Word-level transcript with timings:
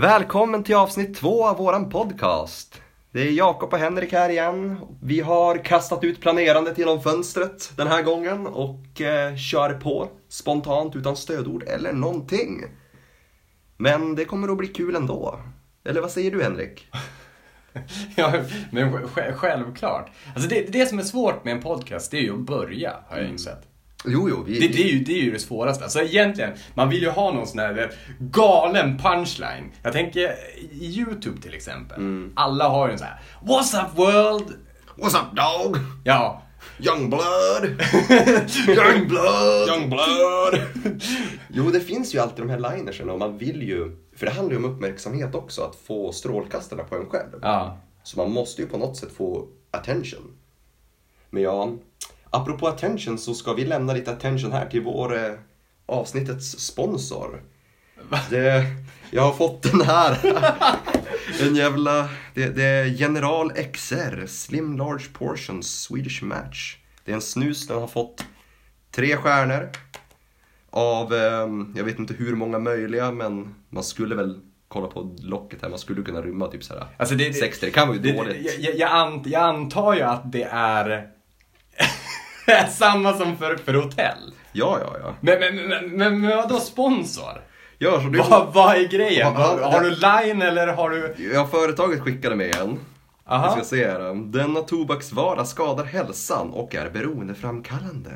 Välkommen 0.00 0.64
till 0.64 0.74
avsnitt 0.74 1.16
två 1.16 1.46
av 1.46 1.56
våran 1.56 1.88
podcast. 1.90 2.82
Det 3.12 3.20
är 3.20 3.30
Jakob 3.32 3.72
och 3.72 3.78
Henrik 3.78 4.12
här 4.12 4.28
igen. 4.28 4.78
Vi 5.02 5.20
har 5.20 5.64
kastat 5.64 6.04
ut 6.04 6.20
planerandet 6.20 6.78
genom 6.78 7.02
fönstret 7.02 7.72
den 7.76 7.86
här 7.86 8.02
gången 8.02 8.46
och 8.46 9.00
eh, 9.00 9.36
kör 9.36 9.74
på 9.74 10.08
spontant 10.28 10.96
utan 10.96 11.16
stödord 11.16 11.62
eller 11.62 11.92
någonting. 11.92 12.64
Men 13.76 14.14
det 14.14 14.24
kommer 14.24 14.48
att 14.48 14.58
bli 14.58 14.68
kul 14.68 14.96
ändå. 14.96 15.38
Eller 15.84 16.00
vad 16.00 16.10
säger 16.10 16.30
du 16.30 16.42
Henrik? 16.42 16.86
Ja, 18.16 18.32
men 18.72 18.92
sj- 18.94 19.32
självklart. 19.34 20.10
Alltså 20.34 20.48
det, 20.48 20.72
det 20.72 20.86
som 20.86 20.98
är 20.98 21.02
svårt 21.02 21.44
med 21.44 21.52
en 21.54 21.62
podcast, 21.62 22.10
det 22.10 22.16
är 22.18 22.22
ju 22.22 22.32
att 22.34 22.40
börja, 22.46 22.96
har 23.08 23.16
jag 23.18 23.28
insett. 23.28 23.62
Jo, 24.04 24.28
jo, 24.28 24.42
vi... 24.46 24.58
Det, 24.58 24.68
det, 24.68 24.82
är 24.82 24.88
ju, 24.88 25.04
det 25.04 25.12
är 25.12 25.22
ju 25.22 25.32
det 25.32 25.38
svåraste. 25.38 25.84
Alltså 25.84 26.00
egentligen, 26.00 26.52
man 26.74 26.88
vill 26.88 27.02
ju 27.02 27.10
ha 27.10 27.32
någon 27.32 27.46
sån 27.46 27.58
här 27.58 27.92
galen 28.18 28.98
punchline. 28.98 29.72
Jag 29.82 29.92
tänker 29.92 30.34
YouTube 30.72 31.42
till 31.42 31.54
exempel. 31.54 32.30
Alla 32.34 32.68
har 32.68 32.86
ju 32.86 32.92
en 32.92 32.98
sån 32.98 33.06
här 33.06 33.20
What's 33.42 33.84
up 33.84 33.98
world? 33.98 34.54
What's 34.96 35.16
up 35.16 35.36
dog? 35.36 35.76
Ja. 36.04 36.42
Young 36.78 37.10
blood! 37.10 37.64
Young 38.68 39.08
blood! 39.08 39.68
Young 39.68 39.90
blood. 39.90 40.60
Jo, 41.48 41.70
det 41.70 41.80
finns 41.80 42.14
ju 42.14 42.18
alltid 42.18 42.44
de 42.44 42.50
här 42.50 42.76
linerserna 42.76 43.12
och 43.12 43.18
man 43.18 43.38
vill 43.38 43.62
ju, 43.62 43.96
för 44.16 44.26
det 44.26 44.32
handlar 44.32 44.52
ju 44.52 44.64
om 44.64 44.64
uppmärksamhet 44.64 45.34
också, 45.34 45.62
att 45.62 45.76
få 45.76 46.12
strålkastarna 46.12 46.84
på 46.84 46.96
en 46.96 47.06
själv. 47.06 47.38
Ja. 47.42 47.78
Så 48.02 48.18
man 48.18 48.32
måste 48.32 48.62
ju 48.62 48.68
på 48.68 48.78
något 48.78 48.96
sätt 48.96 49.12
få 49.16 49.48
attention. 49.70 50.36
Men 51.30 51.42
ja, 51.42 51.72
apropå 52.36 52.68
attention 52.68 53.18
så 53.18 53.34
ska 53.34 53.52
vi 53.52 53.64
lämna 53.64 53.92
lite 53.92 54.12
attention 54.12 54.52
här 54.52 54.66
till 54.66 54.82
vår 54.82 55.16
eh, 55.16 55.32
avsnittets 55.86 56.58
sponsor. 56.58 57.42
Det, 58.30 58.64
jag 59.10 59.22
har 59.22 59.32
fått 59.32 59.62
den 59.62 59.80
här. 59.80 60.18
en 61.42 61.54
jävla, 61.54 62.08
det, 62.34 62.48
det 62.48 62.64
är 62.64 62.84
General 62.84 63.50
XR, 63.50 64.26
Slim 64.26 64.76
Large 64.76 65.04
Portions 65.12 65.80
Swedish 65.80 66.22
Match. 66.22 66.76
Det 67.04 67.10
är 67.10 67.14
en 67.14 67.20
snus, 67.20 67.66
den 67.66 67.78
har 67.78 67.86
fått 67.86 68.24
tre 68.90 69.16
stjärnor. 69.16 69.70
Av, 70.70 71.14
eh, 71.14 71.48
jag 71.76 71.84
vet 71.84 71.98
inte 71.98 72.14
hur 72.14 72.34
många 72.34 72.58
möjliga, 72.58 73.12
men 73.12 73.54
man 73.70 73.84
skulle 73.84 74.14
väl 74.14 74.40
kolla 74.68 74.86
på 74.86 75.16
locket 75.18 75.62
här, 75.62 75.68
man 75.68 75.78
skulle 75.78 76.02
kunna 76.02 76.22
rymma 76.22 76.46
typ 76.46 76.64
såhär 76.64 76.86
Alltså 76.96 77.14
det, 77.14 77.32
60, 77.32 77.66
det 77.66 77.72
kan 77.72 77.88
vara 77.88 77.96
ju 77.96 78.02
det, 78.02 78.12
dåligt. 78.12 78.60
jag, 78.60 78.74
jag, 78.74 79.26
jag 79.26 79.42
antar 79.42 79.94
ju 79.94 80.02
att 80.02 80.32
det 80.32 80.48
är 80.50 81.15
samma 82.70 83.12
som 83.12 83.36
för, 83.38 83.56
för 83.56 83.74
hotell. 83.74 84.32
Ja, 84.52 84.78
ja, 84.80 84.96
ja. 85.02 85.14
Men, 85.20 85.40
men, 85.40 85.68
men, 85.68 85.90
men, 85.90 86.20
men 86.20 86.36
vadå 86.36 86.60
sponsor? 86.60 87.42
Ja, 87.78 88.00
så 88.00 88.08
det, 88.08 88.18
Vad, 88.18 88.54
vad 88.54 88.76
är 88.76 88.88
grejen? 88.88 89.36
Har 89.36 89.82
det- 89.82 89.90
du 89.90 89.96
line 89.96 90.42
eller 90.42 90.66
har 90.66 90.90
du... 90.90 91.14
ja, 91.34 91.46
företaget 91.46 92.00
skickade 92.00 92.36
med 92.36 92.56
en. 92.56 92.78
Aha. 93.28 93.44
Jag 93.44 93.52
ska 93.52 93.64
se 93.76 93.86
här. 93.90 94.14
Denna 94.32 94.60
tobaksvara 94.60 95.44
skadar 95.44 95.84
hälsan 95.84 96.50
och 96.50 96.74
är 96.74 96.90
beroendeframkallande. 96.90 98.10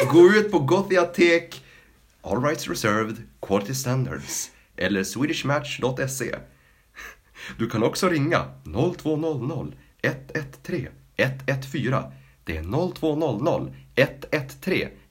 Gå 0.12 0.20
ut 0.20 0.50
på 0.52 0.58
Gothiatek, 0.58 1.64
All 2.22 2.44
Rights 2.44 2.68
Reserved, 2.68 3.16
Quality 3.46 3.74
Standards 3.74 4.50
eller 4.76 5.04
swedishmatch.se. 5.04 6.34
Du 7.58 7.70
kan 7.70 7.82
också 7.82 8.08
ringa 8.08 8.44
0200 8.98 9.72
113 10.02 10.86
114. 11.16 12.02
Det 12.46 12.56
är 12.56 12.62
0200 12.94 13.26
113 13.96 14.30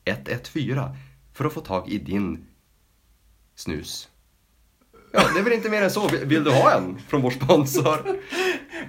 114 0.05 0.95
för 1.33 1.45
att 1.45 1.53
få 1.53 1.61
tag 1.61 1.89
i 1.89 1.97
din 1.97 2.45
snus. 3.55 4.09
Ja, 5.13 5.21
det 5.33 5.39
är 5.39 5.43
väl 5.43 5.53
inte 5.53 5.69
mer 5.69 5.81
än 5.81 5.91
så. 5.91 6.07
Vill- 6.07 6.43
du 6.43 6.51
ha 6.51 6.71
en 6.77 6.99
från 7.07 7.21
vår 7.21 7.31
sponsor? 7.31 7.97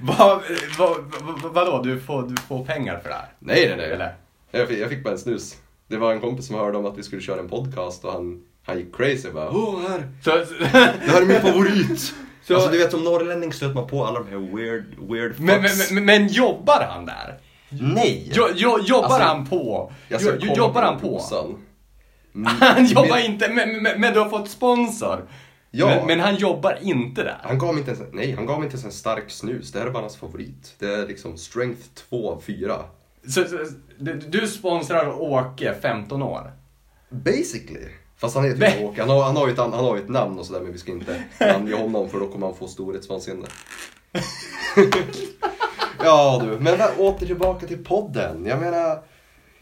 Vad, 0.02 0.42
vad, 0.78 0.96
vad, 1.42 1.52
vadå, 1.54 1.82
du 1.82 2.00
får, 2.00 2.22
du 2.22 2.36
får 2.36 2.64
pengar 2.64 2.98
för 2.98 3.08
det 3.08 3.14
här? 3.14 3.28
Nej, 3.38 3.66
nej, 3.68 3.76
nej. 3.76 3.90
Eller? 3.90 4.16
Jag 4.50 4.68
fick, 4.68 4.78
jag 4.78 4.88
fick 4.88 5.04
bara 5.04 5.12
en 5.12 5.18
snus. 5.18 5.56
Det 5.88 5.96
var 5.96 6.12
en 6.12 6.20
kompis 6.20 6.46
som 6.46 6.56
hörde 6.56 6.78
om 6.78 6.86
att 6.86 6.98
vi 6.98 7.02
skulle 7.02 7.22
köra 7.22 7.40
en 7.40 7.48
podcast 7.48 8.04
och 8.04 8.12
han, 8.12 8.42
han 8.62 8.78
gick 8.78 8.96
crazy. 8.96 9.30
Bara, 9.30 9.50
Åh, 9.50 9.80
här, 9.88 10.08
det 10.58 11.10
här 11.12 11.22
är 11.22 11.26
min 11.26 11.40
favorit! 11.40 12.00
Så- 12.42 12.54
Alltså 12.54 12.70
du 12.70 12.78
vet 12.78 12.90
som 12.90 13.04
norrlänning 13.04 13.52
stöter 13.52 13.74
man 13.74 13.86
på 13.86 14.04
alla 14.04 14.18
de 14.22 14.28
här 14.28 14.56
weird, 14.56 14.84
weird 15.10 15.30
fucks. 15.36 15.38
men, 15.40 15.62
men, 15.62 15.72
men, 15.92 16.04
men 16.04 16.28
jobbar 16.28 16.86
han 16.90 17.06
där? 17.06 17.38
Nej! 17.68 18.30
Jo, 18.34 18.48
jo, 18.54 18.78
jobbar 18.82 19.04
Alltså, 19.08 19.22
han 19.22 19.46
på? 19.46 19.92
Jo, 20.08 20.18
jobbar 20.56 20.82
han 20.82 21.00
på? 21.00 21.20
Mm. 22.34 22.46
Han 22.60 22.86
jobbar 22.86 23.08
Men- 23.08 23.24
inte, 23.32 23.48
men, 23.52 23.82
men, 23.82 24.00
men 24.00 24.12
du 24.14 24.20
har 24.20 24.28
fått 24.28 24.48
sponsor? 24.50 25.28
Ja. 25.70 26.04
Men, 26.06 26.20
han 26.20 26.36
jobbar 26.36 26.78
inte 26.82 27.22
där? 27.22 27.38
Han 27.42 27.58
gav 27.58 27.74
mig 27.74 27.78
inte 27.80 27.90
ens, 27.92 28.12
nej, 28.12 28.32
han 28.32 28.46
gav 28.46 28.58
mig 28.58 28.66
inte 28.66 28.74
ens 28.74 28.84
en 28.84 28.92
stark 28.92 29.30
snus. 29.30 29.72
Det 29.72 29.78
här 29.78 29.86
är 29.86 29.90
bara 29.90 30.02
hans 30.02 30.16
favorit. 30.16 30.74
Det 30.78 30.86
är 30.94 31.06
liksom 31.06 31.36
strength 31.38 31.80
2 32.08 32.30
av 32.32 32.40
4. 32.40 32.76
Så, 33.28 33.44
så, 33.44 33.58
du, 34.28 34.46
sponsrar 34.48 35.20
Åke, 35.20 35.74
15 35.82 36.22
år? 36.22 36.52
Basically. 37.10 37.86
Fast 38.16 38.34
han 38.34 38.44
heter 38.44 38.78
ju 38.78 38.84
Åke. 38.86 39.00
Han 39.00 39.10
har, 39.10 39.22
han, 39.24 39.36
har 39.36 39.48
ett, 39.48 39.58
an- 39.58 39.72
han 39.72 39.84
har 39.84 39.96
ett 39.96 40.08
namn 40.08 40.38
och 40.38 40.46
sådär 40.46 40.60
men 40.60 40.72
vi 40.72 40.78
ska 40.78 40.92
inte 40.92 41.22
namnge 41.40 41.74
honom 41.74 42.08
för 42.10 42.20
då 42.20 42.28
kommer 42.28 42.46
han 42.46 42.56
få 42.56 42.68
storhetsvansinne. 42.68 43.46
ja 46.04 46.42
du, 46.44 46.58
men 46.60 46.80
åter 46.98 47.26
tillbaka 47.26 47.66
till 47.66 47.84
podden. 47.84 48.46
Jag 48.46 48.60
menar, 48.60 49.02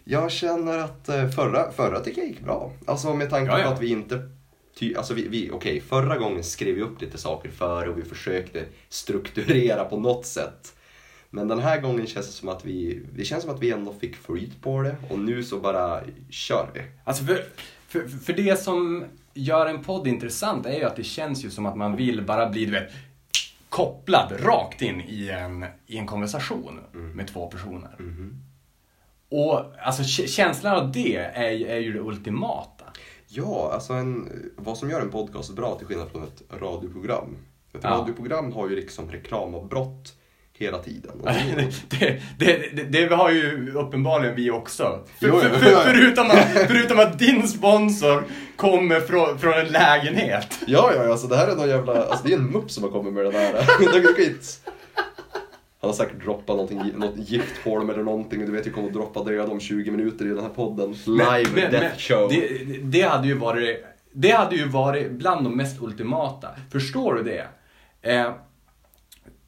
jag 0.04 0.30
känner 0.30 0.78
att 0.78 1.08
eh, 1.08 1.28
förra, 1.28 1.72
förra 1.72 2.00
tycker 2.00 2.20
jag 2.20 2.28
gick 2.28 2.40
bra. 2.40 2.72
Alltså 2.86 3.14
med 3.14 3.30
tanke 3.30 3.52
Ja, 3.52 3.58
ja. 3.58 3.64
på 3.64 3.72
att 3.72 3.82
vi 3.82 3.88
inte 3.88 4.28
Ty, 4.78 4.94
alltså 4.94 5.14
vi, 5.14 5.28
vi, 5.28 5.50
okej, 5.52 5.80
förra 5.80 6.18
gången 6.18 6.44
skrev 6.44 6.74
vi 6.74 6.82
upp 6.82 7.00
lite 7.00 7.18
saker 7.18 7.50
före 7.50 7.88
och 7.88 7.98
vi 7.98 8.02
försökte 8.02 8.64
strukturera 8.88 9.84
på 9.84 10.00
något 10.00 10.26
sätt. 10.26 10.74
Men 11.30 11.48
den 11.48 11.58
här 11.58 11.80
gången 11.80 12.06
känns 12.06 12.26
det 12.26 12.32
som 12.32 12.48
att 12.48 12.64
vi, 12.64 13.02
det 13.12 13.24
känns 13.24 13.42
som 13.42 13.54
att 13.54 13.62
vi 13.62 13.70
ändå 13.70 13.92
fick 13.92 14.16
flyt 14.16 14.62
på 14.62 14.82
det 14.82 14.96
och 15.10 15.18
nu 15.18 15.44
så 15.44 15.58
bara 15.58 16.00
kör 16.30 16.68
vi. 16.74 16.80
Alltså 17.04 17.24
för, 17.24 17.44
för, 17.88 18.08
för 18.08 18.32
det 18.32 18.60
som 18.60 19.04
gör 19.34 19.66
en 19.66 19.84
podd 19.84 20.06
intressant 20.06 20.66
är 20.66 20.78
ju 20.78 20.84
att 20.84 20.96
det 20.96 21.04
känns 21.04 21.44
ju 21.44 21.50
som 21.50 21.66
att 21.66 21.76
man 21.76 21.96
vill 21.96 22.22
bara 22.22 22.48
bli, 22.48 22.64
du 22.64 22.72
vet, 22.72 22.90
kopplad 23.74 24.32
rakt 24.46 24.82
in 24.82 25.00
i 25.00 25.28
en, 25.30 25.64
i 25.86 25.98
en 25.98 26.06
konversation 26.06 26.80
med 26.92 27.28
två 27.28 27.46
personer. 27.50 27.96
Och 29.30 29.60
alltså 29.82 30.02
kä- 30.02 30.26
känslan 30.26 30.76
av 30.76 30.92
det 30.92 31.16
är, 31.16 31.66
är 31.66 31.78
ju 31.78 31.92
det 31.92 32.00
ultimata. 32.00 32.84
Ja, 33.28 33.70
alltså 33.72 33.92
en, 33.92 34.28
vad 34.56 34.78
som 34.78 34.90
gör 34.90 35.00
en 35.00 35.10
podcast 35.10 35.54
bra 35.56 35.74
till 35.78 35.86
skillnad 35.86 36.10
från 36.10 36.22
ett 36.22 36.42
radioprogram. 36.60 37.36
Ett 37.74 37.80
Ja. 37.82 37.90
radioprogram 37.90 38.52
har 38.52 38.68
ju 38.68 38.76
liksom 38.76 39.10
reklamavbrott 39.10 40.16
hela 40.58 40.78
tiden. 40.78 41.12
Det, 41.88 42.20
det, 42.38 42.76
det, 42.76 43.06
det 43.06 43.14
har 43.14 43.30
ju 43.30 43.72
uppenbarligen 43.74 44.34
vi 44.36 44.50
också. 44.50 45.04
För, 45.20 45.26
Jo, 45.28 45.40
för, 45.40 45.48
för, 45.48 45.76
förutom, 45.92 46.30
att, 46.30 46.48
förutom 46.68 46.98
att 46.98 47.18
din 47.18 47.48
sponsor 47.48 48.24
kommer 48.56 49.00
från, 49.00 49.38
från 49.38 49.52
en 49.52 49.66
lägenhet. 49.66 50.58
ja, 50.66 50.92
ja, 50.96 51.10
alltså 51.10 51.26
det 51.26 51.36
här 51.36 51.48
är 51.48 51.56
någon 51.56 51.68
jävla, 51.68 52.04
alltså 52.04 52.26
det 52.26 52.32
är 52.32 52.38
en 52.38 52.46
mupp 52.50 52.70
som 52.70 52.82
har 52.84 52.90
kommit 52.90 53.12
med 53.12 53.24
den 53.24 53.34
här. 53.34 53.52
Han 55.80 55.90
har 55.90 55.96
säkert 55.96 56.24
droppat 56.24 56.56
någonting, 56.56 56.92
något 56.96 57.16
gift 57.16 57.64
på 57.64 57.78
dem 57.78 57.90
eller 57.90 58.02
någonting. 58.02 58.46
Du 58.46 58.52
vet, 58.52 58.66
jag 58.66 58.74
kommer 58.74 58.88
att 58.88 58.94
droppa 58.94 59.24
död 59.24 59.50
om 59.50 59.60
20 59.60 59.90
minuter 59.90 60.24
i 60.24 60.28
den 60.28 60.40
här 60.40 60.48
podden. 60.48 60.94
Live 61.06 61.44
men- 61.54 61.70
death 61.70 61.80
men 61.80 61.98
show. 61.98 62.28
Det, 62.30 62.48
det 62.82 63.02
hade 63.02 63.26
ju 63.28 63.34
varit, 63.34 63.84
det 64.12 64.30
hade 64.30 64.56
ju 64.56 64.68
varit 64.68 65.10
bland 65.10 65.44
de 65.44 65.56
mest 65.56 65.82
ultimata. 65.82 66.48
Förstår 66.72 67.14
du 67.14 67.22
det? 67.22 67.46
Eh, 68.12 68.32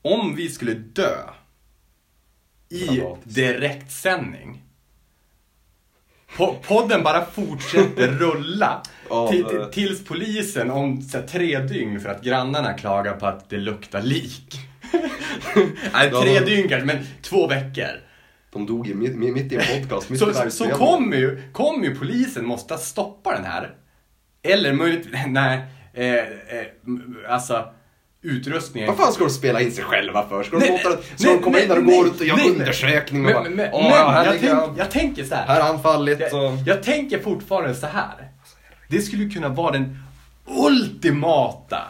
om 0.07 0.37
vi 0.37 0.49
skulle 0.49 0.75
dö 0.75 1.17
i 2.69 3.03
direktsändning. 3.25 4.63
Po- 6.37 6.57
Podden 6.69 7.03
bara 7.03 7.25
fortsätter 7.27 8.09
rulla 8.19 8.83
tills 9.73 10.05
polisen 10.05 10.71
om 10.71 11.03
så 11.03 11.19
här, 11.19 11.27
tre 11.27 11.59
dygn 11.59 12.01
för 12.01 12.09
att 12.09 12.23
grannarna 12.23 12.73
klagar 12.73 13.13
på 13.17 13.27
att 13.27 13.51
det 13.51 13.57
luktar 13.59 14.03
lik. 14.03 14.55
Nej, 15.93 16.11
tre 16.11 16.41
dygn 16.41 16.69
kanske, 16.69 16.87
men 16.87 17.07
två 17.23 17.47
veckor. 17.47 18.01
De 18.53 18.67
dog 18.67 18.87
ju 18.87 18.95
mitt, 18.95 19.53
i 19.53 19.57
en 19.57 19.81
podcast. 19.81 20.11
Mitt 20.11 20.21
Så, 20.21 20.51
så, 20.51 20.69
kommer 20.69 21.17
ju, 21.17 21.43
kommer 21.53 21.85
ju 21.85 21.95
polisen 21.95 22.47
måste 22.47 22.79
stoppa 22.79 23.33
den 23.33 23.45
här. 23.45 23.75
Eller 24.43 24.73
möjligt, 24.73 25.09
nej, 25.27 25.61
eh, 25.95 26.15
eh, 26.15 26.67
alltså 27.29 27.75
utrustningen. 28.27 28.89
Vad 28.89 28.97
fan 28.99 29.13
ska 29.13 29.25
de 29.25 29.31
spela 29.31 29.61
in 29.61 29.73
sig 29.73 29.85
själva 29.85 30.29
för? 30.29 30.43
Ska 30.43 30.59
de, 30.59 30.67
Nej, 30.67 30.81
låta, 30.85 30.97
nej, 30.97 31.05
ska 31.17 31.29
de 31.31 31.39
komma 31.43 31.61
in 31.61 31.69
där 31.69 31.77
och 31.79 31.85
nej, 31.85 31.97
gå 31.99 32.05
runt 32.05 32.21
och 32.21 32.27
göra 32.27 32.37
nej, 32.37 32.49
nej. 32.51 32.59
undersökning 32.61 33.27
och 33.27 33.33
Men, 33.33 33.43
bara, 33.43 33.51
men, 33.51 33.69
"Åh, 33.73 33.83
men 33.83 33.93
här 34.15 34.25
jag, 34.25 34.41
tänk, 34.41 34.79
jag 34.79 34.91
tänker 34.91 35.25
så 35.25 35.35
här. 35.35 35.47
Här 35.47 35.61
har 35.61 35.69
han 35.69 35.83
fallit 35.83 36.21
och... 36.33 36.39
Jag, 36.43 36.59
jag 36.67 36.83
tänker 36.83 37.19
fortfarande 37.23 37.75
så 37.75 37.87
här. 37.87 38.29
Det 38.89 39.01
skulle 39.01 39.29
kunna 39.31 39.49
vara 39.49 39.73
den 39.73 39.99
ultimata. 40.47 41.83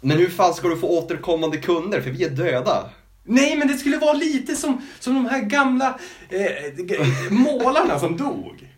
Men 0.00 0.18
hur 0.18 0.28
fan 0.28 0.54
ska 0.54 0.68
du 0.68 0.76
få 0.76 0.98
återkommande 0.98 1.56
kunder? 1.56 2.00
För 2.00 2.10
vi 2.10 2.24
är 2.24 2.30
döda. 2.30 2.90
Nej, 3.24 3.56
men 3.56 3.68
det 3.68 3.74
skulle 3.74 3.96
vara 3.98 4.12
lite 4.12 4.56
som, 4.56 4.86
som 5.00 5.14
de 5.14 5.26
här 5.26 5.40
gamla 5.40 5.98
eh, 6.28 6.82
målarna 7.30 7.98
som 7.98 8.16
dog. 8.16 8.68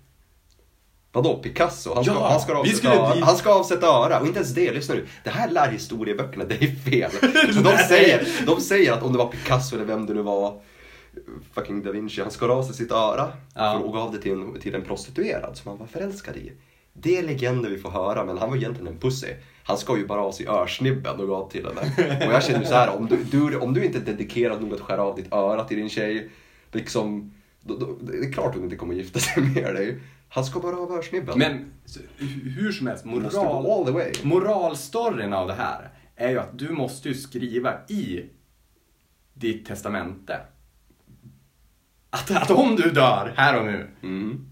Vadå, 1.15 1.37
Picasso? 1.37 1.95
Han 1.95 2.05
ska, 2.05 2.13
Ja, 2.13 2.29
han, 2.29 2.41
ska 2.41 2.55
avsätta 2.55 2.95
öra. 2.95 3.25
han 3.25 3.37
ska 3.37 3.51
avsätta 3.55 3.87
öra. 3.87 4.21
Och 4.21 4.27
inte 4.27 4.39
ens 4.39 4.55
det, 4.55 4.73
lyssna 4.73 4.95
nu. 4.95 5.07
Det 5.25 5.31
här 5.31 5.51
lär 5.51 5.69
historieböckerna, 5.71 6.45
det 6.45 6.55
är 6.55 6.91
fel. 6.91 7.11
De, 7.65 7.77
säger, 7.89 8.29
de 8.47 8.61
säger 8.61 8.93
att 8.93 9.03
om 9.03 9.13
det 9.13 9.19
var 9.19 9.27
Picasso 9.29 9.77
eller 9.77 9.85
vem 9.85 10.07
det 10.07 10.15
nu 10.15 10.23
var, 10.23 10.61
fucking 11.55 11.83
da 11.83 11.91
Vinci, 11.91 12.21
han 12.23 12.31
skar 12.31 12.49
av 12.49 12.63
sig 12.63 12.75
sitt 12.75 12.93
öra 12.93 13.33
Ja. 13.55 13.79
och 13.79 13.93
gav 13.93 14.13
det 14.13 14.19
till 14.19 14.33
en, 14.33 14.61
till 14.61 14.75
en 14.75 14.83
prostituerad 14.83 15.57
som 15.57 15.69
han 15.69 15.79
var 15.79 15.87
förälskad 15.87 16.37
i. 16.37 16.53
Det 16.93 17.17
är 17.19 17.23
legender 17.23 17.71
vi 17.71 17.79
får 17.79 17.91
höra, 17.91 18.25
men 18.25 18.39
han 18.39 18.51
var 18.51 18.57
egentligen 18.57 18.89
en 18.89 18.99
pussy. 18.99 19.29
Han 19.65 19.79
skar 19.79 19.97
ju 19.97 20.07
bara 20.07 20.21
av 20.23 20.33
sig 20.33 20.47
örsnibben 20.49 21.21
och 21.21 21.29
gav 21.29 21.51
till 21.51 21.67
henne. 21.67 22.27
Och 22.27 22.33
jag 22.33 22.45
känner 22.45 22.65
så 22.65 22.75
här, 22.75 22.97
om 22.97 23.07
du, 23.07 23.17
du, 23.31 23.57
om 23.59 23.75
du 23.75 23.85
inte 23.85 23.99
är 23.99 24.03
dedikerad 24.03 24.61
nog 24.63 24.75
att 24.75 24.81
skära 24.81 25.03
av 25.03 25.17
ditt 25.17 25.33
öra 25.33 25.65
till 25.65 25.77
din 25.77 25.89
tjej, 25.89 26.31
liksom, 26.73 27.35
då, 27.61 27.77
då, 27.77 27.97
det 28.01 28.27
är 28.27 28.33
klart 28.33 28.55
hon 28.55 28.65
inte 28.65 28.77
kommer 28.77 28.95
gifta 28.95 29.19
sig 29.19 29.43
med 29.43 29.75
dig. 29.75 30.01
Han 30.35 30.45
ska 30.45 30.61
bara 30.61 30.77
av 30.77 30.93
örsnibben. 30.93 31.39
Men 31.39 31.73
så, 31.85 32.01
hur 32.57 32.73
som 32.73 32.87
helst, 32.87 33.05
moral, 33.05 34.03
moralstoryn 34.23 35.33
av 35.33 35.47
det 35.49 35.55
här 35.55 35.91
är 36.17 36.31
ju 36.31 36.39
att 36.39 36.59
du 36.59 36.69
måste 36.69 37.09
ju 37.09 37.15
skriva 37.15 37.75
i 37.89 38.25
ditt 39.35 39.67
testamente 39.67 40.41
att, 42.11 42.31
att 42.31 42.51
om 42.51 42.77
du 42.77 42.91
dör 42.91 43.33
här 43.37 43.61
och 43.61 43.67
nu 43.67 43.91
Mm. 44.03 44.47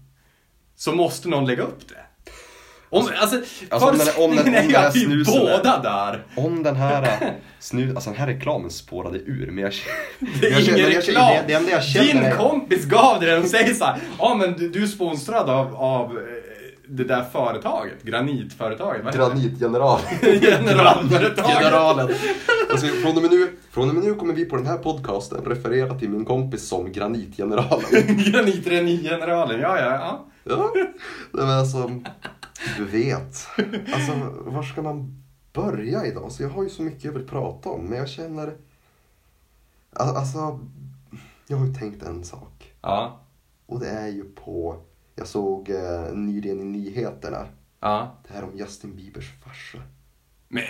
så 0.75 0.95
måste 0.95 1.29
någon 1.29 1.45
lägga 1.45 1.63
upp 1.63 1.87
det. 1.89 2.02
Om, 2.93 3.09
alltså, 3.21 3.37
alltså, 3.69 3.89
om 3.89 3.97
den- 3.97 4.07
om 4.23 4.35
den- 4.35 4.39
om 4.47 4.53
den 4.53 4.53
här 4.75 4.91
snusen 4.91 5.33
är- 5.33 5.39
båda 5.39 5.81
dör. 5.81 6.23
Om 6.35 6.63
den 6.63 6.75
här 6.75 7.03
äh, 7.03 7.27
snu, 7.59 7.89
alltså 7.95 8.09
den 8.09 8.19
här 8.19 8.27
reklamen 8.27 8.69
spårade 8.69 9.17
ur, 9.19 9.51
men 9.51 9.63
jag, 9.63 9.73
Det 10.41 10.47
är 10.47 10.51
jag 10.51 10.61
ingen 10.61 10.77
jag 10.77 10.89
reklam. 10.97 11.27
det, 11.33 11.43
det 11.47 11.53
enda 11.53 11.71
jag 11.71 12.05
Din 12.05 12.17
är, 12.17 12.35
kompis 12.35 12.85
gav 12.85 13.19
dig 13.19 13.29
den 13.29 13.41
och 13.43 13.47
säger 13.49 13.73
så 13.73 13.85
här, 13.85 13.97
ja 14.19 14.35
men 14.35 14.53
du, 14.53 14.69
du 14.69 14.83
är 14.83 14.87
sponsrad 14.87 15.49
av, 15.49 15.75
av 15.75 16.05
eh, 16.17 16.23
det 16.87 17.03
där 17.03 17.23
företaget, 17.31 18.03
granitföretaget. 18.03 19.11
det? 19.11 19.17
Granitgeneral. 19.17 19.99
Generalföretaget. 20.21 21.57
Generalen. 21.57 22.09
Alltså, 22.71 22.87
från, 22.87 23.15
och 23.17 23.21
med 23.21 23.31
nu, 23.31 23.47
från 23.71 23.89
och 23.89 23.95
med 23.95 24.03
nu 24.03 24.13
kommer 24.13 24.33
vi 24.33 24.45
på 24.45 24.55
den 24.55 24.65
här 24.67 24.77
podcasten 24.77 25.45
referera 25.45 25.93
till 25.99 26.09
min 26.09 26.25
kompis 26.25 26.67
som 26.67 26.91
Granitgeneralen. 26.91 27.85
Granitgeneralen, 28.31 29.59
ja 29.59 29.79
ja. 29.79 29.85
ja. 29.85 30.25
Ja, 30.49 30.71
nej, 30.75 30.85
men 31.31 31.49
alltså, 31.49 31.91
du 32.77 32.85
vet. 32.85 33.47
Alltså, 33.93 34.13
var 34.45 34.63
ska 34.63 34.81
man 34.81 35.23
börja 35.53 36.05
idag? 36.05 36.31
Så 36.31 36.43
jag 36.43 36.49
har 36.49 36.63
ju 36.63 36.69
så 36.69 36.81
mycket 36.81 37.03
jag 37.03 37.11
vill 37.11 37.27
prata 37.27 37.69
om, 37.69 37.85
men 37.85 37.97
jag 37.97 38.09
känner... 38.09 38.55
Al- 39.93 40.15
Alltså, 40.15 40.59
jag 41.47 41.57
har 41.57 41.65
ju 41.67 41.73
tänkt 41.73 42.03
en 42.03 42.23
sak. 42.23 42.73
Ja. 42.81 43.19
Och 43.65 43.79
det 43.79 43.89
är 43.89 44.07
ju 44.07 44.23
på, 44.23 44.81
jag 45.15 45.27
såg 45.27 45.69
eh, 45.69 46.13
nyligen 46.13 46.59
i 46.59 46.63
nyheterna, 46.63 47.45
ja. 47.79 48.17
det 48.27 48.33
här 48.33 48.43
om 48.43 48.57
Justin 48.57 48.95
Biebers 48.95 49.31
farsa. 49.45 49.77
Men 50.47 50.63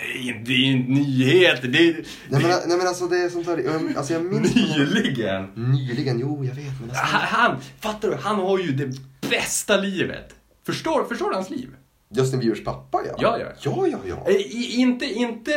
det 0.44 0.52
är 0.52 0.58
ju 0.58 0.72
inte 0.72 0.90
nyheter, 0.92 1.68
det 1.68 1.78
är 1.78 1.92
Nej 2.30 2.42
men, 2.42 2.50
nej, 2.68 2.78
men 2.78 2.86
alltså 2.86 3.06
det 3.08 3.18
är 3.18 3.28
sånt 3.28 3.46
där, 3.46 3.58
jag- 3.58 3.96
alltså 3.96 4.12
jag 4.12 4.24
minns... 4.24 4.54
nyligen. 4.54 5.44
Nyligen, 5.56 6.18
jo 6.20 6.44
jag 6.44 6.54
vet 6.54 6.80
men 6.80 6.90
alltså, 6.90 7.04
Han, 7.04 7.20
han, 7.50 7.60
fattar 7.80 8.08
du? 8.10 8.16
Han 8.16 8.36
har 8.36 8.58
ju 8.58 8.72
det 8.72 8.98
bästa 9.30 9.76
livet. 9.76 10.34
Förstår, 10.62 11.04
förstår 11.04 11.28
du 11.30 11.34
hans 11.34 11.50
liv? 11.50 11.76
Justin 12.14 12.40
Biebers 12.40 12.64
pappa 12.64 12.98
ja. 13.06 13.14
Ja, 13.18 13.38
ja. 13.38 13.46
Ja, 13.60 13.86
ja, 13.86 13.98
ja. 14.04 14.24
Eh, 14.30 14.34
i- 14.36 14.74
Inte, 14.80 15.04
inte, 15.06 15.54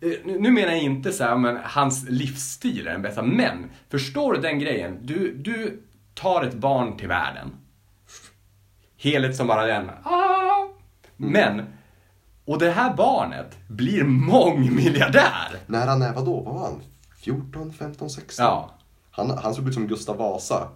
eh, 0.00 0.12
nu 0.24 0.50
menar 0.50 0.72
jag 0.72 0.82
inte 0.82 1.12
så 1.12 1.24
här, 1.24 1.36
men 1.36 1.58
hans 1.64 2.08
livsstil 2.08 2.86
är 2.86 2.92
den 2.92 3.02
bästa. 3.02 3.22
Men, 3.22 3.70
förstår 3.90 4.32
du 4.32 4.40
den 4.40 4.58
grejen? 4.58 4.98
Du, 5.02 5.34
du 5.34 5.82
tar 6.14 6.44
ett 6.44 6.54
barn 6.54 6.96
till 6.96 7.08
världen. 7.08 7.50
Heligt 8.96 9.36
som 9.36 9.46
bara 9.46 9.66
den. 9.66 9.90
Ah. 10.04 10.68
Men, 11.16 11.62
och 12.44 12.58
det 12.58 12.70
här 12.70 12.94
barnet 12.94 13.58
blir 13.68 14.04
mångmiljardär. 14.04 15.56
När, 15.66 16.14
vadå, 16.14 16.40
vad 16.40 16.54
var 16.54 16.60
han? 16.62 16.80
14, 17.24 17.72
15, 17.72 18.10
16? 18.10 18.44
Ja. 18.44 18.74
Han, 19.10 19.30
han 19.30 19.54
såg 19.54 19.68
ut 19.68 19.74
som 19.74 19.86
Gustav 19.86 20.16
Vasa. 20.16 20.68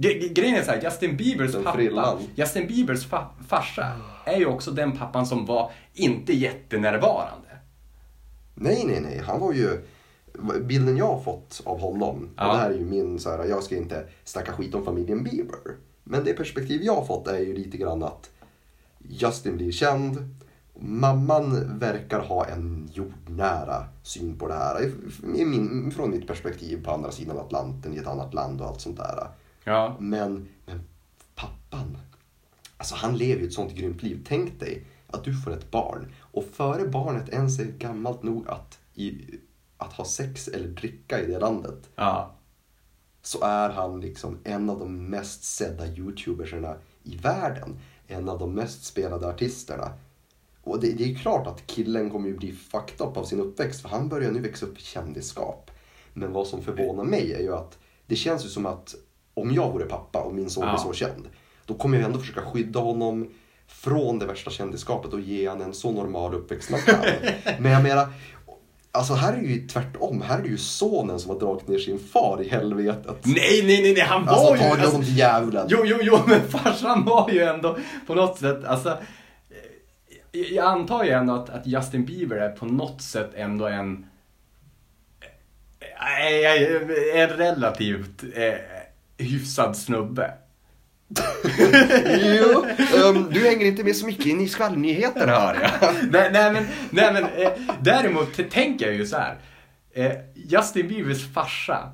Grejen 0.00 0.54
är 0.54 0.62
så 0.62 0.70
här, 0.70 0.82
Justin 0.82 1.16
Biebers 1.16 1.52
Den 1.52 1.64
pappa, 1.64 1.76
frillan. 1.76 2.18
Justin 2.34 2.66
Biebers 2.66 3.06
fa 3.06 3.26
farsa 3.48 3.92
är 4.24 4.36
ju 4.36 4.46
också 4.46 4.70
den 4.70 4.96
pappan 4.98 5.26
som 5.26 5.46
var 5.46 5.70
inte 5.94 6.32
jättenärvarande. 6.32 7.48
Nej, 8.54 8.84
nej, 8.86 9.00
nej. 9.00 9.22
Han 9.26 9.40
var 9.40 9.52
ju... 9.52 9.80
Bilden 10.62 10.96
jag 10.96 11.06
har 11.06 11.20
fått 11.20 11.62
av 11.64 11.80
honom, 11.80 12.28
Ja. 12.36 12.46
och 12.48 12.54
det 12.54 12.60
här 12.60 12.70
är 12.70 12.74
ju 12.74 12.84
min 12.84 13.18
så 13.18 13.30
här, 13.30 13.44
jag 13.44 13.62
ska 13.62 13.76
inte 13.76 14.06
snacka 14.24 14.52
skit 14.52 14.74
om 14.74 14.84
familjen 14.84 15.24
Bieber. 15.24 15.58
Men 16.04 16.24
det 16.24 16.32
perspektiv 16.32 16.82
jag 16.82 16.94
har 16.94 17.04
fått 17.04 17.28
är 17.28 17.38
ju 17.38 17.54
lite 17.54 17.76
grann 17.76 18.02
att 18.02 18.30
Justin 19.08 19.56
blir 19.56 19.72
känd. 19.72 20.36
Mamman 20.80 21.78
verkar 21.78 22.20
ha 22.20 22.46
en 22.46 22.88
jordnära 22.92 23.84
syn 24.02 24.38
på 24.38 24.48
det 24.48 24.54
här. 24.54 24.92
I 25.36 25.44
min, 25.44 25.90
från 25.90 26.10
mitt 26.10 26.26
perspektiv 26.26 26.84
på 26.84 26.90
andra 26.90 27.10
sidan 27.10 27.38
Atlanten 27.38 27.94
i 27.94 27.96
ett 27.98 28.06
annat 28.06 28.34
land 28.34 28.60
och 28.60 28.66
allt 28.66 28.80
sånt 28.80 28.96
där. 28.96 29.28
Ja. 29.68 29.96
Men, 30.00 30.48
men 30.66 30.80
pappan, 31.34 31.98
alltså 32.76 32.94
han 32.94 33.16
lever 33.16 33.40
ju 33.40 33.46
ett 33.46 33.52
sånt 33.52 33.74
grymt 33.74 34.02
liv. 34.02 34.24
Tänk 34.28 34.60
dig 34.60 34.84
att 35.06 35.24
du 35.24 35.42
får 35.42 35.50
ett 35.52 35.70
barn 35.70 36.12
och 36.20 36.44
före 36.44 36.88
barnet 36.88 37.28
ens 37.28 37.58
är 37.58 37.64
gammalt 37.64 38.22
nog 38.22 38.48
att, 38.48 38.78
i, 38.94 39.20
att 39.76 39.92
ha 39.92 40.04
sex 40.04 40.48
eller 40.48 40.68
dricka 40.68 41.20
i 41.20 41.26
det 41.26 41.38
landet 41.38 41.88
Ja. 41.96 42.34
så 43.22 43.42
är 43.42 43.70
han 43.70 44.00
liksom 44.00 44.38
en 44.44 44.70
av 44.70 44.78
de 44.78 45.10
mest 45.10 45.44
sedda 45.44 45.86
youtubersarna 45.86 46.76
i 47.02 47.16
världen. 47.16 47.78
En 48.06 48.28
av 48.28 48.38
de 48.38 48.54
mest 48.54 48.84
spelade 48.84 49.28
artisterna. 49.28 49.92
Och 50.62 50.80
det, 50.80 50.92
det 50.92 51.04
är 51.04 51.08
ju 51.08 51.14
klart 51.14 51.46
att 51.46 51.66
killen 51.66 52.10
kommer 52.10 52.28
ju 52.28 52.36
bli 52.36 52.52
fucked 52.52 53.06
up 53.06 53.16
av 53.16 53.24
sin 53.24 53.40
uppväxt 53.40 53.82
för 53.82 53.88
han 53.88 54.08
börjar 54.08 54.32
nu 54.32 54.40
växa 54.40 54.66
upp 54.66 54.78
i 54.78 54.82
kändisskap. 54.82 55.70
Men 56.12 56.32
vad 56.32 56.46
som 56.46 56.62
förvånar 56.62 57.04
mig 57.04 57.32
är 57.32 57.40
ju 57.40 57.54
att 57.54 57.78
det 58.06 58.16
känns 58.16 58.44
ju 58.44 58.48
som 58.48 58.66
att 58.66 58.94
om 59.40 59.54
jag 59.54 59.70
vore 59.72 59.84
pappa 59.84 60.18
och 60.18 60.34
min 60.34 60.50
son 60.50 60.64
Ja. 60.64 60.70
blir 60.70 60.78
så 60.78 60.92
känd 60.92 61.28
då 61.66 61.74
kommer 61.74 61.96
jag 61.98 62.04
ändå 62.06 62.18
försöka 62.18 62.40
skydda 62.40 62.80
honom 62.80 63.30
från 63.66 64.18
det 64.18 64.26
värsta 64.26 64.50
kändisskapet 64.50 65.12
och 65.12 65.20
ge 65.20 65.48
han 65.48 65.60
en 65.60 65.74
så 65.74 65.92
normal 65.92 66.34
uppväxt 66.34 66.70
man 66.70 66.80
kan. 66.80 66.96
Men 67.58 67.72
jag 67.72 67.82
menar, 67.82 68.08
alltså 68.92 69.14
här 69.14 69.32
är 69.32 69.36
det 69.36 69.46
ju 69.46 69.68
tvärtom. 69.68 70.22
Här 70.22 70.38
är 70.38 70.42
det 70.42 70.48
ju 70.48 70.58
sonen 70.58 71.18
som 71.20 71.30
har 71.30 71.38
dragit 71.40 71.68
ner 71.68 71.78
sin 71.78 71.98
far 71.98 72.42
i 72.42 72.48
helvetet. 72.48 73.16
Nej, 73.26 73.62
nej, 73.64 73.82
nej, 73.82 73.92
nej, 73.92 74.02
han 74.02 74.26
var 74.26 74.32
Alltså 74.32 74.64
ju... 74.64 74.70
alltså- 74.70 74.86
honom 74.86 75.02
till 75.04 75.18
djävulen. 75.18 75.66
Jo, 75.70 75.78
jo, 75.84 75.96
jo, 76.00 76.18
men 76.26 76.40
farsan 76.48 77.04
var 77.04 77.30
ju 77.30 77.42
ändå 77.42 77.78
på 78.06 78.14
något 78.14 78.38
sätt, 78.38 78.64
alltså. 78.64 78.88
eh, 80.32 80.40
Jag 80.54 80.66
antar 80.66 81.04
ju 81.04 81.10
ändå 81.10 81.34
att, 81.34 81.50
att 81.50 81.66
Justin 81.66 82.04
Bieber 82.04 82.36
är 82.36 82.50
på 82.50 82.66
något 82.66 83.02
sätt 83.02 83.30
ändå 83.34 83.66
en... 83.66 84.06
eh, 85.80 87.20
En 87.22 87.28
relativt 87.28 88.22
eh, 88.34 88.77
hyfsad 89.18 89.76
snubbe. 89.76 90.34
jo, 92.38 92.66
ehm, 92.96 93.30
du 93.32 93.40
hänger 93.48 93.66
inte 93.66 93.84
med 93.84 93.96
så 93.96 94.06
mycket 94.06 94.26
in 94.26 94.40
i 94.40 94.48
skvallnyheterna 94.48 95.32
hör 95.32 95.54
jag. 95.54 95.94
nej, 96.10 96.30
nej, 96.32 96.52
men, 96.52 96.66
nej, 96.90 97.12
men 97.12 97.24
eh, 97.24 97.52
däremot 97.80 98.50
tänker 98.50 98.86
jag 98.86 98.94
ju 98.94 99.06
så 99.06 99.16
här. 99.16 99.38
Eh, 99.94 100.12
Justin 100.34 100.88
Biebers 100.88 101.32
farsa. 101.34 101.92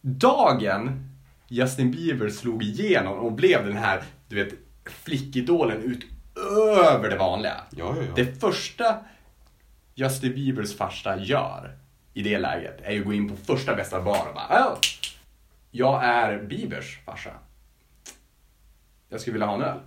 Dagen 0.00 1.10
Justin 1.48 1.90
Bieber 1.90 2.28
slog 2.28 2.62
igenom 2.62 3.18
och 3.18 3.32
blev 3.32 3.66
den 3.66 3.76
här, 3.76 4.02
du 4.28 4.36
vet, 4.44 4.54
flickidolen 5.04 5.82
utöver 5.82 7.10
det 7.10 7.16
vanliga. 7.16 7.54
Ja, 7.70 7.94
ja, 7.96 8.02
ja. 8.02 8.12
Det 8.16 8.40
första 8.40 8.96
Justin 9.94 10.34
Biebers 10.34 10.76
farsa 10.76 11.16
gör 11.18 11.76
i 12.14 12.22
det 12.22 12.38
läget 12.38 12.80
är 12.82 12.92
ju 12.92 13.00
att 13.00 13.06
gå 13.06 13.12
in 13.12 13.28
på 13.28 13.36
första 13.36 13.74
bästa 13.74 14.00
bar 14.00 14.26
och 14.28 14.34
bara 14.34 14.66
"Oh, 14.66 14.78
Jag 15.70 16.04
är 16.04 16.42
Biebers 16.42 16.98
farsa. 17.06 17.30
Jag 19.08 19.20
skulle 19.20 19.32
vilja 19.32 19.46
ha 19.46 19.54
en 19.54 19.62
öl. 19.62 19.78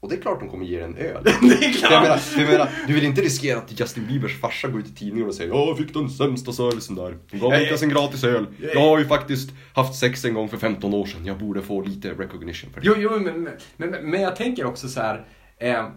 Och 0.00 0.08
det 0.08 0.14
är 0.16 0.20
klart 0.20 0.40
de 0.40 0.48
kommer 0.48 0.64
ge 0.66 0.76
dig 0.76 0.84
en 0.84 0.96
öl. 0.96 1.22
det 1.24 1.30
är 1.30 1.72
För 1.72 1.92
Jag 1.92 2.02
menar, 2.02 2.16
klart! 2.16 2.22
jag 2.36 2.48
menar, 2.48 2.68
du 2.86 2.92
vill 2.94 3.04
inte 3.04 3.20
riskera 3.20 3.58
att 3.58 3.80
Justin 3.80 4.06
Biebers 4.06 4.40
farsa 4.40 4.68
går 4.68 4.80
ut 4.80 4.86
i 4.86 4.94
tidningen 4.94 5.28
och 5.28 5.34
säger 5.34 5.50
Ja, 5.50 5.66
jag 5.66 5.76
fick 5.78 5.94
den 5.94 6.10
sämsta 6.10 6.52
servicen 6.52 6.96
där. 6.96 7.18
De 7.30 7.38
gav 7.38 7.52
inte 7.54 7.64
ens 7.66 7.82
en 7.82 7.88
gratis 7.88 8.24
öl. 8.24 8.46
Jag 8.74 8.80
har 8.80 8.98
ju 8.98 9.04
faktiskt 9.06 9.50
haft 9.74 9.94
sex 9.98 10.24
en 10.24 10.34
gång 10.34 10.48
för 10.48 10.56
15 10.56 10.94
år 10.94 11.06
sedan. 11.06 11.26
Jag 11.26 11.38
borde 11.38 11.62
få 11.62 11.82
lite 11.82 12.10
recognition 12.10 12.70
för 12.72 12.80
det. 12.80 12.86
Jo, 12.86 12.94
jo 12.98 13.18
men, 13.18 13.42
men, 13.42 13.52
men, 13.76 14.10
men 14.10 14.20
jag 14.20 14.36
tänker 14.36 14.64
också 14.66 14.88
så 14.88 15.00
här. 15.00 15.26
Eh, 15.58 15.88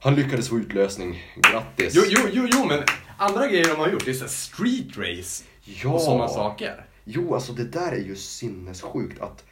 Han 0.00 0.14
lyckades 0.14 0.48
få 0.48 0.58
utlösning. 0.58 1.22
Grattis. 1.52 1.92
jo, 1.96 2.02
jo, 2.08 2.20
jo, 2.32 2.48
jo, 2.52 2.64
men 2.68 2.82
andra 3.18 3.46
grejer 3.46 3.64
de 3.68 3.74
har 3.80 3.88
gjort, 3.88 4.04
det 4.04 4.10
är 4.10 4.14
så 4.14 4.28
street 4.28 4.96
race 4.98 5.44
Ja. 5.82 5.90
och 5.90 6.00
sådana 6.00 6.28
saker. 6.28 6.86
Jo, 7.04 7.34
alltså 7.34 7.52
det 7.52 7.64
där 7.64 7.92
är 7.92 8.00
ju 8.04 8.16
sinnessjukt 8.16 9.20
att 9.20 9.44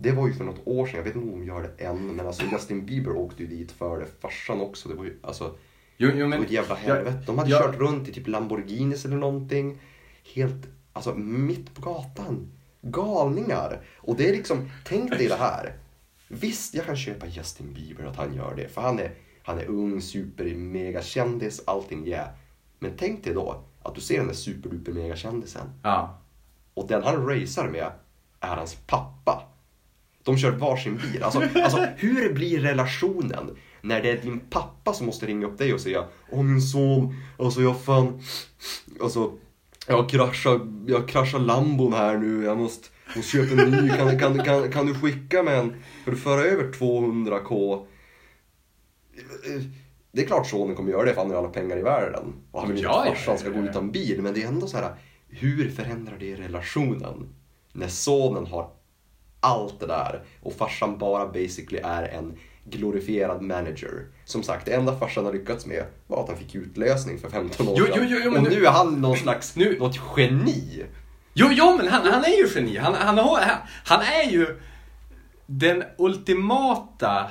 det 0.00 0.12
var 0.12 0.26
ju 0.28 0.34
för 0.34 0.44
något 0.44 0.60
år 0.66 0.86
sedan, 0.86 0.96
jag 0.96 1.04
vet 1.04 1.14
inte 1.16 1.28
om 1.32 1.40
de 1.40 1.46
gör 1.46 1.62
det 1.76 1.84
än, 1.84 2.06
men 2.16 2.26
alltså 2.26 2.42
Justin 2.52 2.86
Bieber 2.86 3.16
åkte 3.16 3.42
ju 3.42 3.48
dit 3.48 3.72
för 3.72 3.98
det. 4.00 4.06
Farsan 4.20 4.60
också, 4.60 4.88
det 4.88 4.94
var 4.94 5.04
ju 5.04 5.18
alltså 5.22 5.54
Jo, 5.96 6.10
jo, 6.14 6.18
det 6.18 6.26
men, 6.28 6.42
ett 6.44 6.50
jävla 6.50 6.74
helvete. 6.74 7.22
De 7.26 7.38
hade 7.38 7.50
jag- 7.50 7.62
kört 7.62 7.76
runt 7.76 8.08
i 8.08 8.12
typ 8.12 8.28
Lamborghinis 8.28 9.04
eller 9.04 9.16
någonting. 9.16 9.78
Helt, 10.34 10.66
alltså 10.92 11.14
mitt 11.14 11.74
på 11.74 11.80
gatan. 11.82 12.52
Galningar. 12.82 13.80
Och 13.96 14.16
det 14.16 14.28
är 14.28 14.32
liksom, 14.32 14.70
tänk 14.84 15.10
dig 15.10 15.28
det 15.28 15.34
här. 15.34 15.72
Visst, 16.28 16.74
jag 16.74 16.86
kan 16.86 16.96
köpa 16.96 17.26
Justin 17.26 17.74
Bieber 17.74 18.04
att 18.04 18.16
han 18.16 18.34
gör 18.34 18.54
det. 18.56 18.68
För 18.68 18.80
han 18.80 18.98
är, 18.98 19.10
han 19.42 19.58
är 19.58 19.66
ung, 19.66 20.00
super, 20.00 20.44
mega 20.54 21.02
kändis, 21.02 21.62
allting 21.66 22.06
yeah. 22.06 22.28
Men 22.78 22.92
tänk 22.96 23.24
dig 23.24 23.34
då 23.34 23.64
att 23.82 23.94
du 23.94 24.00
ser 24.00 24.18
den 24.18 24.26
där 24.26 24.34
superduper 24.34 24.92
mega 24.92 25.16
kändisen 25.16 25.66
Ja. 25.82 26.18
Och 26.74 26.86
den 26.86 27.02
han 27.02 27.26
racear 27.26 27.68
med 27.68 27.86
är 28.40 28.56
hans 28.56 28.74
pappa. 28.86 29.42
De 30.22 30.38
kör 30.38 30.50
varsin 30.50 30.96
bil. 30.96 31.22
Alltså, 31.22 31.42
alltså 31.54 31.86
hur 31.96 32.32
blir 32.32 32.60
relationen 32.60 33.56
när 33.80 34.02
det 34.02 34.10
är 34.10 34.22
din 34.22 34.40
pappa 34.40 34.92
som 34.92 35.06
måste 35.06 35.26
ringa 35.26 35.46
upp 35.46 35.58
dig 35.58 35.74
och 35.74 35.80
säga 35.80 36.04
Åh 36.30 36.42
min 36.42 36.62
son, 36.62 37.14
alltså 37.38 37.62
jag 37.62 37.80
fan, 37.80 38.20
alltså 39.02 39.32
jag 39.86 40.08
kraschar, 40.08 40.60
jag 40.86 41.08
kraschar 41.08 41.38
lambon 41.38 41.92
här 41.92 42.18
nu, 42.18 42.44
jag 42.44 42.58
måste, 42.58 42.88
måste 43.16 43.30
köpa 43.30 43.62
en 43.62 43.70
ny, 43.70 43.88
kan, 43.88 44.18
kan, 44.18 44.44
kan, 44.44 44.72
kan 44.72 44.86
du 44.86 44.94
skicka 44.94 45.42
med 45.42 45.58
en, 45.58 45.70
kan 46.04 46.14
du 46.14 46.16
föra 46.16 46.42
över 46.42 46.64
200k? 46.64 47.84
Det 50.12 50.22
är 50.22 50.26
klart 50.26 50.46
sonen 50.46 50.76
kommer 50.76 50.90
göra 50.90 51.04
det 51.04 51.14
för 51.14 51.20
han 51.20 51.30
har 51.30 51.38
alla 51.38 51.48
pengar 51.48 51.78
i 51.78 51.82
världen. 51.82 52.32
Och 52.50 52.60
han 52.60 52.68
vill 52.68 52.78
inte 52.78 52.90
att 52.90 53.06
farsan 53.06 53.38
ska 53.38 53.50
gå 53.50 53.58
utan 53.58 53.90
bil. 53.90 54.22
Men 54.22 54.34
det 54.34 54.42
är 54.42 54.48
ändå 54.48 54.66
så 54.66 54.76
här, 54.76 54.94
hur 55.38 55.70
förändrar 55.70 56.16
det 56.20 56.34
relationen? 56.34 57.28
När 57.72 57.88
sonen 57.88 58.46
har 58.46 58.70
allt 59.40 59.80
det 59.80 59.86
där 59.86 60.22
och 60.42 60.52
farsan 60.52 60.98
bara 60.98 61.26
basically 61.26 61.78
är 61.84 62.02
en 62.02 62.32
glorifierad 62.64 63.42
manager. 63.42 64.06
Som 64.24 64.42
sagt, 64.42 64.66
det 64.66 64.72
enda 64.74 64.98
farsan 64.98 65.24
har 65.24 65.32
lyckats 65.32 65.66
med 65.66 65.84
var 66.06 66.22
att 66.22 66.28
han 66.28 66.38
fick 66.38 66.54
utlösning 66.54 67.18
för 67.18 67.28
15 67.28 67.68
år 67.68 67.74
Jo, 67.78 67.84
sedan. 67.86 67.94
jo, 68.00 68.04
jo, 68.08 68.18
jo, 68.24 68.30
men 68.30 68.44
och 68.46 68.50
nu- 68.52 68.58
nu 68.58 68.66
är 68.66 68.70
han 68.70 69.00
någon 69.00 69.16
slags, 69.16 69.56
Nu- 69.56 69.78
något 69.78 70.00
geni. 70.16 70.84
Jo, 71.34 71.48
jo 71.52 71.76
men 71.76 71.88
han, 71.88 72.06
han 72.06 72.24
är 72.24 72.38
ju 72.38 72.48
geni. 72.54 72.76
Han, 72.76 72.94
han, 72.94 73.18
har, 73.18 73.40
han, 73.40 73.58
han 73.84 74.00
är 74.00 74.30
ju 74.30 74.60
den 75.46 75.84
ultimata 75.98 77.30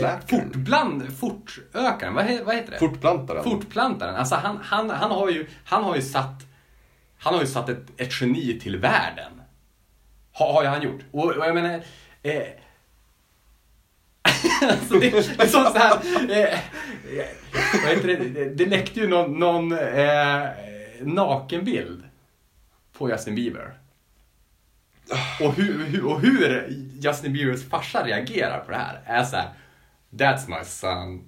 eh, 0.00 0.10
fortbland, 0.26 1.18
fortökaren. 1.18 2.14
Vad, 2.14 2.24
vad 2.46 2.54
heter 2.54 2.70
det? 2.70 2.78
Fortplantaren. 2.78 3.44
Fortplantaren. 3.44 4.14
Alltså 4.16 4.34
han, 4.34 4.58
han, 4.62 4.90
han, 4.90 5.10
har 5.10 5.30
ju, 5.30 5.46
han 5.64 5.84
har 5.84 5.96
ju 5.96 6.02
satt, 6.02 6.42
han 7.24 7.34
har 7.34 7.40
ju 7.40 7.46
satt 7.46 7.68
ett, 7.68 7.86
ett 7.96 8.20
geni 8.20 8.60
till 8.60 8.76
världen. 8.76 9.42
Har, 10.32 10.52
har 10.52 10.62
ju 10.62 10.68
han 10.68 10.82
gjort. 10.82 11.00
Och, 11.10 11.24
och 11.24 11.46
jag 11.46 11.54
menar... 11.54 11.82
Eh, 12.22 12.42
alltså 14.70 14.94
det, 14.94 15.10
det 15.10 15.42
är 15.42 15.46
som 15.46 15.64
så 15.64 15.78
här... 15.78 16.00
Eh, 16.30 16.54
eh, 17.18 17.26
vad 17.84 17.92
heter 17.92 18.08
det? 18.08 18.16
Det, 18.16 18.44
det 18.44 18.66
läckte 18.66 19.00
ju 19.00 19.08
någon, 19.08 19.38
någon 19.38 19.72
eh, 19.72 20.48
nakenbild 21.00 22.02
på 22.92 23.10
Justin 23.10 23.34
Bieber. 23.34 23.74
Och 25.40 25.54
hur, 25.54 25.84
hur, 25.84 26.04
och 26.04 26.20
hur 26.20 26.66
Justin 27.00 27.32
Biebers 27.32 27.68
farsa 27.68 28.06
reagerar 28.06 28.60
på 28.60 28.70
det 28.70 28.76
här 28.76 29.00
är 29.04 29.24
så 29.24 29.36
här. 29.36 29.48
That's 30.18 30.48
my 30.48 30.64
son. 30.64 31.22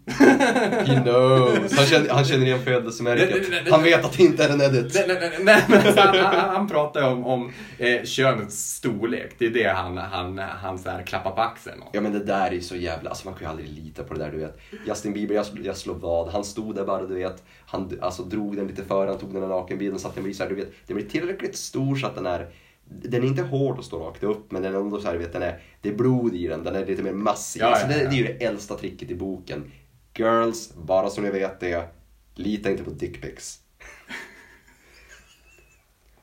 He 0.87 1.03
knows. 1.03 1.77
Han 1.77 1.87
känner, 1.87 2.09
han 2.09 2.25
känner 2.25 2.47
igen 2.47 2.65
födelsemärket. 2.65 3.71
Han 3.71 3.83
vet 3.83 4.05
att 4.05 4.13
det 4.13 4.23
inte 4.23 4.45
är 4.45 4.49
en 4.49 4.61
edit. 4.61 4.95
Nej, 4.95 5.05
nej, 5.09 5.17
nej, 5.21 5.39
nej 5.43 5.65
men 5.69 5.87
alltså, 5.87 6.01
han, 6.01 6.17
han, 6.19 6.51
han 6.57 6.69
pratar 6.69 7.03
om, 7.03 7.27
om 7.27 7.53
eh, 7.79 8.05
könets 8.05 8.75
storlek. 8.75 9.35
Det 9.39 9.47
är 9.47 9.51
det 9.51 9.69
han, 9.69 9.97
han, 9.97 10.39
han 10.39 10.79
så 10.79 10.91
här 10.91 11.03
klappar 11.03 11.31
på 11.31 11.41
axeln 11.41 11.83
om. 11.83 11.89
Ja 11.93 12.01
men 12.01 12.13
det 12.13 12.25
där 12.25 12.55
är 12.55 12.61
så 12.61 12.77
jävla, 12.77 13.11
alltså 13.11 13.29
man 13.29 13.35
kan 13.35 13.47
ju 13.47 13.51
aldrig 13.51 13.69
lita 13.69 14.03
på 14.03 14.15
det 14.15 14.21
där 14.21 14.31
du 14.31 14.39
vet. 14.39 14.59
Justin 14.87 15.13
Bieber, 15.13 15.35
jag, 15.35 15.47
jag 15.63 15.77
slår 15.77 15.95
vad, 15.95 16.29
han 16.29 16.45
stod 16.45 16.75
där 16.75 16.85
bara 16.85 17.07
du 17.07 17.15
vet. 17.15 17.45
Han 17.67 17.99
alltså, 18.01 18.23
drog 18.23 18.57
den 18.57 18.67
lite 18.67 18.85
före, 18.85 19.09
han 19.09 19.19
tog 19.19 19.33
den 19.33 19.43
här 19.43 19.49
nakenbilden 19.49 19.99
så 19.99 20.09
att 20.09 20.15
den 20.15 20.25
blir 20.25 20.35
så 20.35 20.43
här, 20.43 20.51
du 20.51 20.57
vet. 20.57 20.73
Den 20.87 20.97
blir 20.97 21.07
tillräckligt 21.07 21.57
stor 21.57 21.97
så 21.97 22.07
att 22.07 22.15
den 22.15 22.27
är, 22.27 22.47
den 22.89 23.23
är 23.23 23.27
inte 23.27 23.43
hård 23.43 23.79
att 23.79 23.85
stå 23.85 23.99
rakt 24.09 24.23
upp 24.23 24.53
men 24.53 24.63
den 24.63 24.75
är 24.75 24.79
ändå 24.79 25.01
så 25.01 25.09
här, 25.09 25.17
vet, 25.17 25.33
den 25.33 25.43
är, 25.43 25.61
det 25.81 25.89
är 25.89 25.95
blod 25.95 26.35
i 26.35 26.47
den, 26.47 26.65
den 26.65 26.75
är 26.75 26.87
lite 26.87 27.03
mer 27.03 27.13
massiv. 27.13 27.63
Ja, 27.63 27.69
alltså, 27.69 27.87
ja, 27.87 27.93
det, 27.93 28.03
ja. 28.03 28.11
det 28.11 28.17
är 28.17 28.19
ju 28.19 28.25
det 28.25 28.45
äldsta 28.45 28.75
tricket 28.75 29.11
i 29.11 29.15
boken. 29.15 29.73
Girls, 30.15 30.75
bara 30.75 31.11
så 31.11 31.21
ni 31.21 31.31
vet 31.31 31.61
det, 31.61 31.89
lita 32.35 32.71
inte 32.71 32.85
på 32.85 32.91
dickpics. 32.91 33.61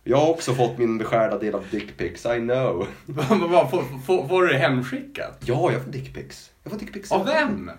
Jag 0.04 0.18
har 0.18 0.30
också 0.30 0.54
fått 0.54 0.78
min 0.78 0.98
beskärda 0.98 1.38
del 1.38 1.56
av 1.56 1.66
dickpics, 1.72 2.26
I 2.26 2.40
know. 2.40 2.88
Får, 3.08 4.00
får, 4.06 4.28
får 4.28 4.44
du 4.44 4.54
hemskickat? 4.54 5.40
Ja, 5.46 5.72
jag 5.72 5.84
får 5.84 5.92
dickpics. 5.92 6.52
Jag 6.64 6.72
får 6.72 6.80
dickpics. 6.80 7.12
Av 7.12 7.26
vem? 7.26 7.72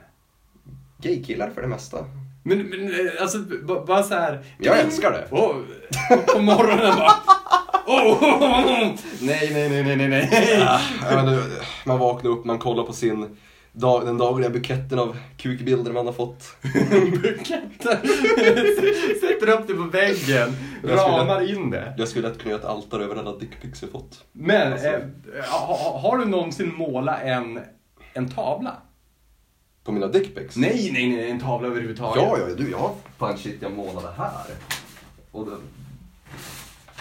Gaykillar 0.98 1.50
för 1.50 1.62
det 1.62 1.68
mesta. 1.68 2.04
Men, 2.42 2.62
men 2.62 2.84
eh, 2.84 3.12
alltså, 3.20 3.38
bara 3.86 4.02
så 4.02 4.14
här. 4.14 4.44
Jag 4.58 4.78
älskar 4.78 5.12
det. 5.12 5.36
Och, 5.36 5.54
på 6.34 6.42
morgonen 6.42 6.96
bara. 6.96 7.12
Oh. 7.86 8.22
Nej, 9.20 9.50
nej, 9.52 9.68
nej, 9.68 9.82
nej, 9.84 9.96
nej, 9.96 10.08
nej. 10.08 10.58
Ja, 10.60 10.80
men, 11.24 11.40
man 11.86 11.98
vaknar 11.98 12.30
upp, 12.30 12.44
man 12.44 12.58
kollar 12.58 12.82
på 12.84 12.92
sin 12.92 13.36
dag, 13.72 14.06
den 14.06 14.18
dagliga 14.18 14.50
buketten 14.50 14.98
av 14.98 15.16
kukbilder 15.36 15.92
man 15.92 16.06
har 16.06 16.12
fått. 16.12 16.44
Buketten. 17.22 17.68
Sätter 19.20 19.48
upp 19.48 19.66
det 19.66 19.74
på 19.74 19.82
väggen. 19.82 20.56
Ramar 20.84 21.50
in 21.54 21.70
det. 21.70 21.94
Jag 21.98 22.08
skulle 22.08 22.28
lätt 22.28 22.38
kunna 22.38 22.50
göra 22.50 22.60
ett 22.60 22.66
altare 22.68 23.04
över 23.04 23.16
alla 23.16 23.36
dickpics 23.36 23.82
jag 23.82 23.90
fått. 23.90 24.24
Men, 24.32 24.72
Alltså. 24.72 24.88
eh, 24.88 25.00
ha, 25.50 25.98
har 26.02 26.18
du 26.18 26.24
någonsin 26.24 26.74
målat 26.74 27.20
en, 27.22 27.60
en 28.14 28.28
tavla? 28.28 28.76
På 29.84 29.92
mina 29.92 30.06
dickpics? 30.06 30.56
Nej, 30.56 30.90
nej, 30.92 31.08
nej, 31.08 31.30
en 31.30 31.40
tavla 31.40 31.68
överhuvudtaget. 31.68 32.22
Ja, 32.22 32.38
ja, 32.38 32.54
du, 32.56 32.70
jag 32.70 32.78
har 32.78 32.94
fan 33.18 33.38
shit 33.38 33.56
jag 33.60 33.72
målade 33.72 34.08
här. 34.18 34.30
Och 35.30 35.46
det, 35.46 35.52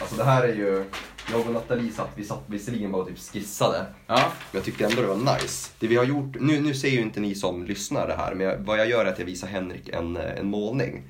alltså 0.04 0.18
det 0.18 0.24
här 0.24 0.44
är 0.44 0.56
ju, 0.56 0.86
jag 1.32 1.48
och 1.48 1.54
Nathalie 1.54 1.92
satt, 1.92 2.10
vi 2.16 2.24
satt 2.24 2.44
visserligen 2.48 2.92
bara 2.92 3.02
och 3.02 3.08
typ 3.08 3.20
skissade. 3.20 3.86
Ja. 4.08 4.16
Men 4.16 4.26
jag 4.52 4.64
tyckte 4.64 4.86
ändå 4.86 5.02
det 5.02 5.08
var 5.08 5.36
nice. 5.36 5.72
Det 5.80 5.88
vi 5.88 5.96
har 5.96 6.04
gjort, 6.04 6.36
nu, 6.40 6.62
nu 6.62 6.74
ser 6.74 6.90
ju 6.90 7.02
inte 7.02 7.20
ni 7.20 7.36
som 7.36 7.66
lyssnar 7.66 8.08
det 8.08 8.14
här, 8.14 8.36
men 8.36 8.48
jag, 8.48 8.58
vad 8.58 8.80
jag 8.80 8.90
gör 8.90 9.06
är 9.06 9.12
att 9.12 9.20
jag 9.20 9.26
visar 9.26 9.48
Henrik 9.48 9.90
en, 9.90 10.18
eh, 10.18 10.40
en 10.40 10.48
målning. 10.48 11.04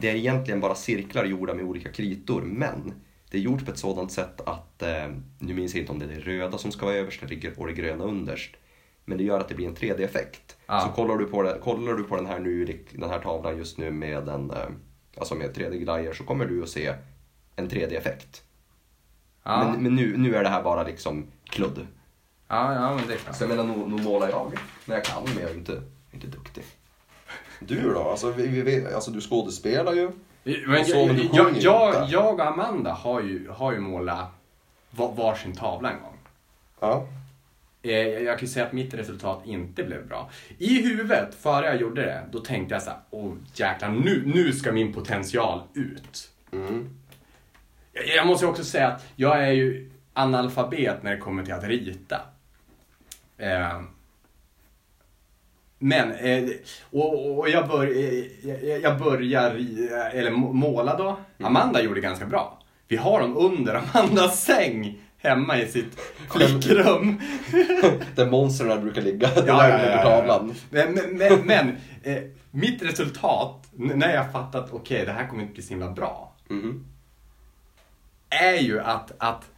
Det 0.00 0.10
är 0.10 0.14
egentligen 0.14 0.60
bara 0.60 0.74
cirklar 0.74 1.24
gjorda 1.24 1.54
med 1.54 1.64
olika 1.64 1.92
kritor, 1.92 2.42
men 2.42 2.94
det 3.30 3.38
är 3.38 3.42
gjort 3.42 3.64
på 3.64 3.70
ett 3.70 3.78
sådant 3.78 4.12
sätt 4.12 4.40
att, 4.46 4.82
eh, 4.82 5.08
nu 5.38 5.54
minns 5.54 5.74
jag 5.74 5.82
inte 5.82 5.92
om 5.92 5.98
det 5.98 6.04
är 6.04 6.08
det 6.08 6.20
röda 6.20 6.58
som 6.58 6.72
ska 6.72 6.86
vara 6.86 6.96
överst 6.96 7.22
eller 7.22 7.60
och 7.60 7.66
det 7.66 7.72
gröna 7.72 8.04
underst. 8.04 8.50
Men 9.04 9.18
det 9.18 9.24
gör 9.24 9.40
att 9.40 9.48
det 9.48 9.54
blir 9.54 9.66
en 9.66 9.76
3D-effekt. 9.76 10.56
Ja. 10.66 10.80
Så 10.80 10.88
kollar 10.88 11.16
du, 11.16 11.24
på 11.24 11.42
det, 11.42 11.58
kollar 11.62 11.92
du 11.92 12.04
på 12.04 12.16
den 12.16 12.26
här, 12.26 12.38
nu, 12.38 12.84
den 12.92 13.10
här 13.10 13.18
tavlan 13.18 13.58
just 13.58 13.78
nu 13.78 13.90
med, 13.90 14.28
en, 14.28 14.50
eh, 14.50 14.56
alltså 15.16 15.34
med 15.34 15.56
3D-glajjor 15.56 16.12
så 16.12 16.24
kommer 16.24 16.46
du 16.46 16.62
att 16.62 16.68
se 16.68 16.94
en 17.58 17.68
3D-effekt. 17.70 18.42
Ja. 19.42 19.64
Men, 19.64 19.82
men 19.82 19.94
nu, 19.94 20.16
nu 20.16 20.34
är 20.36 20.42
det 20.42 20.48
här 20.48 20.62
bara 20.62 20.82
liksom 20.82 21.26
kludd. 21.44 21.86
ja, 22.48 22.74
ja, 22.74 22.94
men 22.96 23.06
det 23.06 23.14
är 23.14 23.18
klart. 23.18 23.36
Så 23.36 23.42
jag 23.42 23.48
menar, 23.48 23.64
nog, 23.64 23.90
nog 23.90 24.00
målar 24.00 24.28
jag 24.28 24.52
när 24.84 24.94
jag 24.96 25.04
kan, 25.04 25.22
men 25.24 25.42
jag 25.42 25.50
är 25.50 25.54
inte, 25.54 25.82
inte 26.12 26.26
duktig. 26.26 26.64
Du 27.60 27.94
då? 27.94 28.02
Alltså, 28.10 28.30
vi, 28.32 28.46
vi, 28.46 28.62
vi, 28.62 28.94
alltså 28.94 29.10
du 29.10 29.20
skådespelar 29.20 29.92
ju. 29.92 30.10
Men, 30.66 30.84
så, 30.84 31.06
men 31.06 31.16
du 31.16 31.28
jag, 31.32 31.56
jag, 31.56 32.08
jag 32.08 32.34
och 32.34 32.40
Amanda 32.46 32.92
har 32.92 33.20
ju, 33.20 33.48
har 33.48 33.72
ju 33.72 33.78
målat 33.80 34.28
va- 34.90 35.14
varsin 35.16 35.52
tavla 35.54 35.90
en 35.92 36.00
gång. 36.02 36.18
Ja. 36.80 37.06
Eh, 37.82 37.90
Jag 37.92 38.22
jag 38.22 38.38
kan 38.38 38.46
ju 38.48 38.52
säga 38.52 38.66
att 38.66 38.72
mitt 38.72 38.94
resultat 38.94 39.42
inte 39.46 39.82
blev 39.84 40.08
bra. 40.08 40.30
I 40.58 40.82
huvudet, 40.82 41.34
före 41.34 41.66
jag 41.66 41.80
gjorde 41.80 42.02
det, 42.02 42.22
då 42.32 42.38
tänkte 42.38 42.74
jag 42.74 42.82
så 42.82 42.90
här, 42.90 42.98
åh 43.10 43.34
jäklar, 43.54 43.88
nu, 43.90 44.22
nu 44.34 44.52
ska 44.52 44.72
min 44.72 44.92
potential 44.92 45.62
ut. 45.74 46.30
Mm. 46.52 46.97
Jag, 48.16 48.26
måste 48.26 48.46
också 48.46 48.64
säga 48.64 48.88
att 48.88 49.06
jag 49.16 49.42
är 49.44 49.52
ju 49.52 49.90
analfabet 50.12 51.02
när 51.02 51.10
det 51.10 51.18
kommer 51.18 51.44
till 51.44 51.54
att 51.54 51.64
rita. 51.64 52.20
Eh, 53.38 53.80
men, 55.78 56.12
eh, 56.12 56.44
och, 56.90 57.38
och 57.38 57.48
jag, 57.48 57.68
bör, 57.68 57.86
eh, 57.86 58.76
jag, 58.82 58.98
börjar 58.98 59.50
ri- 59.54 60.10
eller 60.12 60.30
må- 60.30 60.52
måla 60.52 60.96
då. 60.96 61.18
Amanda 61.46 61.82
gjorde 61.82 62.00
ganska 62.00 62.26
bra. 62.26 62.62
Vi 62.88 62.96
har 62.96 63.20
dem 63.20 63.36
under 63.36 63.74
Amandas 63.74 64.44
säng 64.44 65.00
hemma 65.18 65.58
i 65.58 65.66
sitt 65.66 66.00
flickrum. 66.30 67.20
Där 68.14 68.30
monstren 68.30 68.80
brukar 68.82 69.02
ligga. 69.02 69.30
Ja, 69.36 69.42
där 69.42 69.68
ja, 69.68 69.84
ja, 69.84 69.90
ja. 69.90 70.02
tavlan. 70.02 70.54
Men, 70.70 70.92
men, 70.94 71.40
men, 71.46 71.76
eh, 72.02 72.22
mitt 72.50 72.82
resultat, 72.82 73.66
när 73.72 74.14
jag 74.14 74.32
fattat 74.32 74.68
okej 74.72 75.06
det 75.06 75.12
här 75.12 75.26
kommer 75.26 75.42
inte 75.42 75.54
bli 75.54 75.62
så 75.62 75.70
himla 75.70 75.90
bra. 75.90 76.32
Mhm. 76.48 76.84
Är 78.30 78.56
ju 78.56 78.80
att, 78.80 79.12
att 79.18 79.50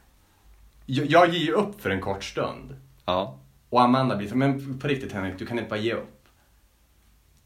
jag, 0.86 1.06
jag 1.06 1.28
ger 1.28 1.52
upp 1.52 1.80
för 1.80 1.90
en 1.90 2.00
kort 2.00 2.24
stund. 2.24 2.80
Ja. 3.04 3.38
Och 3.68 3.82
Amanda 3.82 4.16
blir 4.16 4.28
så 4.28 4.36
men 4.36 4.78
på 4.78 4.88
riktigt 4.88 5.12
Henrik, 5.12 5.38
du 5.38 5.46
kan 5.46 5.58
inte 5.58 5.70
bara 5.70 5.80
ge 5.80 5.94
upp. 5.94 6.28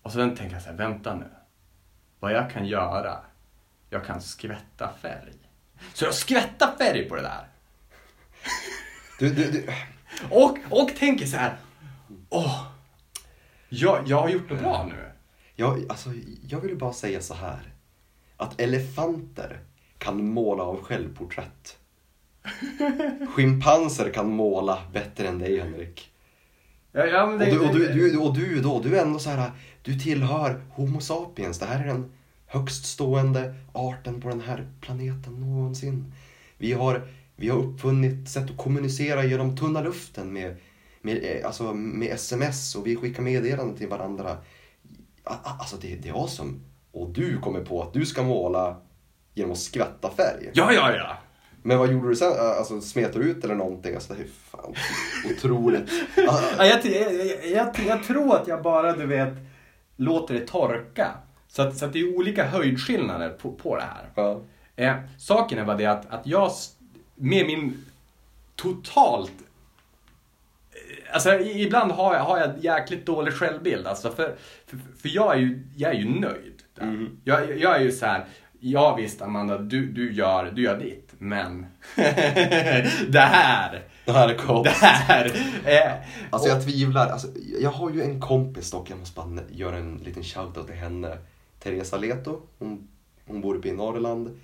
Och 0.02 0.12
så 0.12 0.18
tänker 0.18 0.52
jag 0.52 0.62
så 0.62 0.68
här, 0.68 0.76
vänta 0.76 1.14
nu. 1.14 1.30
Vad 2.20 2.32
jag 2.32 2.50
kan 2.50 2.66
göra, 2.66 3.18
jag 3.90 4.04
kan 4.04 4.20
skvätta 4.20 4.92
färg. 5.02 5.34
Så 5.94 6.04
jag 6.04 6.14
skvättar 6.14 6.76
färg 6.78 7.08
på 7.08 7.16
det 7.16 7.22
där. 7.22 7.48
Du, 9.18 9.34
du, 9.34 9.50
du. 9.50 9.68
Och, 10.30 10.58
och 10.70 10.96
tänker 10.96 11.26
så 11.26 11.36
här, 11.36 11.56
åh, 12.28 12.66
jag, 13.68 14.02
jag 14.06 14.20
har 14.20 14.28
gjort 14.28 14.48
det 14.48 14.54
bra 14.54 14.86
nu. 14.86 15.10
Jag, 15.54 15.84
alltså, 15.88 16.10
jag 16.42 16.60
vill 16.60 16.78
bara 16.78 16.92
säga 16.92 17.20
så 17.20 17.34
här. 17.34 17.72
Att 18.36 18.60
elefanter 18.60 19.60
kan 20.04 20.26
måla 20.26 20.62
av 20.62 20.82
självporträtt. 20.82 21.78
Schimpanser 23.28 24.10
kan 24.10 24.30
måla 24.30 24.78
bättre 24.92 25.28
än 25.28 25.38
dig 25.38 25.60
Henrik. 25.60 26.10
Ja, 26.92 27.06
ja, 27.06 27.26
men 27.26 27.34
Och 27.34 27.38
det, 27.38 27.50
du, 27.50 27.58
och, 27.58 27.74
du, 27.74 27.88
du, 27.92 28.18
och 28.18 28.34
du 28.34 28.60
då, 28.60 28.80
du 28.80 28.96
är 28.96 29.02
ändå 29.02 29.18
så 29.18 29.30
här, 29.30 29.50
du 29.82 29.98
tillhör 29.98 30.62
Homo 30.70 31.00
sapiens. 31.00 31.58
Det 31.58 31.66
här 31.66 31.84
är 31.84 31.86
den 31.86 32.12
högst 32.46 32.86
stående 32.86 33.54
arten 33.72 34.20
på 34.20 34.28
den 34.28 34.40
här 34.40 34.68
planeten 34.80 35.40
någonsin. 35.40 36.12
Vi 36.58 36.72
har, 36.72 37.08
vi 37.36 37.48
har 37.48 37.58
uppfunnit 37.58 38.28
sätt 38.28 38.50
att 38.50 38.56
kommunicera 38.56 39.24
genom 39.24 39.56
tunna 39.56 39.80
luften 39.80 40.32
med, 40.32 40.56
med, 41.02 41.16
eh, 41.22 41.46
alltså 41.46 41.74
med 41.74 42.12
sms 42.12 42.74
och 42.74 42.86
vi 42.86 42.96
skickar 42.96 43.22
meddelanden 43.22 43.76
till 43.76 43.88
varandra. 43.88 44.36
Alltså 45.24 45.76
det, 45.76 45.96
det 45.96 46.08
är 46.08 46.22
awesome. 46.22 46.60
Och 46.92 47.10
du 47.10 47.38
kommer 47.38 47.64
på 47.64 47.82
att 47.82 47.92
du 47.92 48.06
ska 48.06 48.22
måla 48.22 48.76
genom 49.34 49.52
att 49.52 49.58
skvätta 49.58 50.10
färg. 50.10 50.50
Ja, 50.54 50.72
ja, 50.72 50.96
ja. 50.96 51.16
Men 51.62 51.78
vad 51.78 51.92
gjorde 51.92 52.08
du 52.08 52.16
sen? 52.16 52.32
Alltså 52.38 52.80
smet 52.80 53.12
du 53.12 53.18
ut 53.20 53.44
eller 53.44 53.54
någonting? 53.54 53.94
Alltså 53.94 54.14
det 54.14 54.22
är 54.22 54.28
fan 54.50 54.74
otroligt. 55.30 55.90
Ja, 56.16 56.66
jag, 56.66 56.84
jag, 56.86 57.12
jag, 57.44 57.68
jag 57.86 58.02
tror 58.04 58.36
att 58.36 58.48
jag 58.48 58.62
bara, 58.62 58.92
du 58.96 59.06
vet, 59.06 59.32
låter 59.96 60.34
det 60.34 60.46
torka. 60.46 61.10
Så 61.48 61.62
att, 61.62 61.76
så 61.76 61.84
att 61.84 61.92
det 61.92 61.98
är 62.00 62.16
olika 62.16 62.44
höjdskillnader 62.46 63.28
på, 63.30 63.52
på 63.52 63.76
det 63.76 63.82
här. 63.82 64.08
ja. 64.14 64.40
Eh, 64.76 64.94
saken 65.18 65.58
är 65.58 65.64
bara 65.64 65.76
det 65.76 65.86
att, 65.86 66.10
att 66.10 66.26
jag, 66.26 66.50
med 67.14 67.46
min 67.46 67.84
totalt... 68.56 69.32
eh, 70.70 71.14
Alltså 71.14 71.34
ibland 71.40 71.92
har 71.92 72.14
jag, 72.14 72.22
har 72.22 72.38
jag 72.38 72.50
jäkligt 72.64 73.06
dålig 73.06 73.34
självbild. 73.34 73.86
Alltså 73.86 74.10
för, 74.10 74.36
för, 74.66 74.78
för 75.02 75.08
jag, 75.08 75.34
är 75.34 75.38
ju, 75.38 75.66
jag 75.76 75.90
är 75.94 75.98
ju 75.98 76.20
nöjd. 76.20 76.62
Mhm. 76.80 77.20
Jag, 77.24 77.58
jag 77.58 77.76
är 77.76 77.80
ju 77.80 77.92
så 77.92 78.06
här. 78.06 78.24
Ja 78.66 78.94
visst 78.94 79.22
Amanda, 79.22 79.58
du, 79.58 79.92
du, 79.92 80.12
gör, 80.12 80.50
du 80.50 80.62
gör 80.62 80.78
ditt. 80.78 81.12
Men 81.18 81.66
det 81.96 83.18
här, 83.20 83.82
Det 84.04 84.12
här 84.12 84.28
är 84.28 84.34
coolt. 84.38 84.64
det 84.64 84.70
här. 84.70 85.26
Eh, 85.64 85.92
Alltså 86.30 86.48
jag 86.48 86.62
tvivlar. 86.64 87.08
Alltså, 87.08 87.28
jag 87.60 87.70
har 87.70 87.90
ju 87.90 88.02
en 88.02 88.20
kompis 88.20 88.70
dock, 88.70 88.90
jag 88.90 88.98
måste 88.98 89.16
bara 89.20 89.40
göra 89.50 89.76
en 89.76 89.96
liten 89.96 90.22
shoutout 90.22 90.66
till 90.66 90.76
henne. 90.76 91.18
Teresa 91.58 91.96
Leto, 91.96 92.40
hon, 92.58 92.88
hon 93.26 93.40
bor 93.40 93.54
uppe 93.54 93.68
i 93.68 93.72
Norrland. 93.72 94.40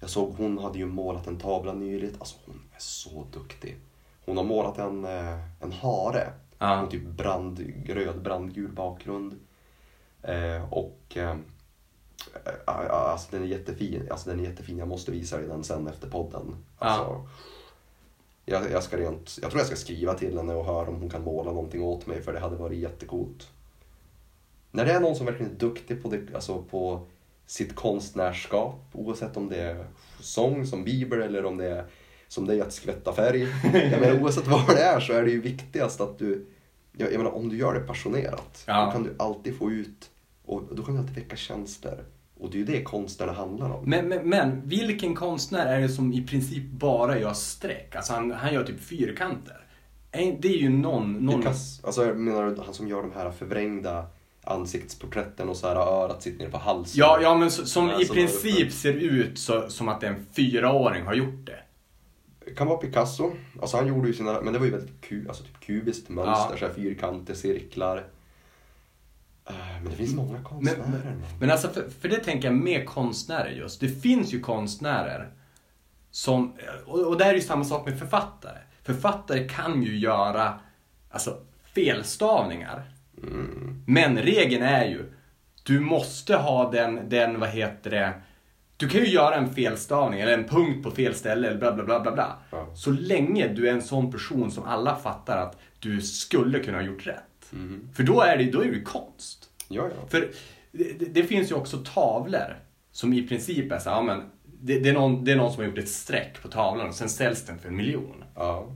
Jag 0.00 0.10
såg 0.10 0.34
hon 0.38 0.58
hade 0.58 0.78
ju 0.78 0.86
målat 0.86 1.26
en 1.26 1.38
tavla 1.38 1.72
nyligt. 1.72 2.14
Alltså 2.18 2.36
hon 2.46 2.60
är 2.72 2.80
så 2.80 3.26
duktig. 3.32 3.76
Hon 4.24 4.36
har 4.36 4.44
målat 4.44 4.78
en, 4.78 5.04
eh, 5.04 5.38
en 5.60 5.72
hare. 5.72 6.28
Ja. 6.58 6.80
Med 6.80 6.90
typ 6.90 7.04
brand, 7.04 7.72
röd 7.88 8.22
brandgul 8.22 8.72
bakgrund. 8.72 9.34
Eh, 10.22 10.72
och 10.72 11.00
eh, 11.16 11.36
alltså 12.64 13.28
den 13.30 13.42
är 13.42 13.46
jättefin. 13.46 14.08
Alltså 14.10 14.30
den 14.30 14.40
är 14.40 14.44
jättefin. 14.44 14.78
Jag 14.78 14.88
måste 14.88 15.10
visa 15.10 15.36
dig 15.36 15.46
den 15.48 15.64
sen 15.64 15.86
efter 15.88 16.08
podden. 16.10 16.56
Alltså, 16.78 17.26
jag, 18.46 18.70
jag, 18.70 18.82
ska 18.82 18.96
rent, 18.96 19.38
jag 19.42 19.50
tror 19.50 19.60
jag 19.60 19.66
ska 19.66 19.76
skriva 19.76 20.14
till 20.14 20.36
henne 20.36 20.54
och 20.54 20.64
höra 20.64 20.88
om 20.88 21.00
hon 21.00 21.10
kan 21.10 21.22
måla 21.22 21.52
någonting 21.52 21.82
åt 21.82 22.06
mig 22.06 22.22
för 22.22 22.32
det 22.32 22.40
hade 22.40 22.56
varit 22.56 22.78
jättecoolt. 22.78 23.48
När 24.70 24.84
det 24.84 24.92
är 24.92 25.00
någon 25.00 25.16
som 25.16 25.26
verkligen 25.26 25.52
är 25.52 25.56
duktig 25.56 26.02
på, 26.02 26.08
det, 26.08 26.34
alltså 26.34 26.62
på 26.62 27.06
sitt 27.46 27.74
konstnärskap, 27.74 28.80
oavsett 28.92 29.36
om 29.36 29.48
det 29.48 29.56
är 29.56 29.86
sång 30.20 30.66
som 30.66 30.84
Bieber 30.84 31.18
eller 31.18 31.44
om 31.44 31.56
det 31.56 31.66
är 31.66 31.84
som 32.28 32.50
är 32.50 32.62
att 32.62 32.72
skvätta 32.72 33.12
färg. 33.12 33.48
Jag 33.72 34.00
menar, 34.00 34.22
oavsett 34.22 34.46
vad 34.46 34.66
det 34.66 34.82
är 34.82 35.00
så 35.00 35.12
är 35.12 35.22
det 35.22 35.30
ju 35.30 35.40
viktigast 35.40 36.00
att 36.00 36.18
du, 36.18 36.46
jag, 36.92 37.12
jag 37.12 37.18
menar 37.18 37.34
om 37.34 37.48
du 37.48 37.56
gör 37.56 37.74
det 37.74 37.80
passionerat, 37.80 38.64
Ja. 38.66 38.84
då 38.86 38.92
kan 38.92 39.02
du 39.02 39.14
alltid 39.18 39.58
få 39.58 39.70
ut, 39.70 40.10
och 40.44 40.62
då 40.72 40.82
kan 40.82 40.94
du 40.94 41.00
alltid 41.00 41.14
väcka 41.14 41.36
känslor. 41.36 42.04
Och 42.44 42.50
det 42.50 42.56
är 42.56 42.58
ju 42.58 42.64
det 42.64 42.82
konsterna 42.82 43.32
handlar 43.32 43.70
om. 43.70 43.84
Men, 43.86 44.08
men, 44.08 44.28
men 44.28 44.68
vilken 44.68 45.14
konstnär 45.14 45.66
är 45.66 45.80
det 45.80 45.88
som 45.88 46.12
i 46.12 46.26
princip 46.26 46.64
bara 46.70 47.18
gör 47.18 47.32
streck? 47.32 47.96
Alltså 47.96 48.12
han, 48.12 48.30
han 48.30 48.54
gör 48.54 48.64
typ 48.64 48.80
fyrkanter. 48.80 49.60
Det 50.10 50.48
är 50.48 50.56
ju 50.58 50.68
någon... 50.68 51.12
någon... 51.12 51.40
Picasso, 51.40 51.86
alltså 51.86 52.04
jag 52.06 52.16
menar 52.16 52.50
du 52.50 52.62
han 52.62 52.74
som 52.74 52.88
gör 52.88 53.02
de 53.02 53.12
här 53.14 53.30
förvrängda 53.30 54.06
ansiktsporträtten 54.44 55.48
och 55.48 55.56
så 55.56 55.68
här 55.68 55.76
örat 55.76 56.22
sitter 56.22 56.38
nere 56.38 56.50
på 56.50 56.58
halsen. 56.58 56.98
Ja, 56.98 57.18
ja 57.22 57.34
men 57.34 57.50
så- 57.50 57.66
som 57.66 57.90
i 57.90 58.04
princip 58.08 58.72
ser 58.72 58.92
ut 58.92 59.38
så, 59.38 59.68
som 59.70 59.88
att 59.88 60.02
en 60.02 60.26
fyraåring 60.32 61.04
har 61.04 61.14
gjort 61.14 61.46
det. 61.46 61.58
Det 62.44 62.50
kan 62.54 62.66
vara 62.66 62.78
Picasso. 62.78 63.32
Alltså 63.60 63.76
han 63.76 63.86
gjorde 63.86 64.08
ju 64.08 64.14
sina, 64.14 64.40
men 64.42 64.52
det 64.52 64.58
var 64.58 64.66
ju 64.66 64.72
väldigt 64.72 65.00
ku, 65.00 65.28
alltså 65.28 65.44
typ 65.44 65.60
kubiskt 65.60 66.08
mönster, 66.08 66.46
Ja. 66.50 66.56
så 66.58 66.66
här 66.66 66.72
fyrkanter, 66.74 67.34
cirklar. 67.34 68.04
Eh, 69.48 69.54
Men 69.82 69.90
det 69.90 69.96
finns 69.96 70.14
många 70.14 70.32
Men, 70.32 70.44
konstnärer. 70.44 70.88
men, 70.88 71.22
men 71.40 71.50
alltså, 71.50 71.68
för, 71.68 71.90
för 72.00 72.08
det 72.08 72.16
tänker 72.16 72.48
jag 72.48 72.56
med 72.56 72.86
konstnärer 72.86 73.50
just. 73.50 73.80
Det 73.80 73.88
finns 73.88 74.34
ju 74.34 74.40
konstnärer 74.40 75.30
som, 76.10 76.52
och, 76.86 77.00
och 77.06 77.18
där 77.18 77.26
är 77.26 77.34
ju 77.34 77.40
samma 77.40 77.64
sak 77.64 77.86
med 77.86 77.98
författare. 77.98 78.58
Författare 78.82 79.48
kan 79.48 79.82
ju 79.82 79.98
göra 79.98 80.60
alltså, 81.10 81.38
felstavningar. 81.74 82.82
Men 83.86 84.18
regeln 84.18 84.62
är 84.62 84.84
ju, 84.84 85.12
du 85.62 85.80
måste 85.80 86.36
ha 86.36 86.70
den, 86.70 87.08
den, 87.08 87.40
vad 87.40 87.48
heter 87.48 87.90
det, 87.90 88.12
du 88.76 88.88
kan 88.88 89.00
ju 89.00 89.08
göra 89.08 89.34
en 89.34 89.54
felstavning 89.54 90.20
eller 90.20 90.32
en 90.32 90.44
punkt 90.48 90.82
på 90.84 90.90
fel 90.90 91.14
ställe 91.14 91.48
eller 91.48 91.58
bla 91.58 91.72
bla 91.72 91.84
bla 91.84 92.00
bla 92.00 92.12
bla. 92.12 92.36
Ja. 92.50 92.66
Så 92.76 92.90
länge 92.90 93.48
du 93.48 93.68
är 93.68 93.72
en 93.72 93.82
sån 93.82 94.12
person 94.12 94.50
som 94.50 94.64
alla 94.64 94.96
fattar 94.96 95.38
att 95.38 95.58
du 95.78 96.00
skulle 96.00 96.58
kunna 96.58 96.78
ha 96.78 96.84
gjort 96.84 97.06
rätt. 97.06 97.24
För 97.94 98.02
då 98.02 98.20
är 98.20 98.36
det, 98.38 98.44
då 98.44 98.60
är 98.60 98.64
det 98.64 98.76
ju 98.76 98.82
konst. 98.82 99.50
Ja, 99.68 99.82
ja. 100.00 100.06
För 100.08 100.30
det, 100.72 101.14
det- 101.14 101.24
finns 101.24 101.50
ju 101.50 101.54
också 101.54 101.78
tavlor 101.94 102.62
som 102.90 103.12
i 103.12 103.28
princip 103.28 103.72
är 103.72 103.78
så 103.78 103.90
här, 103.90 103.96
ja, 103.96 104.02
men 104.02 104.22
det, 104.60 104.78
det, 104.78 104.88
är 104.88 104.94
någon, 104.94 105.24
det 105.24 105.32
är 105.32 105.36
någon 105.36 105.52
som 105.52 105.62
har 105.62 105.68
gjort 105.70 105.78
ett 105.78 105.88
streck 105.88 106.42
på 106.42 106.48
tavlan 106.48 106.88
och 106.88 106.94
sen 106.94 107.08
säljs 107.08 107.44
den 107.46 107.58
för 107.58 107.68
en 107.68 107.76
miljon. 107.76 108.24
ja. 108.34 108.66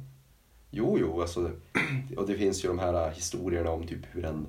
Jo, 0.71 0.99
jo, 1.01 1.21
alltså. 1.21 1.51
Och 2.17 2.27
det 2.27 2.35
finns 2.35 2.65
ju 2.65 2.69
de 2.69 2.79
här 2.79 3.11
historierna 3.11 3.71
om 3.71 3.87
typ 3.87 4.01
hur 4.11 4.25
en, 4.25 4.47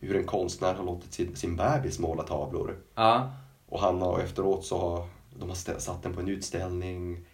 hur 0.00 0.16
en 0.16 0.24
konstnär 0.24 0.74
har 0.74 0.84
låtit 0.84 1.12
sin, 1.12 1.36
sin 1.36 1.56
bebis 1.56 1.98
måla 1.98 2.22
tavlor. 2.22 2.76
Ja. 2.94 3.30
Och 3.66 3.80
han 3.80 4.02
har 4.02 4.20
efteråt 4.20 4.64
så 4.64 4.78
har 4.78 5.08
de 5.38 5.48
har 5.48 5.78
satt 5.78 6.02
den 6.02 6.12
på 6.14 6.20
en 6.20 6.28
utställning. 6.28 7.26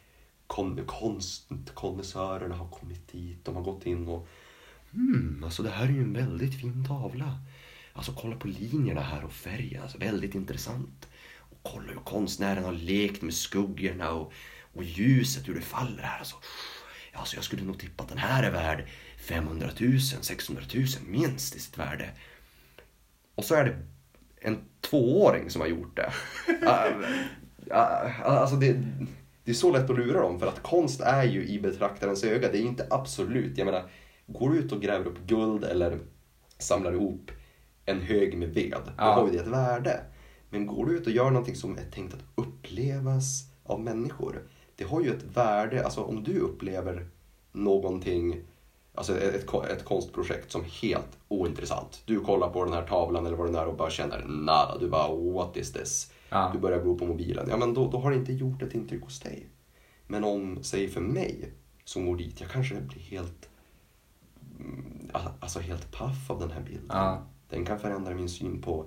Kon, 0.46 0.80
konstkonnässörerna 0.86 2.54
har 2.54 2.68
kommit 2.68 3.12
dit. 3.12 3.44
De 3.44 3.56
har 3.56 3.62
gått 3.62 3.86
in 3.86 4.08
och 4.08 4.26
Hmm, 4.92 5.42
alltså 5.44 5.62
det 5.62 5.70
här 5.70 5.85
är 5.85 5.92
ju 5.92 6.02
en 6.02 6.12
väldigt 6.12 6.61
fin 6.61 6.85
tavla. 6.85 7.38
Alltså 7.92 8.12
kolla 8.12 8.37
på 8.37 8.48
linjerna 8.48 9.00
här 9.00 9.24
och 9.24 9.33
färgen, 9.33 9.83
alltså 9.83 9.98
väldigt 9.98 10.35
intressant. 10.35 11.09
Och 11.37 11.59
kolla 11.62 11.92
hur 11.92 12.00
konstnären 12.00 12.64
har 12.64 12.72
lekt 12.72 13.22
med 13.22 13.35
skuggorna 13.35 14.11
och, 14.11 14.33
och 14.72 14.85
ljuset, 14.85 15.48
hur 15.48 15.55
det 15.55 15.61
faller 15.61 16.02
här. 16.02 16.18
Alltså, 16.18 16.37
alltså 17.12 17.37
jag 17.37 17.44
skulle 17.44 17.62
nog 17.62 17.78
tippa 17.78 18.02
att 18.02 18.09
den 18.09 18.18
här 18.18 18.42
är 18.42 18.50
värd 18.50 18.88
500 19.16 19.68
000, 19.78 20.00
600 20.00 20.62
000 20.74 20.87
minst 21.07 21.57
i 21.57 21.59
sitt 21.59 21.78
värde. 21.78 22.11
Och 23.35 23.44
så 23.44 23.55
är 23.55 23.64
det 23.64 23.76
en 24.40 24.59
tvååring 24.81 25.50
som 25.50 25.61
har 25.61 25.68
gjort 25.68 25.96
det. 25.96 26.12
Alltså 28.24 28.57
det, 28.57 28.72
det 29.44 29.50
är 29.50 29.55
så 29.55 29.72
lätt 29.72 29.90
att 29.90 29.96
lura 29.96 30.20
dem 30.20 30.40
för 30.40 30.46
att 30.46 30.62
konst 30.62 31.00
är 31.00 31.24
ju 31.24 31.46
i 31.46 31.61
betraktarens 31.61 32.24
öga. 32.24 32.48
Det 32.48 32.59
är 32.59 32.62
ju 32.62 32.68
inte 32.68 32.87
absolut. 32.90 33.59
Jag 33.59 33.64
menar, 33.64 33.90
går 34.26 34.50
du 34.50 34.58
ut 34.58 34.72
och 34.72 34.82
gräver 34.82 35.06
upp 35.06 35.18
guld 35.26 35.64
eller 35.64 35.98
samlar 36.58 36.92
ihop 36.92 37.30
en 37.85 38.00
hög 38.00 38.38
med 38.38 38.48
ved, 38.48 38.76
då 38.87 38.92
Ja. 38.98 39.04
har 39.04 39.26
ju 39.26 39.32
det 39.32 39.38
ett 39.38 39.46
värde. 39.46 40.00
Men 40.50 40.66
går 40.66 40.87
du 40.87 40.92
ut 40.96 41.06
och 41.06 41.12
gör 41.12 41.30
någonting 41.30 41.56
som 41.56 41.78
är 41.78 41.90
tänkt 41.90 42.14
att 42.14 42.24
upplevas 42.35 43.44
av 43.64 43.80
människor, 43.80 44.42
det 44.76 44.85
har 44.85 45.00
ju 45.00 45.11
ett 45.11 45.37
värde. 45.37 45.85
Alltså 45.85 46.00
om 46.02 46.24
du 46.24 46.38
upplever 46.38 47.06
någonting, 47.52 48.40
alltså 48.94 49.18
ett, 49.18 49.54
ett, 49.70 49.85
konstprojekt 49.85 50.52
som 50.52 50.64
helt 50.82 51.18
ointressant. 51.28 52.02
Du 52.06 52.20
kollar 52.20 52.50
på 52.50 52.64
den 52.64 52.72
här 52.72 52.87
tavlan 52.87 53.26
eller 53.26 53.37
vad 53.37 53.52
det 53.52 53.58
är 53.58 53.66
och 53.66 53.76
bara 53.76 53.90
känner 53.90 54.24
nada. 54.24 54.78
Du 54.78 54.88
bara 54.88 55.14
what 55.32 55.56
is 55.56 55.72
this? 55.72 56.12
Ja. 56.28 56.50
Du 56.52 56.58
börjar 56.58 56.78
gå 56.82 56.98
på 56.98 57.06
mobilen. 57.06 57.46
Ja 57.50 57.56
men 57.56 57.74
då, 57.74 57.90
då 57.90 57.98
har 57.98 58.11
det 58.11 58.16
inte 58.16 58.32
gjort 58.32 58.62
ett 58.62 58.74
intryck 58.74 59.02
hos 59.02 59.20
dig. 59.20 59.46
Men 60.06 60.24
om, 60.24 60.58
säg 60.62 60.88
för 60.88 61.00
mig, 61.00 61.52
som 61.85 62.06
går 62.06 62.16
dit, 62.16 62.40
jag 62.40 62.50
kanske 62.50 62.74
blir 62.80 63.00
helt, 63.00 63.48
alltså 65.12 65.61
helt 65.61 65.92
paff 65.92 66.31
av 66.31 66.40
den 66.40 66.51
här 66.51 66.61
bilden. 66.61 66.87
Ja. 66.88 67.22
Den 67.48 67.64
kan 67.64 67.79
förändra 67.79 68.14
min 68.14 68.29
syn 68.29 68.62
på, 68.62 68.87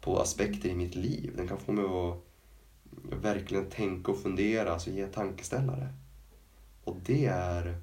på 0.00 0.20
aspekter 0.20 0.68
i 0.68 0.74
mitt 0.74 0.94
liv. 0.94 1.32
Den 1.36 1.48
kan 1.48 1.58
få 1.58 1.72
mig 1.72 1.84
att 1.84 2.24
verkligen 3.22 3.70
tänka 3.70 4.12
och 4.12 4.22
fundera, 4.22 4.72
alltså 4.72 4.90
ge 4.90 5.06
tankeställare. 5.06 5.88
Och 6.84 6.96
det 7.06 7.26
är... 7.26 7.76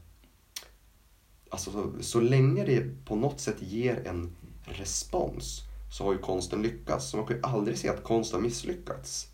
Alltså 1.49 1.71
så, 1.71 1.91
så 1.99 2.19
länge 2.19 2.65
det 2.65 3.05
på 3.05 3.15
något 3.15 3.39
sätt 3.39 3.61
ger 3.61 4.07
en 4.07 4.35
respons 4.63 5.61
så 5.91 6.03
har 6.03 6.13
ju 6.13 6.17
konsten 6.17 6.61
lyckats. 6.61 7.09
Så 7.09 7.17
man 7.17 7.25
kan 7.25 7.35
ju 7.35 7.43
aldrig 7.43 7.77
se 7.77 7.89
att 7.89 8.03
konst 8.03 8.33
har 8.33 8.39
misslyckats. 8.39 9.27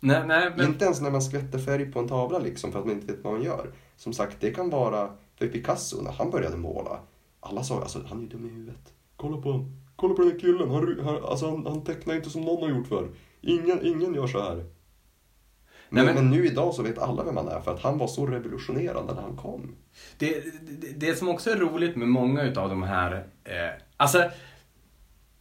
Nej, 0.00 0.26
nej, 0.26 0.52
men... 0.56 0.66
Inte 0.66 0.84
ens 0.84 1.00
när 1.00 1.10
man 1.10 1.22
skvätter 1.22 1.58
färg 1.58 1.92
på 1.92 1.98
en 1.98 2.08
tavla 2.08 2.38
liksom 2.38 2.72
för 2.72 2.78
att 2.78 2.86
man 2.86 2.94
inte 2.94 3.12
vet 3.12 3.24
vad 3.24 3.32
man 3.32 3.42
gör. 3.42 3.72
Som 3.96 4.12
sagt, 4.12 4.36
det 4.40 4.50
kan 4.50 4.70
vara 4.70 5.10
för 5.36 5.48
Picasso 5.48 6.02
när 6.02 6.12
han 6.12 6.30
började 6.30 6.56
måla. 6.56 7.00
Alla 7.40 7.64
sa 7.64 7.80
alltså 7.82 8.02
han 8.08 8.18
är 8.18 8.22
ju 8.22 8.28
dum 8.28 8.46
i 8.46 8.48
huvudet. 8.48 8.92
Kolla 9.16 9.36
på 9.42 9.52
han. 9.52 9.76
Kolla 9.96 10.14
på 10.14 10.22
den 10.22 10.30
här 10.32 10.38
killen. 10.38 10.70
Han, 10.70 11.00
han, 11.04 11.24
alltså, 11.24 11.50
han, 11.50 11.66
han 11.66 11.84
tecknar 11.84 12.14
inte 12.14 12.30
som 12.30 12.42
någon 12.42 12.62
har 12.70 12.78
gjort 12.78 12.88
för. 12.88 13.08
Ingen, 13.40 13.86
ingen 13.86 14.14
gör 14.14 14.26
så 14.26 14.42
här. 14.42 14.54
Men, 14.56 16.04
Nej, 16.04 16.14
men- 16.14 16.14
men 16.14 16.30
nu 16.30 16.46
idag 16.46 16.74
så 16.74 16.82
vet 16.82 16.98
alla 16.98 17.24
vem 17.24 17.36
han 17.36 17.48
är 17.48 17.60
för 17.60 17.74
att 17.74 17.82
han 17.82 17.98
var 17.98 18.06
så 18.06 18.26
revolutionerande 18.26 19.14
när 19.14 19.22
han 19.22 19.36
kom. 19.36 19.76
Det, 20.18 20.44
det, 20.80 20.92
det 21.06 21.14
som 21.14 21.28
också 21.28 21.50
är 21.50 21.56
roligt 21.56 21.96
med 21.96 22.08
många 22.08 22.42
utav 22.42 22.68
de 22.68 22.82
här, 22.82 23.26
eh, 23.44 23.82
alltså 23.96 24.30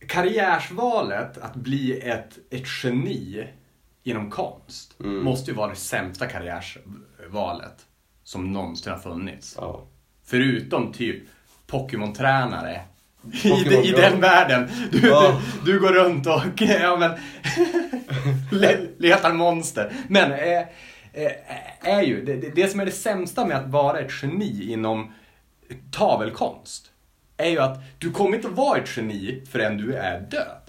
karriärsvalet 0.07 1.37
att 1.37 1.55
bli 1.55 1.99
ett, 1.99 2.39
ett 2.49 2.63
geni 2.83 3.47
inom 4.03 4.29
konst 4.31 4.95
Mm. 4.99 5.23
måste 5.23 5.51
ju 5.51 5.57
vara 5.57 5.69
det 5.69 5.75
sämsta 5.75 6.27
karriärsvalet 6.27 7.85
som 8.23 8.53
någonsin 8.53 8.91
har 8.91 8.99
funnits. 8.99 9.55
Ja. 9.57 9.87
Förutom 10.23 10.91
typ 10.93 11.23
Pokémon-tränare. 11.69 12.81
I, 13.33 13.49
Pokémon 13.49 13.83
I 13.83 13.91
Go. 13.91 13.97
den 13.97 14.21
världen. 14.21 14.69
Du, 14.91 15.07
Ja. 15.07 15.41
du, 15.65 15.71
du 15.73 15.79
går 15.79 15.89
runt 15.93 16.27
och 16.27 16.41
ja, 16.61 16.97
men, 16.97 17.11
le- 18.59 18.87
letar 18.97 19.33
monster. 19.33 19.93
Men 20.07 20.31
eh, 20.31 20.59
eh, 21.13 21.31
är 21.81 22.01
ju, 22.01 22.25
det, 22.25 22.55
det- 22.55 22.67
som 22.67 22.79
är 22.79 22.85
det 22.85 22.91
sämsta 22.91 23.45
med 23.45 23.57
att 23.57 23.67
vara 23.69 23.99
ett 23.99 24.11
geni 24.23 24.71
inom 24.71 25.11
tavelkonst 25.91 26.91
är 27.37 27.49
ju 27.49 27.59
att 27.59 27.79
du 27.99 28.11
kommer 28.11 28.35
inte 28.37 28.47
vara 28.47 28.77
ett 28.79 28.97
geni 28.97 29.43
förrän 29.51 29.77
du 29.77 29.93
är 29.93 30.19
död. 30.19 30.61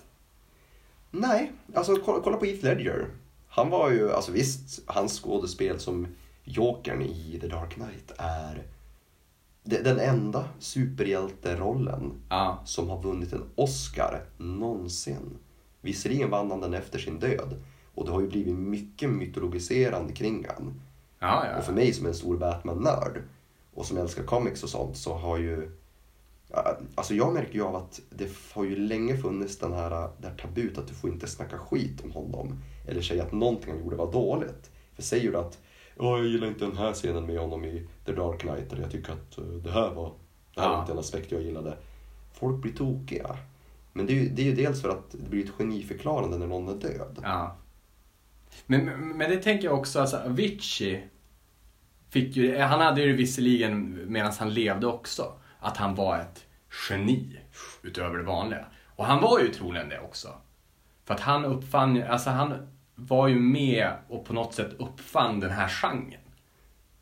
Nej, 1.10 1.52
alltså 1.74 1.96
kolla, 1.96 2.20
kolla 2.24 2.36
på 2.36 2.44
Heath 2.44 2.64
Ledger. 2.64 3.06
Han 3.48 3.70
var 3.70 3.90
ju, 3.90 4.12
alltså 4.12 4.32
visst, 4.32 4.80
hans 4.86 5.20
skådespel 5.20 5.80
som 5.80 6.06
Jokern 6.44 7.02
i 7.02 7.38
The 7.40 7.46
Dark 7.48 7.74
Knight 7.74 8.12
är 8.18 8.62
den 9.70 10.00
enda 10.00 10.44
superhjälterollen 10.58 12.12
Ja. 12.28 12.62
som 12.64 12.88
har 12.88 13.02
vunnit 13.02 13.32
en 13.32 13.44
Oscar 13.54 14.22
någonsin. 14.38 15.38
Visserligen 15.80 16.30
vann 16.30 16.50
han 16.50 16.60
den 16.60 16.74
efter 16.74 16.98
sin 16.98 17.18
död. 17.18 17.62
Och 17.94 18.04
det 18.06 18.12
har 18.12 18.20
ju 18.20 18.28
blivit 18.28 18.54
mycket 18.54 19.10
mytologiserande 19.10 20.12
kring 20.12 20.46
han. 20.48 20.80
Ja, 21.18 21.46
ja. 21.46 21.58
Och 21.58 21.64
för 21.64 21.72
mig 21.72 21.92
som 21.92 22.04
är 22.06 22.10
en 22.10 22.16
stor 22.16 22.36
Batman-nörd 22.36 23.22
och 23.74 23.86
som 23.86 23.96
älskar 23.96 24.22
comics 24.22 24.62
och 24.62 24.68
sånt 24.68 24.96
så 24.96 25.14
har 25.14 25.38
ju... 25.38 25.70
Alltså 26.94 27.14
jag 27.14 27.34
märker 27.34 27.54
ju 27.54 27.62
av 27.62 27.76
att 27.76 28.00
det 28.10 28.28
har 28.52 28.64
ju 28.64 28.76
länge 28.76 29.16
funnits 29.16 29.58
den 29.58 29.72
här, 29.72 29.90
det 30.18 30.28
här 30.28 30.36
tabut 30.36 30.78
att 30.78 30.88
du 30.88 30.94
får 30.94 31.10
inte 31.10 31.26
snacka 31.26 31.58
skit 31.58 32.00
om 32.04 32.10
honom. 32.10 32.58
Eller 32.88 33.02
säga 33.02 33.22
att 33.22 33.32
någonting 33.32 33.70
han 33.70 33.80
gjorde 33.84 33.96
var 33.96 34.12
dåligt. 34.12 34.70
För 34.94 35.02
säger 35.02 35.32
du 35.32 35.38
att 35.38 35.58
"Åh, 36.00 36.18
jag 36.18 36.26
gillar 36.26 36.46
inte 36.48 36.64
den 36.64 36.76
här 36.76 36.92
scenen 36.92 37.26
med 37.26 37.38
honom 37.38 37.64
i 37.64 37.86
The 38.04 38.12
Dark 38.12 38.40
Knight 38.40 38.72
eller 38.72 38.82
jag 38.82 38.90
tycker 38.90 39.12
att 39.12 39.38
eh, 39.38 39.44
det 39.44 39.70
här 39.70 39.90
var, 39.90 40.12
det 40.54 40.60
här 40.60 40.68
var 40.68 40.74
Ja. 40.76 40.80
inte 40.80 40.92
en 40.92 40.98
aspekt 40.98 41.32
jag 41.32 41.42
gillade. 41.42 41.76
Folk 42.32 42.62
blir 42.62 42.72
tokiga. 42.72 43.36
Men 43.92 44.06
det 44.06 44.12
är, 44.12 44.14
ju, 44.14 44.28
det 44.28 44.42
är 44.42 44.46
ju 44.46 44.54
dels 44.54 44.82
för 44.82 44.88
att 44.88 45.10
det 45.10 45.30
blir 45.30 45.44
ett 45.44 45.50
geniförklarande 45.50 46.38
när 46.38 46.46
någon 46.46 46.68
är 46.68 46.74
död. 46.74 47.18
Ja. 47.22 47.56
Men, 48.66 48.84
men, 49.16 49.30
det 49.30 49.36
tänker 49.36 49.64
jag 49.64 49.78
också, 49.78 50.00
alltså 50.00 50.16
Avicii 50.16 51.04
fick 52.10 52.36
ju, 52.36 52.58
han 52.58 52.80
hade 52.80 53.02
ju 53.02 53.16
visserligen 53.16 54.00
medan 54.12 54.32
han 54.38 54.54
levde 54.54 54.86
också, 54.86 55.32
att 55.60 55.76
han 55.76 55.94
var 55.94 56.18
ett 56.18 56.46
geni 56.88 57.40
utöver 57.82 58.18
det 58.18 58.24
vanliga. 58.24 58.66
Och 58.96 59.06
han 59.06 59.20
var 59.20 59.40
ju 59.40 59.48
troligen 59.48 59.88
det 59.88 60.00
också. 60.00 60.28
För 61.04 61.14
att 61.14 61.20
han 61.20 61.44
uppfann, 61.44 62.02
alltså 62.02 62.30
han 62.30 62.68
var 63.08 63.28
ju 63.28 63.38
med 63.38 63.92
och 64.08 64.24
på 64.24 64.32
något 64.32 64.54
sätt 64.54 64.72
uppfann 64.78 65.40
den 65.40 65.50
här 65.50 65.68
genren. 65.68 66.20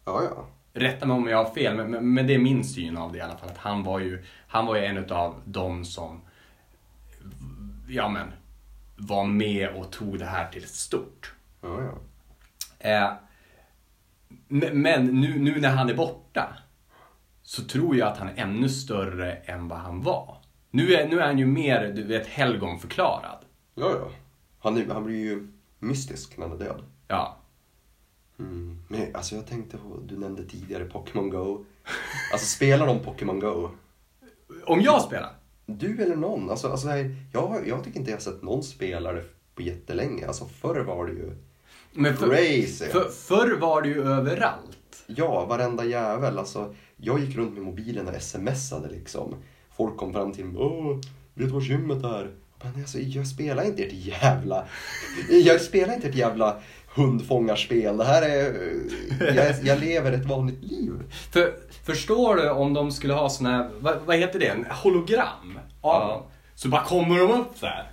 Ja, 0.04 0.22
ja. 0.22 0.46
Rätta 0.72 1.06
mig 1.06 1.16
om 1.16 1.28
jag 1.28 1.44
har 1.44 1.54
fel, 1.54 1.76
men, 1.76 1.90
men, 1.90 2.14
men 2.14 2.26
det 2.26 2.34
är 2.34 2.38
min 2.38 2.64
syn 2.64 2.96
av 2.96 3.12
det 3.12 3.18
i 3.18 3.20
alla 3.20 3.37
fall. 3.37 3.48
Att 3.48 3.58
han 3.58 3.84
var 3.84 3.98
ju, 3.98 4.24
han 4.46 4.66
var 4.66 4.76
ju 4.76 4.84
en 4.84 5.12
av 5.12 5.42
de 5.44 5.84
som, 5.84 6.20
ja 7.88 8.08
men, 8.08 8.32
var 8.96 9.24
med 9.24 9.68
och 9.68 9.92
tog 9.92 10.18
det 10.18 10.24
här 10.24 10.48
till 10.48 10.68
stort. 10.68 11.34
ja, 11.62 11.82
ja. 11.82 11.98
Eh, 12.78 13.12
men 14.72 15.06
nu, 15.06 15.38
nu 15.38 15.61
när 15.61 15.70
han 15.70 15.90
är 15.90 15.94
borta 15.94 16.56
så 17.42 17.64
tror 17.64 17.96
jag 17.96 18.08
att 18.08 18.18
han 18.18 18.28
är 18.28 18.42
ännu 18.42 18.68
större 18.68 19.32
än 19.32 19.68
vad 19.68 19.78
han 19.78 20.02
var. 20.02 20.37
Nu 20.70 20.94
är, 20.94 21.08
nu 21.08 21.20
är 21.20 21.26
han 21.26 21.38
ju 21.38 21.46
mer, 21.46 21.92
du 21.92 22.02
vet, 22.02 22.26
helgonförklarad. 22.26 23.44
Ja, 23.74 23.90
ja. 23.90 24.11
Han, 24.58 24.90
han 24.90 25.04
blir 25.04 25.16
ju 25.16 25.48
mystisk 25.78 26.38
när 26.38 26.48
han 26.48 26.60
är 26.60 26.64
död. 26.64 26.82
Ja. 27.08 27.36
Mm. 28.38 28.78
Men 28.88 29.14
alltså 29.14 29.34
jag 29.34 29.46
tänkte 29.46 29.76
på, 29.76 30.00
du 30.06 30.18
nämnde 30.18 30.44
tidigare 30.44 30.84
Pokémon 30.84 31.30
Go. 31.30 31.64
Alltså 32.32 32.46
spelar 32.46 32.86
de 32.86 32.98
Pokémon 32.98 33.40
Go? 33.40 33.70
Om 34.66 34.80
jag 34.80 35.02
spelar? 35.02 35.32
Du 35.66 36.02
eller 36.02 36.16
någon? 36.16 36.50
Alltså, 36.50 36.68
alltså 36.68 36.88
här, 36.88 37.16
jag, 37.32 37.68
jag 37.68 37.84
tycker 37.84 37.98
inte 37.98 38.10
jag 38.10 38.16
har 38.16 38.22
sett 38.22 38.42
någon 38.42 38.62
spelare 38.62 39.24
på 39.54 39.62
jättelänge. 39.62 40.26
Alltså 40.26 40.44
förr 40.44 40.80
var 40.80 41.06
det 41.06 41.12
ju 41.12 41.36
Men 41.92 42.16
för, 42.16 42.26
crazy. 42.26 42.86
för, 42.86 43.08
förr 43.08 43.56
var 43.60 43.82
det 43.82 43.88
ju 43.88 44.02
överallt. 44.02 45.04
Ja, 45.06 45.44
varenda 45.44 45.84
jävel. 45.84 46.38
Alltså, 46.38 46.74
jag 46.96 47.20
gick 47.20 47.36
runt 47.36 47.54
med 47.54 47.62
mobilen 47.62 48.08
och 48.08 48.22
smsade 48.22 48.88
liksom. 48.88 49.34
Folk 49.76 49.96
kom 49.96 50.12
fram 50.12 50.32
till 50.32 50.44
mig. 50.44 50.62
Åh, 50.62 50.96
vet 51.34 51.46
du 51.46 51.46
var 51.46 51.60
gymmet 51.60 52.04
är? 52.04 52.34
Men 52.62 52.75
alltså, 52.81 52.99
jag 52.99 53.27
spelar 53.27 53.64
inte 53.64 53.83
ert 53.83 53.92
jävla... 53.92 54.64
Jag 55.44 55.61
spelar 55.61 55.94
inte 55.94 56.09
ert 56.09 56.14
jävla 56.14 56.57
hundfångarspel. 56.94 57.97
Det 57.97 58.05
här 58.05 58.23
är... 58.23 58.55
Jag, 59.37 59.55
jag 59.62 59.81
lever 59.81 60.12
ett 60.12 60.25
vanligt 60.25 60.62
liv. 60.62 60.92
För, 61.33 61.55
förstår 61.85 62.37
du 62.37 62.51
om 62.51 62.75
de 62.75 62.92
skulle 62.92 63.12
ha 63.12 63.31
såna 63.31 63.51
här, 63.51 63.71
vad, 63.81 63.97
vad 64.07 64.16
heter 64.16 64.38
det, 64.38 64.47
en 64.47 64.66
hologram 64.71 65.59
Ja. 65.83 66.27
Så 66.55 66.68
bara 66.68 66.85
kommer 66.85 67.18
de 67.18 67.31
upp 67.31 67.61
där. 67.61 67.90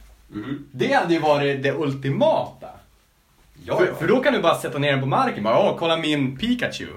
Det 0.72 0.94
hade 0.94 1.14
ju 1.14 1.20
varit 1.20 1.64
det 1.64 1.74
ultimata. 1.74 2.68
Ja, 3.64 3.78
för, 3.78 3.88
ja. 3.88 3.96
för 3.96 4.08
då 4.08 4.20
kan 4.20 4.34
du 4.34 4.42
bara 4.42 4.56
sätta 4.56 4.78
ner 4.78 4.92
den 4.92 5.02
på 5.02 5.08
marken 5.08 5.44
bara, 5.44 5.60
åh, 5.60 5.76
kolla 5.80 5.98
min 5.98 6.38
Pikachu. 6.38 6.88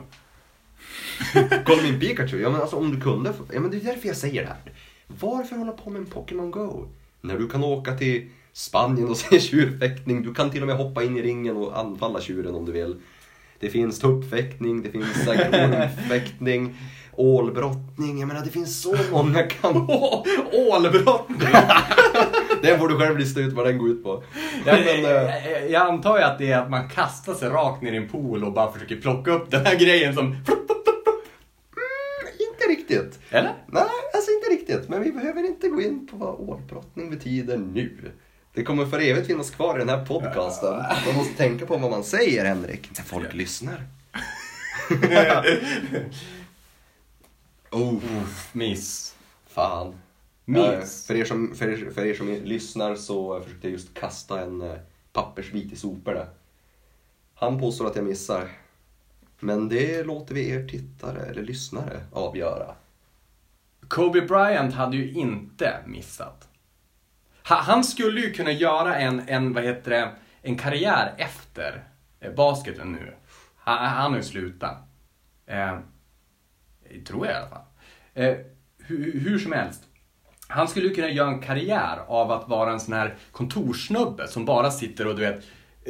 Kolla 1.65 1.83
min 1.83 2.01
Pikachu. 2.01 2.41
Ja, 2.41 2.51
men 2.51 2.61
alltså 2.61 2.77
om 2.77 2.95
du 2.95 3.01
kunde... 3.01 3.33
Ja, 3.53 3.61
men 3.61 3.71
det 3.71 3.77
är 3.77 3.81
därför 3.81 4.09
jag 4.09 4.17
säger 4.17 4.43
det 4.43 4.49
här. 4.49 4.73
Varför 5.07 5.57
hålla 5.57 5.73
på 5.73 5.91
med 5.91 6.01
en 6.01 6.07
Pokémon 6.07 6.51
Go? 6.51 6.89
När 7.21 7.39
du 7.39 7.49
kan 7.49 7.65
åka 7.65 7.95
till 7.97 8.31
Spanien 8.53 9.09
och 9.09 9.17
se 9.17 9.41
tjurfäktning. 9.41 10.23
Du 10.23 10.35
kan 10.35 10.51
till 10.51 10.63
och 10.63 10.69
med 10.69 10.77
hoppa 10.77 11.03
in 11.03 11.17
i 11.17 11.23
ringen 11.23 11.57
och 11.57 11.79
anfalla 11.79 12.21
tjuren 12.21 12.55
om 12.55 12.65
du 12.65 12.73
vill. 12.73 12.97
Det 13.61 13.69
finns 13.71 13.99
tuppfäktning, 13.99 14.83
det 14.83 14.91
finns 14.91 15.29
ormfäktning, 15.29 16.77
ålbrottning. 17.17 18.19
Jag 18.19 18.29
menar 18.29 18.45
det 18.45 18.51
finns 18.51 18.83
så 18.83 18.97
många. 19.13 19.49
Åh, 19.63 20.23
Ålbrottning! 20.53 21.39
Den 22.63 22.79
får 22.79 22.89
du 22.89 22.97
själv 22.99 23.19
lista 23.19 23.41
ut 23.41 23.53
vad 23.53 23.67
den 23.67 23.79
går 23.79 23.89
ut 23.89 24.05
på. 24.05 24.23
Ja, 24.67 24.79
Jag, 24.79 25.03
men, 25.03 25.05
eh, 25.05 25.11
jag, 25.11 25.71
jag 25.71 25.83
antar 25.89 26.19
ju 26.19 26.25
att 26.25 26.39
det 26.39 26.53
är 26.53 26.59
att 26.59 26.71
man 26.71 26.89
kastar 26.89 27.35
sig 27.35 27.49
rakt 27.49 27.83
ner 27.83 27.93
i 27.93 27.97
en 27.97 28.09
pool 28.09 28.45
och 28.45 28.53
bara 28.53 28.73
försöker 28.73 28.97
plocka 28.97 29.31
upp 29.31 29.51
den 29.51 29.67
här 29.67 29.75
grejen 29.79 30.15
som... 30.15 30.37
riktigt. 32.89 33.21
Eller? 33.31 33.55
Nej, 33.67 33.85
alltså 34.15 34.31
inte 34.31 34.51
riktigt. 34.51 34.89
Men 34.89 35.03
vi 35.03 35.13
behöver 35.13 35.47
inte 35.47 35.69
gå 35.69 35.83
in 35.83 36.07
på 36.07 36.17
vad 36.17 36.35
ålbrottning 36.35 37.11
betyder 37.11 37.57
nu. 37.57 38.13
Det 38.55 38.65
kommer 38.65 38.87
för 38.87 39.01
evigt 39.01 39.27
finnas 39.27 39.51
kvar 39.51 39.77
i 39.77 39.79
den 39.79 39.89
här 39.89 40.07
podcasten. 40.07 40.77
Man 41.07 41.15
måste 41.17 41.35
tänka 41.35 41.67
på 41.67 41.77
vad 41.77 41.91
man 41.91 42.05
säger, 42.05 42.45
Henrik. 42.45 42.91
När 42.99 43.05
folk 43.05 43.35
lyssnar. 43.35 43.87
oh, 47.71 48.03
Miss. 48.53 49.15
fan. 49.47 49.95
Miss. 50.45 51.07
För 51.07 51.15
er, 51.15 51.25
som, 51.25 51.55
för, 51.55 51.69
er, 51.69 51.91
för 51.91 52.07
er 52.07 52.15
som 52.15 52.29
lyssnar 52.29 52.95
så 52.95 53.41
försökte 53.41 53.67
jag 53.67 53.73
just 53.73 53.95
kasta 53.95 54.41
en 54.41 54.63
eh, 54.63 54.77
pappersbit 55.13 55.73
i 55.73 55.77
soporna. 55.77 56.27
Han 57.35 57.61
påstår 57.61 57.87
att 57.87 57.97
jag 57.97 58.05
missar. 58.05 58.49
Men 59.41 59.69
det 59.69 60.03
låter 60.03 60.35
vi 60.35 60.51
er 60.51 60.69
tittare 60.69 61.21
eller 61.21 61.43
lyssnare 61.43 62.01
avgöra. 62.13 62.75
Kobe 63.89 64.21
Bryant 64.21 64.75
hade 64.75 64.97
ju 64.97 65.13
inte 65.13 65.83
missat. 65.87 66.49
Han 67.43 67.85
skulle 67.85 68.21
ju 68.21 68.33
kunna 68.33 68.53
göra 68.53 68.97
en, 68.97 69.23
en 69.29 69.53
vad 69.53 69.65
heter 69.65 69.91
det, 69.91 70.13
en 70.43 70.57
karriär 70.57 71.15
efter 71.19 71.85
eh, 72.21 72.33
basketen 72.35 72.93
nu. 72.93 73.15
Han, 73.57 73.87
han 73.87 74.11
har 74.11 74.19
ju 74.19 74.25
slutat. 74.25 74.77
Eh, 75.47 75.79
tror 77.07 77.27
jag 77.27 77.35
i 77.35 77.39
alla 77.39 77.49
fall. 77.49 77.65
Eh, 78.15 78.37
hur, 78.79 79.21
hur 79.21 79.39
som 79.39 79.53
helst. 79.53 79.83
Han 80.49 80.69
skulle 80.69 80.89
ju 80.89 80.95
kunna 80.95 81.11
göra 81.11 81.29
en 81.29 81.41
karriär 81.41 81.99
av 82.07 82.33
att 82.33 82.49
vara 82.49 82.73
en 82.73 82.81
sån 82.81 82.95
här 82.95 83.17
kontorssnubbe 83.33 84.29
som 84.29 84.45
bara 84.45 84.71
sitter 84.71 85.07
och 85.07 85.17
du 85.17 85.23
vet, 85.23 85.45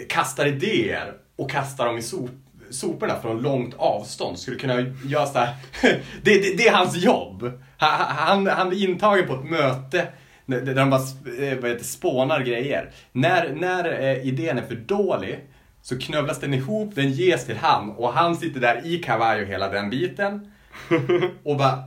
kastar 0.08 0.46
idéer 0.46 1.14
och 1.37 1.50
kastar 1.50 1.87
dem 1.87 1.98
i 1.98 2.02
sop, 2.02 2.30
soporna 2.70 3.20
från 3.20 3.42
långt 3.42 3.74
avstånd. 3.76 4.38
Skulle 4.38 4.59
kunna 4.59 4.81
göra 5.07 5.26
så 5.26 5.38
här. 5.38 5.54
det, 6.22 6.35
det, 6.35 6.57
det 6.57 6.68
är 6.68 6.72
hans 6.72 6.96
jobb. 6.96 7.52
Han, 7.76 8.16
han, 8.16 8.46
han 8.46 8.68
blir 8.68 8.88
intagen 8.88 9.26
på 9.26 9.35
ett 9.35 9.50
möte 9.50 10.07
där 10.46 10.74
de 10.74 10.90
bara 10.90 11.00
eh, 11.38 11.59
vad 11.59 11.70
heter, 11.70 11.85
spånar 11.85 12.40
grejer. 12.40 12.90
När, 13.12 13.52
när 13.52 14.00
eh, 14.00 14.26
idén 14.28 14.59
är 14.59 14.62
för 14.62 14.74
dålig 14.74 15.40
så 15.83 15.98
knövlas 15.98 16.40
den 16.40 16.54
ihop, 16.54 16.94
den 16.94 17.11
ges 17.11 17.46
till 17.46 17.57
han 17.57 17.90
och 17.90 18.12
han 18.12 18.37
sitter 18.37 18.61
där 18.61 18.87
i 18.87 18.98
kavaj 18.98 19.42
och 19.42 19.48
hela 19.48 19.68
den 19.68 19.90
biten. 19.90 20.52
Och 21.44 21.57
bara 21.57 21.83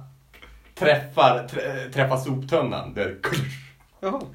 träffar, 0.75 1.47
trä, 1.47 1.89
träffar 1.93 2.17
soptunnan. 2.17 2.93
Där, 2.93 3.17
Jaha. 3.99 4.21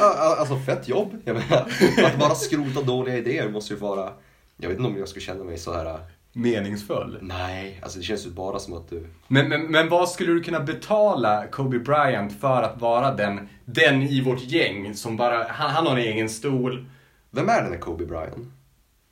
Ja, 0.00 0.36
alltså 0.38 0.56
fett 0.56 0.88
jobb. 0.88 1.22
Jag 1.24 1.36
menar, 1.36 1.68
att 2.04 2.18
bara 2.18 2.34
skrota 2.34 2.82
dåliga 2.82 3.16
idéer 3.16 3.48
måste 3.48 3.74
ju 3.74 3.80
vara 3.80 4.12
Jag 4.60 4.68
vet 4.68 4.78
inte 4.78 4.90
om 4.90 4.98
jag 4.98 5.08
skulle 5.08 5.24
känna 5.24 5.44
mig 5.44 5.58
så 5.58 5.72
här. 5.72 6.00
Meningsfull. 6.32 7.18
Nej, 7.22 7.80
alltså 7.82 7.98
det 7.98 8.04
känns 8.04 8.26
ju 8.26 8.30
bara 8.30 8.58
som 8.58 8.74
att 8.74 8.90
du... 8.90 9.06
Men, 9.28 9.48
men, 9.48 9.62
men 9.62 9.88
vad 9.88 10.08
skulle 10.08 10.32
du 10.32 10.42
kunna 10.42 10.60
betala 10.60 11.46
Kobe 11.46 11.78
Bryant 11.78 12.40
för 12.40 12.62
att 12.62 12.80
vara 12.80 13.14
den, 13.14 13.48
den 13.64 14.02
i 14.02 14.20
vårt 14.20 14.42
gäng 14.42 14.94
som 14.94 15.16
bara, 15.16 15.48
han, 15.48 15.70
han 15.70 15.86
har 15.86 15.92
en 15.92 16.02
egen 16.02 16.28
stol. 16.28 16.86
Vem 17.30 17.48
är 17.48 17.62
den 17.62 17.72
här 17.72 17.78
Kobe 17.78 18.06
Bryant? 18.06 18.48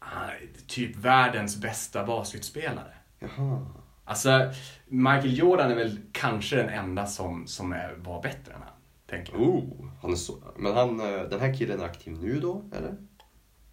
Är 0.01 0.67
typ 0.67 0.97
världens 0.97 1.57
bästa 1.57 2.05
basketspelare. 2.05 2.93
Jaha. 3.19 3.67
Alltså, 4.05 4.51
Michael 4.87 5.39
Jordan 5.39 5.71
är 5.71 5.75
väl 5.75 5.99
kanske 6.13 6.57
den 6.57 6.69
enda 6.69 7.07
som, 7.07 7.47
som 7.47 7.73
är, 7.73 7.95
var 7.97 8.23
bättre 8.23 8.53
än 8.53 8.63
han. 8.63 8.73
Tänker 9.11 9.33
jag. 9.33 9.43
Oh, 9.43 9.91
han 10.03 10.13
är 10.13 10.17
så... 10.17 10.35
Men 10.57 10.75
han, 10.75 11.01
eh, 11.01 11.23
den 11.23 11.41
här 11.41 11.55
killen 11.55 11.81
är 11.81 11.85
aktiv 11.85 12.13
nu 12.13 12.41
då, 12.41 12.71
eller? 12.77 12.97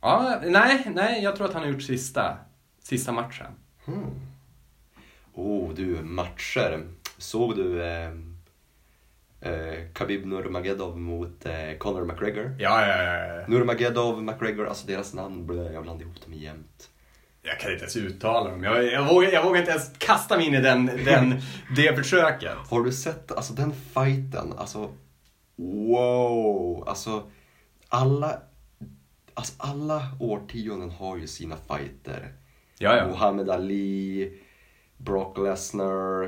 Ja, 0.03 0.39
nej, 0.43 0.91
nej, 0.95 1.23
jag 1.23 1.35
tror 1.35 1.47
att 1.47 1.53
han 1.53 1.63
har 1.63 1.69
gjort 1.69 1.81
sista, 1.81 2.37
sista 2.79 3.11
matchen. 3.11 3.47
Oh, 5.33 5.73
du, 5.73 6.01
matcher. 6.01 6.87
Såg 7.17 7.55
du 7.55 7.83
eh, 7.83 8.11
eh, 9.41 9.87
Khabib 9.93 10.25
Nurmagomedov 10.25 10.99
mot 10.99 11.45
eh, 11.45 11.77
Conor 11.77 12.05
McGregor? 12.05 12.55
Ja, 12.59 12.87
ja, 12.87 13.03
ja, 13.03 13.25
ja. 13.25 13.47
Nurmagomedov, 13.47 14.23
McGregor, 14.23 14.67
alltså 14.67 14.87
deras 14.87 15.13
namn, 15.13 15.69
jag 15.73 15.83
blandar 15.83 16.05
ihop 16.05 16.21
dem 16.21 16.33
jämt. 16.33 16.89
Jag 17.41 17.59
kan 17.59 17.71
inte 17.71 17.83
ens 17.83 17.95
uttala 17.95 18.49
dem. 18.49 18.63
Jag, 18.63 18.85
jag, 18.85 19.07
vågar, 19.07 19.31
jag 19.31 19.43
vågar 19.43 19.59
inte 19.59 19.71
ens 19.71 19.91
kasta 19.97 20.37
mig 20.37 20.47
in 20.47 20.53
i 20.53 20.61
den, 20.61 20.85
den, 20.85 21.41
det 21.75 21.95
försöket. 21.95 22.57
Har 22.69 22.83
du 22.83 22.91
sett 22.91 23.31
alltså 23.31 23.53
den 23.53 23.73
fighten? 23.73 24.53
Alltså, 24.57 24.93
wow! 25.55 26.83
Alltså, 26.87 27.23
alla, 27.89 28.39
alltså, 29.33 29.53
alla 29.57 30.07
årtionden 30.19 30.89
har 30.89 31.17
ju 31.17 31.27
sina 31.27 31.57
fighter. 31.57 32.33
Ja, 32.79 32.95
ja. 32.97 33.07
Muhammad 33.07 33.49
Ali, 33.49 34.31
Brock 34.97 35.37
Lesnar, 35.37 36.23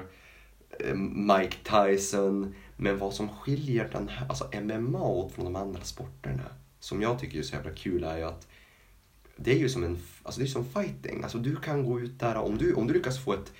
eh, 0.80 0.96
Mike 0.96 1.58
Tyson. 1.64 2.56
Men 2.78 2.98
vad 2.98 3.14
som 3.14 3.30
skiljer 3.30 3.90
den 3.92 4.08
här, 4.10 4.28
alltså 4.30 4.50
MMA 4.62 5.30
från 5.36 5.46
de 5.46 5.56
andra 5.56 5.82
sporterna, 5.82 6.44
som 6.80 7.02
jag 7.02 7.20
tycker 7.20 7.40
är 7.40 7.44
så 7.44 7.56
jävla 7.56 7.72
kul, 7.72 8.04
är 8.04 8.18
ju 8.18 8.24
att 8.24 8.48
det 9.38 9.52
är 9.52 9.58
ju 9.60 9.70
som 9.70 9.84
en 9.84 9.98
alltså 10.24 10.40
det 10.42 10.46
är 10.46 10.48
som 10.50 10.66
fighting. 10.66 11.24
Alltså 11.24 11.38
du 11.38 11.56
kan 11.56 11.86
gå 11.86 12.00
ut 12.00 12.20
där, 12.20 12.36
om 12.36 12.58
du, 12.58 12.74
om 12.74 12.88
du 12.88 12.94
lyckas 12.94 13.20
få 13.24 13.34
ett, 13.34 13.54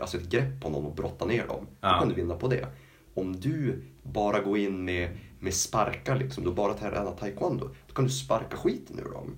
alltså 0.00 0.16
ett 0.16 0.30
grepp 0.30 0.60
på 0.62 0.68
någon 0.70 0.86
och 0.86 0.94
brotta 0.94 1.24
ner 1.24 1.46
dem, 1.46 1.66
Ja. 1.80 1.92
då 1.92 1.98
kan 1.98 2.08
du 2.08 2.14
vinna 2.14 2.34
på 2.36 2.48
det. 2.48 2.66
Om 3.14 3.40
du 3.40 3.82
bara 4.02 4.40
går 4.40 4.58
in 4.58 4.84
med, 4.84 5.18
med 5.38 5.54
sparkar, 5.54 6.16
liksom, 6.16 6.44
du 6.44 6.52
bara 6.52 6.74
tränar 6.74 7.12
taekwondo, 7.12 7.70
då 7.86 7.94
kan 7.94 8.04
du 8.04 8.10
sparka 8.10 8.56
skiten 8.56 8.98
ur 8.98 9.12
dem. 9.12 9.36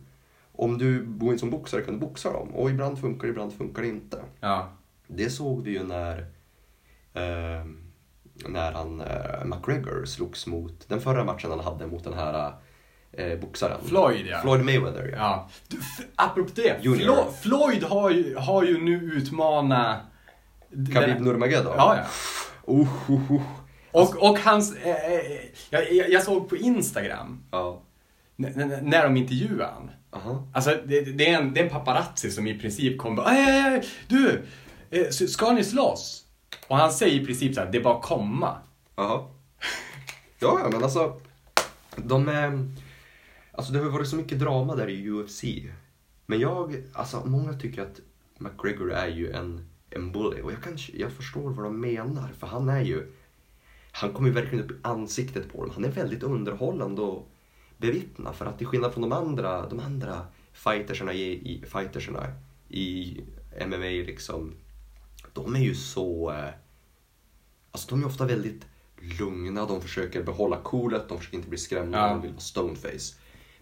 Om 0.52 0.78
du 0.78 1.04
går 1.06 1.32
in 1.32 1.38
som 1.38 1.50
boxare 1.50 1.82
kan 1.82 1.94
du 1.94 2.00
boxa 2.00 2.32
dem. 2.32 2.48
Och 2.48 2.70
ibland 2.70 3.00
funkar 3.00 3.26
det, 3.26 3.30
ibland 3.30 3.52
funkar 3.52 3.82
det 3.82 3.88
inte. 3.88 4.22
Ja. 4.40 4.72
Det 5.06 5.30
såg 5.30 5.62
vi 5.62 5.70
ju 5.70 5.84
när, 5.84 6.18
eh, 7.14 7.64
när 8.46 8.72
han, 8.72 9.00
eh, 9.00 9.44
McGregor 9.44 10.04
slogs 10.04 10.46
mot, 10.46 10.88
den 10.88 11.00
förra 11.00 11.24
matchen 11.24 11.50
han 11.50 11.60
hade 11.60 11.86
mot 11.86 12.04
den 12.04 12.14
här 12.14 12.52
eh, 13.12 13.38
boxaren. 13.38 13.80
Floyd, 13.84 14.26
ja. 14.26 14.40
Floyd 14.42 14.64
Mayweather, 14.64 15.08
ja. 15.08 15.16
Ja. 15.16 15.48
Du, 15.68 15.78
apropå 16.16 16.50
det. 16.54 16.82
Flo, 16.82 17.32
Floyd 17.42 17.82
har 17.82 18.10
ju, 18.10 18.36
har 18.36 18.64
ju 18.64 18.78
nu 18.78 18.92
utmanat... 18.92 19.98
Khabib 20.94 21.20
Nurmagomedov. 21.20 21.74
Ja, 21.76 21.96
ja. 21.96 22.02
Oh, 22.64 23.10
oh, 23.10 23.32
oh. 23.32 23.42
Och, 23.92 24.30
och 24.30 24.38
hans... 24.38 24.76
Eh, 24.76 25.12
eh, 25.12 25.20
jag, 25.70 26.10
jag 26.10 26.22
såg 26.22 26.48
på 26.48 26.56
Instagram, 26.56 27.44
Ja. 27.50 27.82
när 28.36 29.02
de 29.04 29.16
intervjuade 29.16 29.64
han. 29.66 29.90
Aha. 30.12 30.48
Alltså, 30.54 30.70
det, 30.86 31.00
det, 31.00 31.28
är 31.30 31.38
en, 31.42 31.54
det 31.54 31.60
är 31.60 31.64
en 31.64 31.70
paparazzi 31.70 32.30
som 32.30 32.46
i 32.46 32.58
princip 32.58 32.98
kommer 32.98 33.16
bara, 33.16 33.26
"Aj, 33.26 33.40
aj, 33.50 33.60
aj, 33.74 33.84
du, 34.08 34.42
eh, 34.90 35.08
ska 35.10 35.52
ni 35.52 35.64
slåss? 35.64 36.24
Och 36.66 36.76
han 36.76 36.92
säger 36.92 37.20
i 37.20 37.24
princip 37.26 37.54
så 37.54 37.60
här, 37.60 37.72
det 37.72 37.78
är 37.78 37.82
bara 37.82 37.96
att 37.96 38.02
komma. 38.02 38.56
Jaha. 38.96 39.26
Ja, 40.38 40.60
ja, 40.64 40.68
men 40.72 40.82
alltså. 40.84 41.20
De 41.96 42.28
är... 42.28 42.68
Alltså 43.52 43.72
det 43.72 43.78
har 43.78 43.86
varit 43.90 44.08
så 44.08 44.16
mycket 44.16 44.38
drama 44.38 44.74
där 44.76 44.88
i 44.90 45.10
UFC. 45.10 45.44
Men 46.26 46.40
jag, 46.40 46.82
alltså 46.92 47.22
många 47.26 47.52
tycker 47.52 47.82
att 47.82 48.00
McGregor 48.38 48.92
är 48.92 49.08
ju 49.08 49.32
en, 49.32 49.68
en 49.90 50.12
bully. 50.12 50.42
Och 50.42 50.52
jag, 50.52 50.62
kan, 50.62 50.78
jag 50.94 51.12
förstår 51.12 51.50
vad 51.50 51.64
de 51.64 51.80
menar. 51.80 52.28
För 52.38 52.46
han 52.46 52.68
är 52.68 52.80
ju... 52.80 53.12
Han 53.92 54.12
kommer 54.12 54.28
ju 54.28 54.34
verkligen 54.34 54.64
upp 54.64 54.70
i 54.70 54.74
ansiktet 54.82 55.52
på 55.52 55.64
dem. 55.64 55.70
Han 55.74 55.84
är 55.84 55.88
väldigt 55.90 56.22
underhållande 56.22 57.02
att 57.12 57.24
bevittna. 57.78 58.32
För 58.32 58.46
att 58.46 58.58
till 58.58 58.66
skillnad 58.66 58.92
från 58.92 59.02
de 59.02 59.12
andra, 59.12 59.68
de 59.68 59.80
andra 59.80 60.26
fightersarna 60.52 61.12
i, 61.12 61.32
i, 61.32 61.64
fightersarna 61.66 62.26
i 62.68 63.20
MMA 63.66 63.76
liksom. 64.06 64.54
De 65.32 65.54
är 65.56 65.60
ju 65.60 65.74
så... 65.74 66.30
Eh, 66.30 66.48
Alltså 67.72 67.88
de 67.90 68.02
är 68.02 68.06
ofta 68.06 68.26
väldigt 68.26 68.66
lugna, 69.18 69.66
de 69.66 69.80
försöker 69.82 70.22
behålla 70.22 70.56
coolet, 70.56 71.08
de 71.08 71.18
försöker 71.18 71.36
inte 71.36 71.48
bli 71.48 71.58
skrämda, 71.58 71.98
Ja. 71.98 72.08
de 72.08 72.22
vill 72.22 72.30
vara 72.30 72.40
stoneface. 72.40 73.14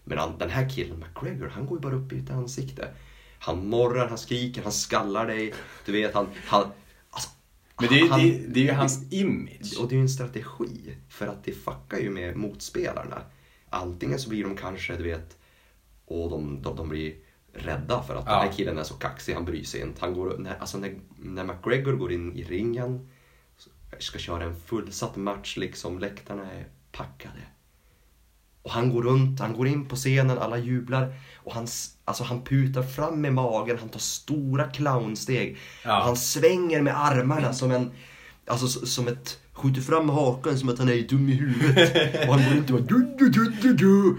Men 0.03 0.37
den 0.37 0.49
här 0.49 0.69
killen, 0.69 0.99
McGregor, 0.99 1.47
han 1.47 1.65
går 1.65 1.77
ju 1.77 1.81
bara 1.81 1.95
upp 1.95 2.11
i 2.11 2.15
ditt 2.15 2.29
ansikte. 2.29 2.93
Han 3.39 3.67
morrar, 3.67 4.07
han 4.07 4.17
skriker, 4.17 4.63
han 4.63 4.71
skallar 4.71 5.27
dig. 5.27 5.53
Du 5.85 5.91
vet, 5.91 6.13
han... 6.13 6.27
han 6.47 6.71
Men 7.79 7.89
det, 7.89 7.99
är- 7.99 8.09
han- 8.09 8.19
det, 8.19 8.47
det 8.47 8.59
är 8.59 8.63
ju 8.63 8.71
hans 8.71 9.13
image. 9.13 9.77
Och 9.79 9.87
det 9.89 9.93
är 9.95 9.97
ju 9.97 10.01
en 10.01 10.09
strategi, 10.09 10.95
för 11.09 11.27
att 11.27 11.43
det 11.43 11.51
fuckar 11.51 11.97
ju 11.99 12.09
med 12.09 12.35
motspelarna. 12.35 13.21
Antingen 13.69 14.19
så 14.19 14.29
blir 14.29 14.43
de 14.43 14.55
kanske, 14.57 14.95
du 14.97 15.03
vet, 15.03 15.37
och 16.05 16.29
de, 16.29 16.61
de, 16.61 16.75
de 16.75 16.89
blir 16.89 17.13
rädda 17.53 18.03
för 18.03 18.15
att 18.15 18.23
Ja. 18.27 18.31
den 18.39 18.47
här 18.47 18.51
killen 18.57 18.77
är 18.77 18.83
så 18.83 18.93
kaxig, 18.93 19.33
han 19.33 19.45
bryr 19.45 19.63
sig 19.63 19.81
inte. 19.81 20.01
Han 20.01 20.13
går, 20.13 20.37
när, 20.37 20.57
alltså 20.57 20.77
när, 20.77 20.99
när 21.17 21.43
McGregor 21.43 21.93
går 21.93 22.11
in 22.11 22.33
i 22.35 22.43
ringen, 22.43 23.09
ska 23.99 24.19
köra 24.19 24.43
en 24.43 24.55
fullsatt 24.55 25.15
match, 25.15 25.57
liksom, 25.57 25.99
läktarna 25.99 26.51
är 26.51 26.65
packade. 26.91 27.39
Och 28.61 28.71
han 28.71 28.89
går 28.89 29.03
runt, 29.03 29.39
han 29.39 29.53
går 29.53 29.67
in 29.67 29.85
på 29.87 29.95
scenen, 29.95 30.37
alla 30.37 30.57
jublar 30.57 31.13
och 31.43 31.53
han, 31.53 31.67
alltså 32.05 32.23
han 32.23 32.43
putar 32.43 32.83
fram 32.83 33.21
med 33.21 33.33
magen, 33.33 33.77
han 33.79 33.89
tar 33.89 33.99
stora 33.99 34.63
clownsteg. 34.63 35.57
Ja. 35.83 35.99
Och 35.99 36.05
han 36.05 36.17
svänger 36.17 36.81
med 36.81 36.99
armarna 36.99 37.53
som 37.53 37.71
en, 37.71 37.91
alltså 38.45 38.67
som 38.67 39.07
ett, 39.07 39.39
skjuter 39.53 39.81
fram 39.81 40.09
hakan 40.09 40.59
som 40.59 40.69
att 40.69 40.79
han 40.79 40.89
är 40.89 41.07
dum 41.07 41.29
i 41.29 41.33
huvudet. 41.33 42.27
och 42.27 42.35
han 42.35 42.49
går 42.49 42.55
runt 42.55 42.69
och 42.69 42.75
bara 42.75 42.85
du, 42.87 43.15
du, 43.17 43.29
du, 43.29 43.49
du, 43.61 43.73
du. 43.73 44.17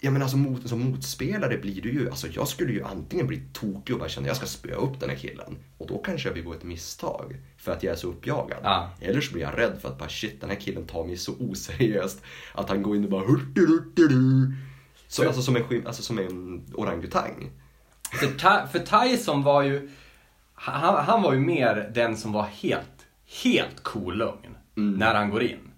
Ja 0.00 0.10
men 0.10 0.22
alltså 0.22 0.36
mot, 0.36 0.68
som 0.68 0.80
motspelare 0.80 1.58
blir 1.58 1.82
du 1.82 1.92
ju, 1.92 2.10
alltså 2.10 2.26
jag 2.26 2.48
skulle 2.48 2.72
ju 2.72 2.84
antingen 2.84 3.26
bli 3.26 3.42
tokig 3.52 3.94
och 3.94 4.00
bara 4.00 4.08
känna 4.08 4.26
jag 4.26 4.36
ska 4.36 4.46
spöa 4.46 4.76
upp 4.76 5.00
den 5.00 5.10
här 5.10 5.16
killen. 5.16 5.56
Och 5.78 5.86
då 5.86 5.98
kanske 5.98 6.28
jag 6.28 6.34
begår 6.34 6.54
ett 6.54 6.62
misstag 6.62 7.36
för 7.56 7.72
att 7.72 7.82
jag 7.82 7.92
är 7.92 7.96
så 7.96 8.08
uppjagad. 8.08 8.58
Ja. 8.62 8.90
Eller 9.00 9.20
så 9.20 9.32
blir 9.32 9.42
jag 9.42 9.58
rädd 9.58 9.78
för 9.80 9.88
att 9.88 9.98
bara 9.98 10.08
shit 10.08 10.40
den 10.40 10.50
här 10.50 10.56
killen 10.56 10.86
tar 10.86 11.04
mig 11.04 11.16
så 11.16 11.32
oseriöst 11.38 12.22
att 12.54 12.68
han 12.68 12.82
går 12.82 12.96
in 12.96 13.04
och 13.04 13.10
bara 13.10 13.26
hurtirutturu. 13.26 14.52
Så, 15.08 15.26
alltså, 15.26 15.42
som 15.42 15.56
en, 15.56 15.86
alltså 15.86 16.02
som 16.02 16.18
en 16.18 16.64
orangutang. 16.74 17.50
För, 18.20 18.26
Ta- 18.38 18.66
för 18.66 18.78
Tyson 18.78 19.42
var 19.42 19.62
ju, 19.62 19.90
han, 20.54 21.04
han 21.04 21.22
var 21.22 21.32
ju 21.32 21.40
mer 21.40 21.90
den 21.94 22.16
som 22.16 22.32
var 22.32 22.42
helt, 22.42 23.06
helt 23.44 23.82
cool-lugn 23.82 24.56
när 24.74 25.14
han 25.14 25.30
går 25.30 25.42
in. 25.42 25.70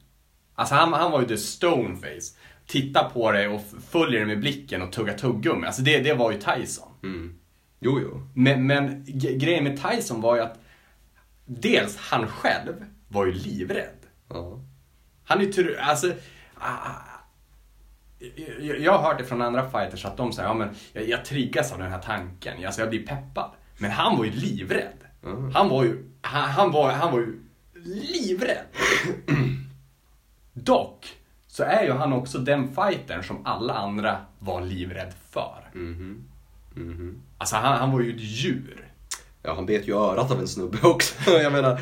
Alltså 0.55 0.75
han, 0.75 0.93
han 0.93 1.11
var 1.11 1.21
ju 1.21 1.27
the 1.27 1.37
stoneface. 1.37 2.37
Titta 2.67 3.05
på 3.05 3.33
dig 3.33 3.49
och 3.49 3.61
följer 3.89 4.19
dig 4.21 4.29
med 4.29 4.41
blicken 4.41 4.83
och 4.83 4.93
tugga 4.93 5.13
tuggummi. 5.19 5.67
Alltså 5.67 5.83
det, 5.83 5.99
det 5.99 6.15
var 6.15 6.33
ju 6.33 6.39
Tyson. 6.39 6.89
Mm. 7.03 7.39
Jo, 7.81 8.01
jo. 8.03 8.29
Men, 8.35 8.67
men 8.67 9.05
grejen 9.39 9.65
med 9.65 9.83
Tyson 9.83 10.21
var 10.21 10.37
ju 10.37 10.43
att 10.43 10.61
dels 11.47 11.97
han 11.97 12.27
själv 12.27 12.75
var 13.09 13.27
ju 13.27 13.33
livrädd. 13.33 14.07
Ja. 14.29 14.61
Han 15.25 15.41
är 15.41 15.45
ju 15.45 15.77
alltså... 15.79 16.13
jag, 18.61 18.81
jag 18.81 18.99
har 18.99 19.09
hört 19.09 19.19
det 19.19 19.25
från 19.25 19.43
andra 19.43 19.71
fighters 19.71 20.05
att 20.05 20.17
de 20.17 20.33
säger 20.33 20.49
ja, 20.49 20.55
men 20.55 20.75
jag, 20.93 21.09
jag 21.09 21.25
triggas 21.25 21.73
av 21.73 21.79
den 21.79 21.91
här 21.91 21.99
tanken, 22.03 22.67
alltså 22.67 22.81
jag 22.81 22.91
blir 22.91 23.07
peppad. 23.07 23.51
Men 23.79 23.91
han 23.91 24.19
var 24.19 24.25
ju 24.25 24.31
livrädd. 24.31 24.99
Mm. 25.25 25.55
Han 25.55 25.69
var 25.69 25.85
ju, 25.85 26.05
han, 26.23 26.51
han, 26.51 26.73
var, 26.73 26.93
han 26.93 27.13
var 27.13 27.19
ju 27.19 27.41
livrädd. 27.75 28.65
Dock 30.53 31.17
så 31.47 31.63
är 31.63 31.83
ju 31.85 31.93
han 31.93 32.13
också 32.13 32.39
den 32.39 32.75
fightern 32.75 33.23
som 33.23 33.47
alla 33.47 33.75
andra 33.75 34.19
var 34.39 34.61
livrädd 34.61 35.13
för. 35.31 35.71
Mhm. 35.73 36.25
Mhm. 36.75 37.23
Alltså 37.39 37.57
han, 37.57 37.79
han 37.79 37.93
var 37.93 38.01
ju 38.01 38.15
ett 38.15 38.21
djur. 38.21 38.90
Ja, 39.43 39.55
han 39.55 39.67
bet 39.67 39.89
ju 39.89 39.97
örat 39.97 40.31
av 40.31 40.41
en 40.41 40.49
snubbe 40.49 40.79
också. 40.83 41.31
Jag 41.31 41.53
menar, 41.53 41.81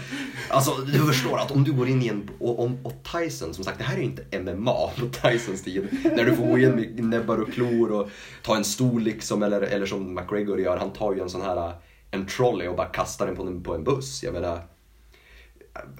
alltså 0.48 0.70
du 0.70 1.06
förstår 1.06 1.38
att 1.38 1.50
om 1.50 1.64
du 1.64 1.72
går 1.72 1.88
in 1.88 2.02
i 2.02 2.08
en... 2.08 2.30
Och, 2.38 2.64
om, 2.64 2.78
och 2.82 2.94
Tyson, 3.12 3.54
som 3.54 3.64
sagt, 3.64 3.78
det 3.78 3.84
här 3.84 3.94
är 3.94 3.98
ju 3.98 4.04
inte 4.04 4.40
MMA 4.40 4.90
på 4.96 5.06
Tysons 5.06 5.62
tid. 5.62 5.88
När 6.04 6.24
du 6.24 6.36
får 6.36 6.46
gå 6.46 6.58
in 6.58 6.70
med 6.70 7.04
näbbar 7.04 7.38
och 7.38 7.52
klor 7.52 7.92
och 7.92 8.10
ta 8.42 8.56
en 8.56 8.64
stol 8.64 9.02
liksom, 9.02 9.42
eller, 9.42 9.60
eller 9.60 9.86
som 9.86 10.14
McGregor 10.14 10.60
gör, 10.60 10.76
han 10.76 10.92
tar 10.92 11.14
ju 11.14 11.20
en 11.20 11.30
sån 11.30 11.42
här 11.42 11.72
en 12.10 12.26
trolley 12.26 12.68
och 12.68 12.76
bara 12.76 12.86
kastar 12.86 13.26
den 13.26 13.36
på 13.36 13.42
en, 13.42 13.62
på 13.62 13.74
en 13.74 13.84
buss. 13.84 14.22
Jag 14.22 14.32
menar, 14.32 14.60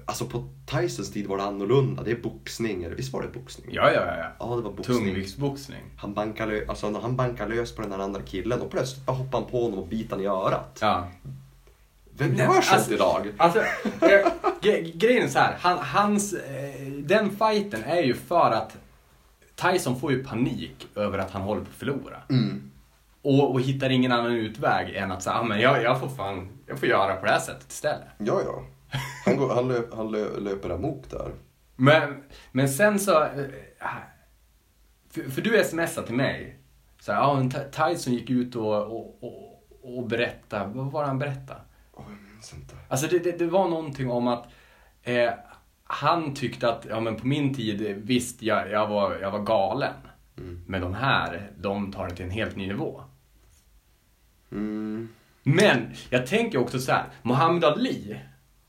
Alltså 0.05 0.25
på 0.25 0.47
Tysons 0.65 1.11
tid 1.11 1.27
var 1.27 1.37
det 1.37 1.43
annorlunda. 1.43 2.03
Det 2.03 2.11
är 2.11 2.21
boxning, 2.21 2.83
eller 2.83 2.95
visst 2.95 3.13
var 3.13 3.21
det 3.21 3.27
boxning? 3.27 3.69
Ja, 3.71 3.91
ja, 3.91 4.01
ja. 4.05 4.25
Ja, 4.39 4.55
det 4.55 4.61
var 4.61 4.71
boxning. 4.71 4.97
Tungviktsboxning. 4.97 5.81
Han 5.97 6.13
bankar, 6.13 6.63
alltså, 6.67 6.99
han 7.01 7.15
bankar 7.15 7.47
lös 7.47 7.75
på 7.75 7.81
den 7.81 7.91
där 7.91 7.99
andra 7.99 8.21
killen 8.21 8.61
och 8.61 8.71
plötsligt 8.71 9.05
bara 9.05 9.17
hoppar 9.17 9.39
han 9.39 9.49
på 9.49 9.63
honom 9.63 9.79
och 9.79 9.87
han 10.09 10.21
i 10.21 10.25
örat. 10.25 10.77
Ja. 10.81 11.07
Vem 12.19 12.29
Nej, 12.31 12.39
gör 12.45 12.61
sånt 12.61 12.73
alltså- 12.73 12.93
idag? 12.93 13.31
Alltså, 13.37 13.59
gre- 14.61 14.97
grejen 14.97 15.23
är 15.23 15.27
så 15.27 15.39
här. 15.39 15.55
Han, 15.59 15.77
hans, 15.77 16.33
eh, 16.33 16.81
den 16.87 17.29
fighten 17.29 17.83
är 17.83 18.01
ju 18.01 18.13
för 18.13 18.51
att 18.51 18.77
Tyson 19.55 19.99
får 19.99 20.11
ju 20.11 20.23
panik 20.23 20.87
över 20.95 21.17
att 21.17 21.31
han 21.31 21.41
håller 21.41 21.61
på 21.61 21.67
att 21.69 21.75
förlora. 21.75 22.17
Mm. 22.29 22.71
Och, 23.21 23.51
och 23.51 23.61
hittar 23.61 23.89
ingen 23.89 24.11
annan 24.11 24.31
utväg 24.31 24.95
än 24.95 25.11
att 25.11 25.23
säga, 25.23 25.35
ah, 25.35 25.43
men 25.43 25.59
jag, 25.59 25.83
jag 25.83 25.99
får 25.99 26.09
fan, 26.09 26.49
jag 26.65 26.79
får 26.79 26.87
göra 26.89 27.15
på 27.15 27.25
det 27.25 27.31
här 27.31 27.39
sättet 27.39 27.71
istället. 27.71 28.07
Ja, 28.17 28.41
ja. 28.45 28.63
Han, 29.25 29.37
går, 29.37 29.53
han, 29.55 29.67
löp, 29.67 29.93
han 29.93 30.11
lö, 30.11 30.39
löper 30.39 30.69
amok 30.69 31.03
där. 31.09 31.31
Men, 31.75 32.23
men 32.51 32.69
sen 32.69 32.99
så... 32.99 33.23
eh, 33.23 33.29
För, 35.11 35.31
för 35.31 35.41
du 35.41 35.63
smsade 35.63 36.07
till 36.07 36.15
mig. 36.15 36.59
Så 36.99 37.11
här, 37.11 37.49
Ty- 37.49 37.71
Tyson 37.95 38.13
gick 38.13 38.29
ut 38.29 38.55
och, 38.55 38.75
och, 38.83 39.17
och, 39.23 39.63
och 39.97 40.07
berättade. 40.07 40.71
Vad 40.73 40.91
var 40.91 41.01
det 41.01 41.07
han 41.07 41.19
berättade? 41.19 41.59
Minns 42.39 42.53
inte. 42.53 42.75
Alltså 42.87 43.07
det, 43.07 43.19
det, 43.19 43.31
det 43.39 43.45
var 43.47 43.69
någonting 43.69 44.09
om 44.11 44.27
att 44.27 44.47
eh, 45.03 45.29
han 45.83 46.33
tyckte 46.33 46.69
att, 46.69 46.85
ja 46.89 46.99
men 46.99 47.15
på 47.15 47.27
min 47.27 47.53
tid, 47.53 47.81
visst 47.97 48.41
jag, 48.41 48.71
jag, 48.71 48.87
var, 48.87 49.17
jag 49.21 49.31
var 49.31 49.39
galen. 49.39 49.93
Mm. 50.37 50.61
Men 50.67 50.81
de 50.81 50.93
här, 50.93 51.51
de 51.57 51.91
tar 51.91 52.07
det 52.07 52.15
till 52.15 52.25
en 52.25 52.31
helt 52.31 52.55
ny 52.55 52.67
nivå. 52.67 53.03
Mm. 54.51 55.09
Men 55.43 55.93
jag 56.09 56.27
tänker 56.27 56.57
också 56.57 56.79
så 56.79 56.91
här, 56.91 57.05
Muhammad 57.23 57.63
Ali, 57.63 58.19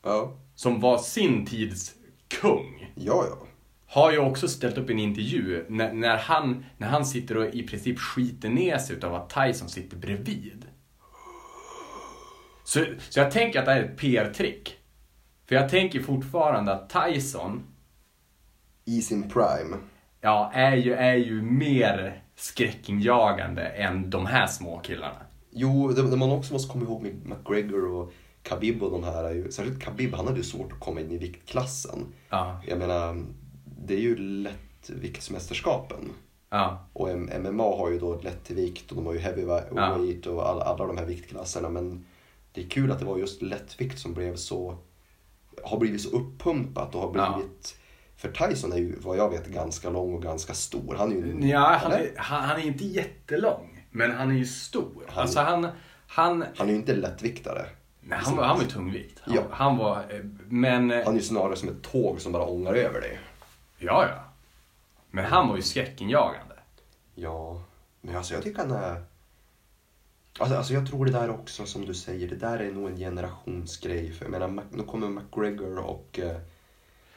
Ja. 0.03 0.37
som 0.55 0.81
var 0.81 0.99
sin 0.99 1.47
tids 1.47 1.95
kung. 2.41 2.93
Ja, 2.95 3.25
ja. 3.31 3.47
har 3.87 4.13
ju 4.13 4.19
också 4.19 4.49
ställt 4.49 4.79
upp 4.79 4.91
en 4.91 4.99
intervju 4.99 5.67
när, 5.69 5.93
när, 5.93 6.17
han, 6.17 6.65
när 6.79 6.89
han 6.89 7.07
sitter 7.07 7.37
och 7.37 7.55
i 7.55 7.63
princip 7.63 7.99
skiter 7.99 8.49
ner 8.49 8.79
sig 8.79 8.97
utav 8.97 9.15
att 9.15 9.31
Tyson 9.31 9.69
sitter 9.69 9.97
bredvid. 9.97 10.67
Så, 12.71 12.85
så 13.09 13.21
jag 13.21 13.31
tänker 13.31 13.59
att 13.59 13.65
det 13.65 13.73
här 13.73 13.81
är 13.81 13.85
ett 13.85 13.97
PR-trick. 13.97 14.77
För 15.49 15.55
jag 15.55 15.69
tänker 15.69 16.01
fortfarande 16.01 16.73
att 16.73 16.91
Tyson 16.91 17.63
I 18.85 19.03
sin 19.03 19.23
prime. 19.23 19.77
ja, 20.21 20.51
är, 20.55 20.77
ju, 20.77 20.95
är 20.95 21.15
ju 21.15 21.43
mer 21.43 22.23
skräckinjagande 22.37 23.63
än 23.63 24.11
de 24.11 24.27
här 24.27 24.47
små 24.47 24.79
killarna. 24.79 25.17
Jo, 25.51 25.89
det, 25.89 26.11
det 26.11 26.17
man 26.17 26.31
också 26.31 26.53
måste 26.53 26.73
komma 26.73 26.85
ihåg 26.85 27.03
med 27.03 27.27
McGregor 27.27 27.95
och 27.95 28.13
Khabib 28.43 28.83
och 28.83 28.91
de 28.91 29.05
här 29.05 29.25
är 29.25 29.35
ju, 29.35 29.53
särskilt 29.53 29.83
Khabib, 29.83 30.15
han 30.15 30.27
hade 30.27 30.39
ju 30.39 30.45
svårt 30.45 30.73
att 30.73 30.81
komma 30.81 31.01
in 31.01 31.11
i 31.11 31.19
viktklassen. 31.19 32.07
Ja, 32.29 32.61
Jag 32.67 32.79
menar, 32.79 33.25
det 33.65 33.95
är 33.95 34.01
ju 34.01 34.17
lättviktsmästerskapen. 34.17 36.13
ja, 36.51 36.89
Och 36.93 37.09
MMA 37.41 37.77
har 37.77 37.91
ju 37.91 37.99
då 37.99 38.21
lättvikt 38.21 38.91
och 38.91 38.97
de 38.97 39.07
har 39.07 39.13
ju 39.13 39.19
heavyweight 39.19 40.27
och 40.27 40.49
alla, 40.49 40.65
alla 40.65 40.87
de 40.87 40.99
här 40.99 41.07
viktklasserna. 41.07 41.69
Men 41.69 42.05
det 42.53 42.65
är 42.65 42.69
kul 42.69 42.93
att 42.93 42.99
det 42.99 43.05
var 43.05 43.19
just 43.19 43.43
lättvikt 43.43 43.99
som 43.99 44.15
blev 44.15 44.37
så, 44.37 44.79
har 45.65 45.79
blivit 45.79 46.01
så 46.03 46.09
uppumpat 46.11 46.95
och 46.95 47.01
har 47.01 47.13
Ja. 47.19 47.35
blivit 47.37 47.77
För 48.17 48.31
Tyson 48.49 48.73
är 48.73 48.77
ju 48.77 48.97
vad 49.01 49.17
jag 49.17 49.31
vet 49.31 49.47
ganska 49.47 49.91
lång 49.91 50.15
och 50.15 50.23
ganska 50.23 50.55
stor. 50.55 50.95
Han 50.99 51.13
är 51.13 51.17
ju... 51.17 51.49
ja 51.49 51.79
han, 51.83 51.93
är, 51.93 52.13
han, 52.17 52.43
han 52.45 52.61
är 52.61 52.65
inte 52.67 52.85
jättelång, 52.85 53.85
men 53.91 54.11
han 54.13 54.31
är 54.31 54.35
ju 54.35 54.47
stor. 54.47 55.05
Han- 55.09 55.23
Alltså 55.23 55.41
han, 55.41 55.67
han, 56.07 56.45
Han 56.57 56.67
är 56.69 56.73
ju 56.73 56.79
inte 56.79 56.95
lättviktare. 56.97 57.67
nej, 58.01 58.19
han, 58.23 58.37
var, 58.37 58.45
han 58.45 58.59
var 58.59 58.65
tungvikt. 58.65 59.19
Han, 59.23 59.35
Ja. 59.35 59.43
han 59.51 59.77
var, 59.77 59.97
eh, 59.97 60.21
men... 60.49 60.91
Han 60.91 61.09
är 61.09 61.13
ju 61.13 61.23
snarare 61.23 61.57
som 61.57 61.69
ett 61.69 61.83
tåg 61.83 62.21
som 62.21 62.33
bara 62.33 62.45
ångar 62.45 62.75
över 62.75 63.01
dig. 63.01 63.19
Ja, 63.79 64.07
ja. 64.09 64.25
Men 65.11 65.25
han 65.25 65.49
var 65.49 65.57
ju 65.57 65.63
skräckinjagande. 65.63 66.55
Ja, 67.15 67.63
men 68.01 68.17
alltså 68.17 68.35
jag 68.35 68.43
tycker 68.43 68.59
han 68.59 68.71
är... 68.71 69.03
Alltså, 70.39 70.57
alltså 70.57 70.73
jag 70.73 70.87
tror 70.87 71.07
det 71.07 71.13
där 71.13 71.31
också 71.31 71.67
som 71.67 71.87
du 71.87 71.95
säger, 71.95 72.29
det 72.29 72.37
där 72.37 72.59
är 72.59 72.73
nog 72.73 72.91
en 72.91 72.97
generationsgrej. 72.97 74.13
För 74.13 74.25
jag 74.25 74.31
menar, 74.33 74.65
nu 74.71 74.83
kommer 74.83 75.09
McGregor 75.09 75.79
och 75.79 76.19
eh, 76.19 76.37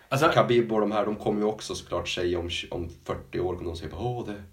Alltså, 0.10 0.28
Khabib 0.28 0.72
och 0.74 0.82
de 0.82 0.92
här, 0.92 1.06
de 1.06 1.16
kommer 1.16 1.42
ju 1.42 1.48
också 1.48 1.76
såklart 1.76 2.10
säga 2.10 2.40
om, 2.40 2.50
om 2.72 2.90
40 3.04 3.40
år, 3.40 3.56
kommer 3.56 3.70
de 3.70 3.78
säga 3.78 3.96
åh, 3.96 4.26
det, 4.26 4.44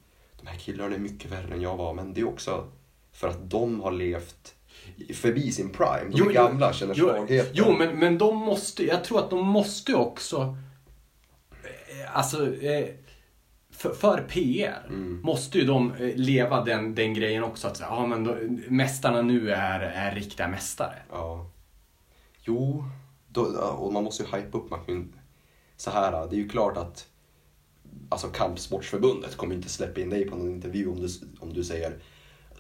de 0.40 0.46
här 0.46 0.56
killarna 0.56 0.94
är 0.94 0.98
mycket 0.98 1.32
värre 1.32 1.54
än 1.54 1.60
jag 1.60 1.76
var. 1.76 1.94
Men 1.94 2.14
det 2.14 2.20
är 2.20 2.28
också 2.28 2.68
för 3.12 3.28
att 3.28 3.50
de 3.50 3.80
har 3.80 3.92
levt 3.92 4.54
förbi 5.14 5.52
sin 5.52 5.70
prime. 5.70 6.10
De 6.10 6.28
är 6.28 6.32
gamla, 6.32 6.72
känner 6.72 6.94
jo, 6.96 7.08
svagheten. 7.08 7.52
jo 7.54 7.72
men, 7.78 7.98
men 7.98 8.18
de 8.18 8.36
måste, 8.36 8.86
jag 8.86 9.04
tror 9.04 9.18
att 9.18 9.30
de 9.30 9.46
måste 9.46 9.94
också, 9.94 10.56
eh, 11.62 12.16
alltså, 12.16 12.56
eh, 12.56 12.88
för, 13.80 13.94
för 13.94 14.22
PR 14.22 14.86
Mm. 14.88 15.20
måste 15.22 15.58
ju 15.58 15.64
de 15.64 15.92
eh, 15.94 16.16
leva 16.16 16.64
den, 16.64 16.94
den 16.94 17.14
grejen 17.14 17.44
också. 17.44 17.68
Att 17.68 17.76
säga, 17.76 17.88
ja, 17.90 18.06
men 18.06 18.24
då, 18.24 18.36
mästarna 18.68 19.22
nu 19.22 19.50
är, 19.52 19.80
är 19.80 20.14
riktiga 20.14 20.48
mästare. 20.48 21.02
Ja. 21.10 21.50
Jo, 22.42 22.84
då, 23.28 23.42
och 23.78 23.92
man 23.92 24.04
måste 24.04 24.22
ju 24.22 24.28
hypa 24.36 24.58
upp 24.58 24.70
McQueen. 24.70 25.12
Så 25.76 25.90
här, 25.90 26.12
det 26.30 26.36
är 26.36 26.38
ju 26.40 26.48
klart 26.48 26.76
att 26.76 27.06
alltså 28.08 28.28
Kampsportsförbundet 28.28 29.36
kommer 29.36 29.54
inte 29.54 29.68
släppa 29.68 30.00
in 30.00 30.10
dig 30.10 30.28
på 30.30 30.36
någon 30.36 30.50
intervju 30.50 30.88
om 30.88 31.00
du, 31.00 31.08
om 31.40 31.52
du 31.52 31.64
säger 31.64 31.98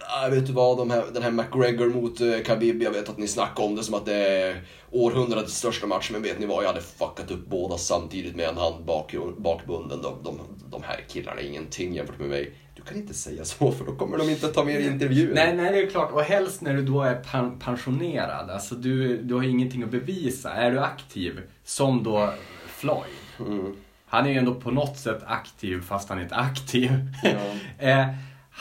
"Ah, 0.06 0.28
vet 0.28 0.46
du 0.46 0.52
vad, 0.52 0.78
de 0.78 0.90
här, 0.90 1.04
den 1.14 1.22
här 1.22 1.30
McGregor 1.30 1.86
mot 1.86 2.20
uh, 2.20 2.42
Khabib, 2.42 2.82
jag 2.82 2.90
vet 2.90 3.08
att 3.08 3.18
ni 3.18 3.28
snackar 3.28 3.64
om 3.64 3.76
det 3.76 3.82
som 3.82 3.94
att 3.94 4.06
det 4.06 4.14
är 4.14 4.62
århundradets 4.90 5.56
största 5.56 5.86
match, 5.86 6.10
men 6.12 6.22
vet 6.22 6.38
ni 6.38 6.46
vad, 6.46 6.64
jag 6.64 6.68
hade 6.68 6.80
fuckat 6.80 7.30
upp 7.30 7.46
båda 7.46 7.78
samtidigt 7.78 8.36
med 8.36 8.48
en 8.48 8.56
hand 8.56 8.84
bak, 8.84 9.14
bakbunden. 9.36 10.02
De, 10.02 10.22
de, 10.24 10.38
de 10.70 10.82
här 10.82 11.04
killarna 11.08 11.40
är 11.40 11.46
ingenting 11.46 11.94
jämfört 11.94 12.18
med 12.18 12.28
mig. 12.28 12.52
Du 12.74 12.82
kan 12.82 12.96
inte 12.96 13.14
säga 13.14 13.44
så, 13.44 13.72
för 13.72 13.84
då 13.84 13.94
kommer 13.94 14.18
de 14.18 14.30
inte 14.30 14.48
ta 14.48 14.64
med 14.64 14.80
i 14.80 14.86
intervjun. 14.86 15.30
Nej, 15.34 15.56
nej, 15.56 15.72
det 15.72 15.82
är 15.82 15.90
klart. 15.90 16.12
Och 16.12 16.22
helst 16.22 16.60
när 16.60 16.74
du 16.74 16.82
då 16.82 17.02
är 17.02 17.14
pen- 17.14 17.58
pensionerad. 17.58 18.50
Alltså 18.50 18.74
du, 18.74 19.22
du 19.22 19.34
har 19.34 19.42
ingenting 19.42 19.82
att 19.82 19.90
bevisa. 19.90 20.50
Är 20.50 20.70
du 20.70 20.80
aktiv, 20.80 21.40
som 21.64 22.02
då 22.02 22.32
Floyd. 22.66 23.04
Mm. 23.38 23.76
Han 24.06 24.26
är 24.26 24.30
ju 24.30 24.36
ändå 24.38 24.54
på 24.54 24.70
något 24.70 24.98
sätt 24.98 25.22
aktiv 25.26 25.82
fast 25.82 26.08
han 26.08 26.18
är 26.18 26.22
inte 26.22 26.34
aktiv. 26.34 26.90
Ja. 27.22 27.30
eh, 27.88 28.06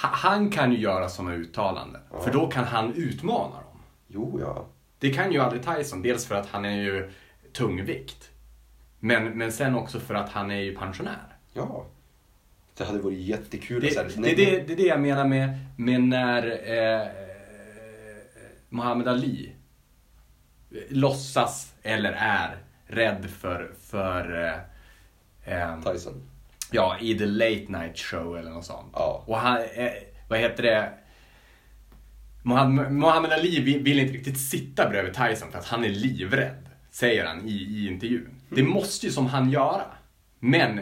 han 0.08 0.50
kan 0.50 0.72
ju 0.72 0.78
göra 0.78 1.10
sådana 1.10 1.36
uttalanden. 1.36 2.02
Ja. 2.12 2.22
För 2.22 2.34
då 2.34 2.48
kan 2.48 2.64
han 2.64 2.94
utmana 2.94 3.56
dem. 3.56 3.82
Jo, 4.08 4.40
ja. 4.42 4.66
Det 5.00 5.10
kan 5.10 5.32
ju 5.32 5.40
aldrig 5.40 5.66
Tyson. 5.66 6.02
Dels 6.02 6.26
för 6.26 6.36
att 6.36 6.48
han 6.48 6.66
är 6.66 6.82
ju 6.82 7.12
tungvikt. 7.54 8.30
Men, 9.00 9.38
men 9.38 9.52
sen 9.52 9.76
också 9.76 10.00
för 10.00 10.16
att 10.16 10.30
han 10.30 10.52
är 10.52 10.60
ju 10.60 10.76
pensionär. 10.76 11.38
Ja. 11.54 11.86
Det 12.78 12.84
hade 12.84 13.00
varit 13.00 13.20
jättekul. 13.20 13.82
Det, 13.82 13.98
att 13.98 14.16
det, 14.16 14.36
det, 14.36 14.68
det 14.68 14.74
är 14.74 14.78
det 14.78 14.84
jag 14.84 15.02
menar 15.02 15.28
med, 15.28 15.50
med 15.78 16.02
när 16.02 16.48
eh, 17.02 17.08
Muhammad 18.70 19.08
Ali 19.08 19.56
låtsas 20.90 21.74
eller 21.84 22.12
är 22.12 22.58
rädd 22.88 23.30
för, 23.30 23.74
för 23.82 24.44
eh, 25.46 25.62
eh, 25.62 25.82
Tyson. 25.82 26.29
Ja, 26.72 26.98
i 27.00 27.18
The 27.18 27.26
Late 27.26 27.66
Night 27.68 27.98
Show 27.98 28.38
eller 28.38 28.52
något 28.52 28.66
sånt. 28.66 28.90
Ja. 28.94 29.24
Och 29.28 29.38
han, 29.38 29.58
eh, 29.58 29.92
vad 30.30 30.40
heter 30.40 30.64
det? 30.64 30.94
Muhammad 32.90 33.32
Ali 33.32 33.60
vill, 33.60 33.84
vill 33.84 34.00
inte 34.00 34.14
riktigt 34.14 34.40
sitta 34.40 34.90
bredvid 34.90 35.14
Tyson 35.14 35.52
för 35.52 35.60
att 35.60 35.66
han 35.66 35.84
är 35.84 35.90
livrädd. 35.90 36.70
Säger 36.92 37.26
han 37.26 37.48
i, 37.48 37.52
i 37.52 37.88
intervjun. 37.88 38.42
Det 38.50 38.64
måste 38.64 39.06
ju 39.06 39.12
som 39.12 39.26
han 39.26 39.50
göra. 39.50 39.86
Men 40.40 40.80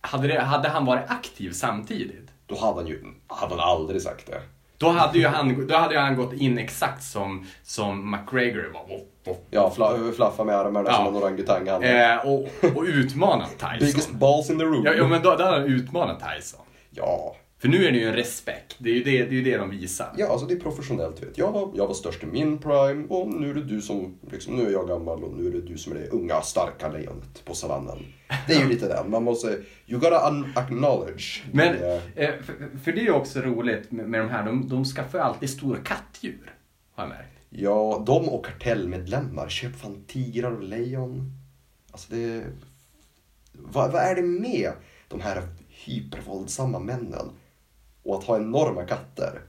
hade, 0.00 0.28
det, 0.28 0.40
hade 0.40 0.68
han 0.68 0.84
varit 0.84 1.10
aktiv 1.10 1.52
samtidigt 1.52 2.30
Då 2.46 2.58
hade 2.58 2.80
han 2.80 2.86
ju 2.86 3.04
hade 3.26 3.54
han 3.54 3.60
aldrig 3.60 4.02
sagt 4.02 4.26
det. 4.26 4.42
Då 4.82 4.88
hade 4.90 5.18
ju 5.18 5.26
han, 5.26 5.66
då 5.66 5.76
hade 5.76 5.98
han 6.00 6.16
gått 6.16 6.32
in 6.32 6.58
exakt 6.58 7.02
som, 7.04 7.46
som 7.62 8.10
McGregor 8.10 8.70
var. 8.74 8.80
Och, 8.82 9.30
och, 9.32 9.46
Ja, 9.50 9.70
fla, 9.70 9.98
flaffa 10.16 10.44
med 10.44 10.54
armarna 10.56 10.88
Ja. 10.90 10.96
som 10.96 11.06
en 11.06 11.22
orangutang. 11.22 11.68
Eh, 11.68 12.16
och, 12.26 12.48
och 12.76 12.82
utmanat 12.82 13.50
Biggest 13.78 13.96
Tyson. 13.96 14.18
balls 14.18 14.50
in 14.50 14.58
the 14.58 14.64
room. 14.64 14.82
Ja, 14.84 14.92
ja 14.92 15.08
men 15.08 15.22
då, 15.22 15.34
då 15.36 15.44
hade 15.44 15.56
han 15.60 15.64
utmanat 15.68 16.22
Tyson. 16.36 16.60
ja. 16.90 17.36
För 17.62 17.68
nu 17.68 17.86
är 17.86 17.92
det 17.92 17.98
ju 17.98 18.08
en 18.08 18.14
respekt. 18.14 18.76
Det 18.78 18.90
är 18.90 18.94
ju 18.94 19.02
det, 19.02 19.24
det, 19.24 19.38
är 19.38 19.44
det 19.44 19.56
de 19.56 19.70
visar. 19.70 20.14
Ja, 20.16 20.28
alltså 20.28 20.46
det 20.46 20.54
är 20.54 20.60
professionellt. 20.60 21.22
Vet. 21.22 21.38
Jag, 21.38 21.52
var, 21.52 21.70
jag 21.74 21.86
var 21.86 21.94
störst 21.94 22.22
i 22.22 22.26
min 22.26 22.58
prime 22.58 23.06
och 23.08 23.28
nu 23.28 23.50
är 23.50 23.54
det 23.54 23.62
du 23.62 23.80
som, 23.80 24.18
liksom, 24.30 24.56
nu 24.56 24.66
är 24.66 24.70
jag 24.70 24.88
gammal 24.88 25.24
och 25.24 25.36
nu 25.36 25.46
är 25.46 25.50
det 25.50 25.60
du 25.60 25.78
som 25.78 25.92
är 25.92 25.96
det 25.96 26.08
unga, 26.08 26.40
starka 26.40 26.88
lejonet 26.88 27.44
på 27.44 27.54
savannen. 27.54 27.98
Det 28.46 28.54
är 28.54 28.60
ju 28.60 28.68
lite 28.68 28.88
den, 28.88 29.10
man 29.10 29.24
måste, 29.24 29.48
you 29.86 30.00
gotta 30.00 30.44
acknowledge. 30.54 31.42
Men, 31.52 31.76
det, 31.76 32.00
eh, 32.16 32.42
för, 32.42 32.78
för 32.84 32.92
det 32.92 33.00
är 33.00 33.04
ju 33.04 33.12
också 33.12 33.40
roligt 33.40 33.90
med, 33.90 34.08
med 34.08 34.20
de 34.20 34.30
här, 34.30 34.46
de, 34.46 34.68
de 34.68 34.84
skaffar 34.84 35.18
ju 35.18 35.24
alltid 35.24 35.50
stora 35.50 35.78
kattdjur. 35.78 36.54
Har 36.94 37.04
jag 37.04 37.08
märkt. 37.08 37.38
ja, 37.48 38.02
de 38.06 38.28
och 38.28 38.46
kartellmedlemmar, 38.46 39.48
köp 39.48 39.76
fan 39.76 40.04
tigrar 40.06 40.52
och 40.52 40.62
lejon. 40.62 41.32
Alltså 41.90 42.14
det, 42.14 42.42
vad, 43.52 43.92
vad 43.92 44.02
är 44.02 44.14
det 44.14 44.22
med 44.22 44.72
de 45.08 45.20
här 45.20 45.42
hypervåldsamma 45.68 46.78
männen 46.78 47.30
och 48.04 48.18
att 48.18 48.24
ha 48.24 48.36
enorma 48.36 48.84
katter? 48.84 49.40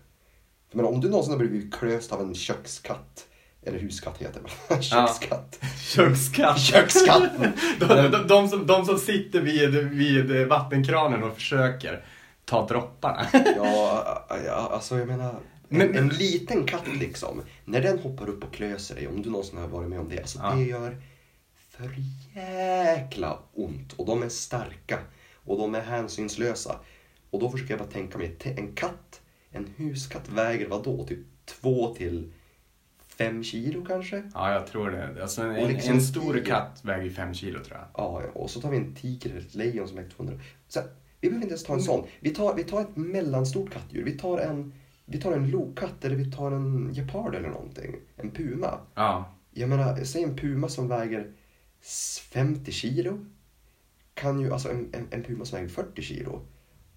Jag 0.72 0.78
menar, 0.78 0.90
om 0.90 1.02
du 1.02 1.10
någonsin 1.10 1.32
har 1.34 1.40
blivit 1.40 1.74
klöst 1.74 2.12
av 2.12 2.22
en 2.22 2.36
kökskatt, 2.36 3.26
Eller 3.66 3.80
huskatt 3.80 4.18
heter 4.18 4.42
det 4.70 4.82
Kökskatt. 4.82 5.60
Kökskatt. 5.82 6.60
Kökskatten. 6.60 7.52
de, 7.80 7.86
de, 8.12 8.28
de, 8.28 8.48
som, 8.48 8.68
de 8.68 8.86
som 8.86 8.98
sitter 9.00 9.42
vid, 9.42 9.70
vid 9.76 10.48
vattenkranen 10.48 11.24
och 11.24 11.36
försöker 11.36 12.06
ta 12.46 12.68
dropparna. 12.68 13.26
Ja, 13.56 14.26
ja, 14.46 14.70
alltså 14.72 14.98
jag 15.00 15.08
menar. 15.08 15.30
En, 15.70 15.78
Men- 15.78 15.96
en 15.98 16.10
liten 16.10 16.66
katt 16.66 16.88
liksom. 17.00 17.42
När 17.66 17.82
den 17.82 18.00
hoppar 18.00 18.30
upp 18.30 18.44
och 18.44 18.54
klöser 18.54 18.96
dig, 18.96 19.08
om 19.08 19.22
du 19.22 19.30
någonsin 19.30 19.58
har 19.60 19.68
varit 19.68 19.90
med 19.90 20.00
om 20.00 20.10
det. 20.10 20.20
Alltså 20.20 20.40
Ja. 20.44 20.56
det 20.56 20.64
gör 20.64 20.98
för 21.70 21.90
jäkla 22.36 23.40
ont. 23.54 23.94
Och 23.94 24.06
de 24.06 24.24
är 24.24 24.30
starka. 24.30 25.00
Och 25.46 25.58
de 25.58 25.76
är 25.76 25.82
hänsynslösa. 25.82 26.76
Och 27.34 27.40
då 27.40 27.50
försöker 27.50 27.72
jag 27.74 27.80
bara 27.80 27.92
tänka 27.92 28.18
mig, 28.18 28.36
en 28.44 28.74
katt, 28.76 29.22
en 29.52 29.68
huskatt 29.78 30.30
väger 30.30 30.68
vad 30.68 30.84
då? 30.84 31.06
Typ 31.06 31.20
två 31.46 31.94
till 31.96 32.32
fem 33.08 33.44
kilo 33.44 33.86
kanske? 33.86 34.24
Ja, 34.34 34.54
jag 34.54 34.68
tror 34.68 34.92
det. 34.92 35.22
Alltså, 35.22 35.42
en, 35.42 35.68
liksom 35.68 35.94
en 35.94 36.02
stor 36.02 36.34
tiger. 36.34 36.46
katt 36.46 36.80
väger 36.86 37.10
fem 37.10 37.34
kilo 37.34 37.60
tror 37.64 37.78
jag. 37.78 37.88
Ja, 37.94 38.22
och 38.34 38.50
så 38.50 38.62
tar 38.62 38.72
vi 38.72 38.78
en 38.78 38.96
tiger 38.96 39.30
eller 39.30 39.40
ett 39.42 39.56
lejon 39.56 39.88
som 39.88 39.98
väger 39.98 40.10
200. 40.10 40.40
Så, 40.68 40.80
vi 41.22 41.30
behöver 41.30 41.44
inte 41.44 41.52
ens 41.54 41.64
ta 41.64 41.74
en 41.74 41.82
sån. 41.82 42.06
Vi 42.20 42.30
tar, 42.30 42.56
vi 42.56 42.64
tar 42.64 42.82
ett 42.82 42.96
mellanstort 42.98 43.70
kattdjur. 43.74 44.04
Vi 44.04 44.18
tar 44.18 44.38
en, 44.38 44.74
vi 45.06 45.22
tar 45.22 45.32
en 45.32 45.50
lokatt 45.52 46.06
eller 46.06 46.16
vi 46.16 46.32
tar 46.32 46.52
en 46.52 46.94
gepard 46.94 47.36
eller 47.36 47.50
någonting. 47.50 47.96
En 48.16 48.32
puma. 48.32 48.80
Ja. 48.96 49.34
Jag 49.52 49.70
menar, 49.70 50.04
säg 50.04 50.24
en 50.24 50.36
puma 50.36 50.70
som 50.70 50.88
väger 50.88 51.32
s- 51.82 52.20
50 52.32 52.72
kilo. 52.72 53.26
Kan 54.14 54.40
ju, 54.40 54.54
alltså 54.54 54.70
en, 54.72 54.90
en, 54.94 55.08
en 55.12 55.24
puma 55.24 55.46
som 55.46 55.56
väger 55.58 55.70
40 55.70 56.02
kilo 56.02 56.42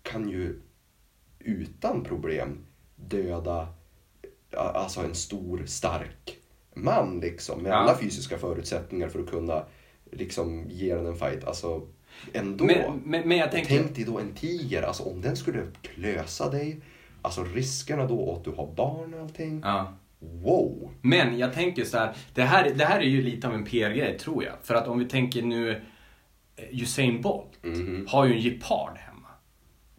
kan 0.06 0.28
ju 0.28 0.60
utan 1.38 2.04
problem 2.04 2.66
döda 2.96 3.68
alltså 4.56 5.00
en 5.00 5.14
stor, 5.14 5.62
stark 5.66 6.36
man 6.74 7.20
liksom. 7.20 7.62
Med 7.62 7.70
Ja. 7.72 7.76
alla 7.76 7.98
fysiska 7.98 8.38
förutsättningar 8.38 9.08
för 9.08 9.20
att 9.20 9.30
kunna 9.30 9.64
liksom 10.12 10.64
ge 10.70 10.94
den 10.94 11.06
en 11.06 11.16
fight. 11.16 11.44
Alltså 11.44 11.82
ändå. 12.32 12.64
Men, 12.64 13.00
men, 13.04 13.28
men 13.28 13.50
tänker... 13.50 13.78
Tänk 13.78 13.94
dig 13.96 14.04
då 14.04 14.18
en 14.18 14.34
tiger, 14.34 14.82
alltså 14.82 15.02
om 15.02 15.20
den 15.20 15.36
skulle 15.36 15.62
klösa 15.82 16.50
dig. 16.50 16.80
Alltså 17.22 17.44
riskerna 17.44 18.06
då 18.06 18.32
att 18.34 18.44
du 18.44 18.50
har 18.50 18.72
barn 18.76 19.14
och 19.14 19.20
allting. 19.20 19.60
Ja. 19.64 19.92
Wow! 20.18 20.90
Men 21.02 21.38
jag 21.38 21.52
tänker 21.54 21.84
så 21.84 21.98
här, 21.98 22.16
det 22.34 22.42
här, 22.42 22.70
det 22.74 22.84
här 22.84 22.98
är 23.00 23.04
ju 23.04 23.22
lite 23.22 23.48
av 23.48 23.54
en 23.54 23.64
PR-grej 23.64 24.18
tror 24.18 24.44
jag. 24.44 24.54
För 24.62 24.74
att 24.74 24.88
om 24.88 24.98
vi 24.98 25.04
tänker 25.04 25.42
nu, 25.42 25.70
eh, 26.56 26.82
Usain 26.82 27.22
Bolt 27.22 27.50
Mhm. 27.62 28.06
har 28.08 28.26
ju 28.26 28.32
en 28.32 28.40
gepard 28.42 28.96
hemma. 28.96 29.15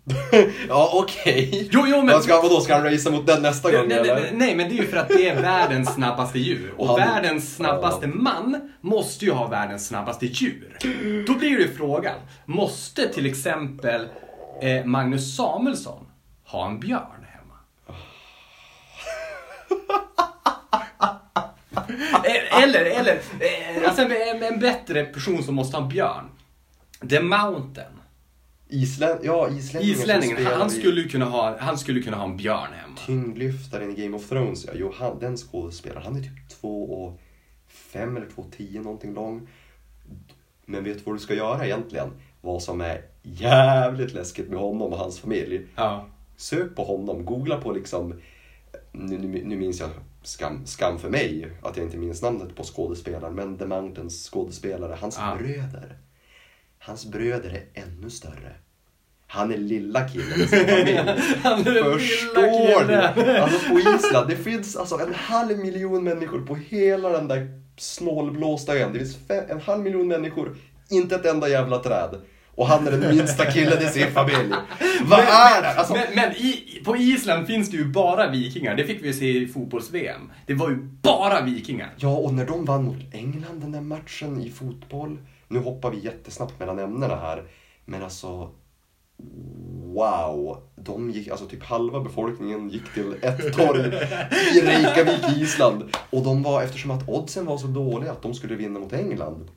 Ja 0.68 0.90
okej. 0.94 1.70
Jo, 1.72 1.84
jo, 1.88 1.98
men... 1.98 2.06
Men... 2.06 2.22
Ska, 2.24 2.42
vadå, 2.42 2.60
ska 2.62 2.74
han 2.76 2.84
racea 2.84 3.12
mot 3.12 3.28
den 3.28 3.42
nästa 3.42 3.72
gång 3.72 3.88
nej, 3.88 3.98
eller? 3.98 4.16
nej, 4.16 4.32
nej, 4.34 4.56
men 4.56 4.70
det 4.70 4.76
är 4.76 4.82
ju 4.82 4.88
för 4.88 4.98
att 4.98 5.08
det 5.08 5.30
är 5.30 5.42
världens 5.42 5.94
snabbaste 5.94 6.40
djur. 6.40 6.74
Och 6.78 6.88
Han- 6.88 6.96
världens 6.96 7.56
snabbaste 7.56 8.08
man 8.08 8.72
måste 8.82 9.26
ju 9.26 9.32
ha 9.32 9.48
världens 9.48 9.88
snabbaste 9.88 10.26
djur. 10.26 10.78
Då 11.28 11.34
blir 11.34 11.58
det 11.58 11.68
frågan, 11.68 12.16
måste 12.46 13.08
till 13.14 13.26
exempel 13.26 14.08
eh, 14.62 14.86
Magnus 14.86 15.36
Samuelsson 15.36 16.06
ha 16.44 16.68
en 16.68 16.80
björn 16.80 17.26
hemma? 17.28 17.56
Eh, 22.24 22.64
eller, 22.64 22.86
eller, 22.86 23.14
eh, 23.40 23.88
alltså 23.88 24.02
en, 24.02 24.44
en 24.44 24.60
bättre 24.60 25.04
person 25.06 25.44
som 25.44 25.56
måste 25.56 25.78
ha 25.78 25.84
en 25.84 25.90
björn. 25.90 26.30
The 27.10 27.20
Mountain. 27.20 27.92
Islän... 28.70 29.18
Ja, 29.24 29.50
islänningen 29.82 30.46
han 30.46 30.68
i 30.68 30.70
skulle 30.70 31.02
ju 31.02 31.08
kunna 31.08 31.26
ha, 31.26 31.58
han 31.60 31.78
skulle 31.78 32.02
kunna 32.02 32.18
ha 32.18 32.26
en 32.26 32.38
björn 32.38 32.74
hemma. 32.74 32.98
Tyngdlyftaren 33.06 33.98
i 33.98 34.02
Game 34.02 34.16
of 34.18 34.30
Thrones, 34.30 34.66
ja. 34.66 34.72
Jo, 34.76 34.94
han, 34.96 35.20
den 35.20 35.38
skådespelaren, 35.38 36.04
han 36.04 36.16
är 36.16 36.22
typ 36.22 36.50
två 36.62 37.04
och 37.04 37.20
fem 37.68 38.18
eller 38.18 38.28
två 38.36 38.42
och 38.42 38.52
tio 38.52 38.82
någonting 38.82 39.14
lång. 39.14 39.48
Men 40.66 40.84
vet 40.84 40.98
du 40.98 41.04
vad 41.04 41.16
du 41.16 41.20
ska 41.20 41.34
göra 41.34 41.66
egentligen? 41.66 42.10
Vad 42.42 42.64
som 42.64 42.82
är 42.82 43.02
jävligt 43.24 44.14
läskigt 44.14 44.50
med 44.50 44.60
honom 44.60 44.94
och 44.94 45.00
hans 45.00 45.20
familj. 45.20 45.66
Ja. 45.76 46.08
Sök 46.38 46.76
på 46.76 46.84
honom, 46.84 47.26
googla 47.26 47.62
på 47.62 47.72
liksom, 47.72 48.14
nu, 48.92 49.18
nu, 49.18 49.44
nu 49.46 49.58
minns 49.58 49.80
jag 49.80 49.90
skam, 50.24 50.66
skam 50.66 51.00
för 51.00 51.10
mig 51.10 51.48
att 51.62 51.78
jag 51.78 51.86
inte 51.86 51.98
minns 51.98 52.22
namnet 52.22 52.56
på 52.56 52.64
skådespelaren, 52.64 53.36
men 53.36 53.58
The 53.58 53.66
Mountains 53.66 54.30
skådespelare, 54.30 54.98
hans 55.02 55.18
Ja. 55.18 55.38
bröder. 55.40 55.98
Hans 56.88 57.06
bröder 57.06 57.50
är 57.50 57.82
ännu 57.84 58.10
större. 58.10 58.52
Han 59.28 59.54
är 59.54 59.58
lilla 59.58 60.10
killen 60.10 60.48
sin 60.48 60.48
familj. 60.68 61.00
Han 61.44 61.60
är 61.60 61.64
den 61.64 61.74
lilla 61.74 61.94
Förstår 61.94 62.86
killen. 62.86 63.12
du? 63.16 63.38
Alltså 63.38 63.70
på 63.70 63.80
Island, 63.80 64.30
det 64.30 64.36
finns 64.36 64.76
alltså 64.76 64.96
en 65.00 65.14
halv 65.14 65.58
miljon 65.60 66.04
människor 66.04 66.46
på 66.46 66.56
hela 66.56 67.10
den 67.10 67.28
där 67.28 67.48
snålblåsta 67.78 68.78
ön. 68.78 68.94
Det 68.94 69.00
finns 69.00 69.18
fem, 69.28 69.44
en 69.50 69.62
halv 69.62 69.84
miljon 69.84 70.08
människor, 70.08 70.56
inte 70.90 71.16
ett 71.16 71.26
enda 71.26 71.50
jävla 71.50 71.80
träd. 71.80 72.10
Och 72.56 72.68
han 72.68 72.88
är 72.88 72.92
den 72.92 73.16
minsta 73.16 73.46
killen 73.46 73.84
i 73.84 73.88
sin 73.88 74.12
familj. 74.12 74.54
Vad 75.06 75.20
är 75.20 75.62
det? 75.62 75.74
Alltså, 75.74 75.94
Men, 75.94 76.04
men 76.16 76.32
i, 76.32 76.82
på 76.86 76.98
Island 76.98 77.48
finns 77.48 77.72
det 77.72 77.78
ju 77.78 77.86
bara 77.86 78.30
vikingar. 78.32 78.76
Det 78.76 78.84
fick 78.84 79.04
vi 79.04 79.14
se 79.14 79.38
i 79.38 79.48
fotbolls-VM. 79.48 80.32
Det 80.46 80.54
var 80.54 80.70
ju 80.70 80.76
bara 81.02 81.42
vikingar. 81.42 81.94
Ja, 81.98 82.16
och 82.18 82.34
när 82.34 82.46
de 82.46 82.66
vann 82.66 82.84
mot 82.84 82.98
England 83.14 83.62
den 83.62 83.72
där 83.72 83.82
matchen 83.82 84.42
i 84.42 84.50
fotboll. 84.50 85.18
Nu 85.48 85.60
hoppar 85.60 85.92
vi 85.92 86.00
jättesnabbt 86.00 86.60
mellan 86.60 86.80
ämnena 86.80 87.16
här. 87.16 87.44
Men 87.86 88.04
alltså, 88.04 88.50
wow. 89.94 90.62
De 90.76 91.10
gick, 91.10 91.28
alltså 91.28 91.46
typ 91.46 91.64
halva 91.64 92.00
befolkningen 92.00 92.70
gick 92.70 92.94
till 92.94 93.16
ett 93.22 93.54
torg 93.58 93.82
i 94.56 94.62
Reykjavik 94.62 95.38
i 95.38 95.42
Island. 95.42 95.84
Och 96.10 96.24
de 96.24 96.44
var, 96.44 96.64
eftersom 96.64 96.92
att 96.92 97.10
oddsen 97.10 97.46
var 97.46 97.58
så 97.58 97.68
dåliga 97.68 98.12
att 98.12 98.22
de 98.22 98.34
skulle 98.34 98.56
vinna 98.56 98.80
mot 98.80 98.94
England. 98.94 99.50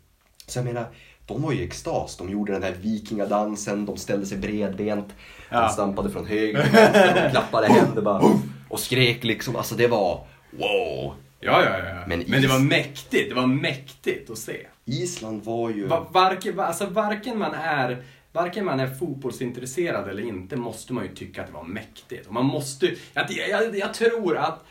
Så 0.46 0.58
jag 0.58 0.64
menar, 0.66 0.86
de 1.26 1.42
var 1.42 1.52
ju 1.52 1.60
i 1.60 1.64
extas. 1.64 2.16
De 2.16 2.30
gjorde 2.30 2.52
den 2.52 2.62
här 2.62 2.74
vikingadansen, 2.80 3.86
de 3.86 3.96
ställde 3.96 4.26
sig 4.26 4.38
bredbent. 4.38 5.08
Ja. 5.50 5.60
De 5.60 5.68
stampade 5.68 6.10
från 6.10 6.26
höger 6.26 6.62
till 6.62 6.72
vänster, 6.72 7.24
de 7.24 7.30
klappade 7.30 7.66
händer 7.66 8.02
bara. 8.02 8.22
Och 8.68 8.80
skrek 8.80 9.24
liksom. 9.24 9.56
Alltså 9.56 9.74
det 9.74 9.86
var 9.86 10.26
wow. 10.50 11.14
Ja, 11.40 11.64
ja, 11.64 11.78
ja. 11.78 12.04
Men 12.06 12.24
Men, 12.28 12.42
det 12.42 12.48
var 12.48 12.58
mäktigt. 12.58 13.28
Det 13.28 13.34
var 13.34 13.46
mäktigt 13.46 14.30
att 14.30 14.38
se. 14.38 14.66
Island 14.84 15.44
var 15.44 15.70
ju... 15.70 15.86
Va, 15.86 16.06
varken, 16.10 16.56
va- 16.56 16.64
alltså, 16.66 16.86
varken, 16.86 17.38
man 17.38 17.54
är, 17.54 18.04
varken 18.32 18.64
man 18.64 18.80
är 18.80 18.94
fotbollsintresserad 18.94 20.08
eller 20.08 20.22
inte 20.22 20.56
måste 20.56 20.92
man 20.92 21.04
ju 21.04 21.14
tycka 21.14 21.40
att 21.40 21.46
det 21.46 21.52
var 21.52 21.64
mäktigt. 21.64 22.26
Och 22.26 22.32
man 22.34 22.44
måste, 22.46 22.94
jag, 23.14 23.26
jag, 23.48 23.76
jag 23.78 23.94
tror 23.94 24.36
att 24.36 24.64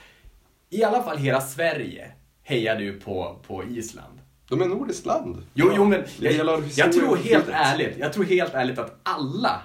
i 0.69 0.83
alla 0.83 1.03
fall 1.03 1.17
hela 1.17 1.41
Sverige 1.41 2.11
hejade 2.43 2.83
ju 2.83 2.99
på, 2.99 3.39
på 3.47 3.63
Island. 3.63 4.19
De 4.49 4.61
är 4.61 4.65
nordiskt 4.65 5.05
land. 5.05 5.43
Jo, 5.53 5.71
jo 5.75 5.85
men 5.85 6.03
jag, 6.19 6.31
historien 6.31 6.69
jag 6.75 6.93
tror 6.93 7.17
helt 7.17 7.49
ärligt, 7.51 7.97
jag 7.97 8.13
tror 8.13 8.23
helt 8.23 8.53
ärligt 8.53 8.79
att 8.79 8.99
alla 9.03 9.61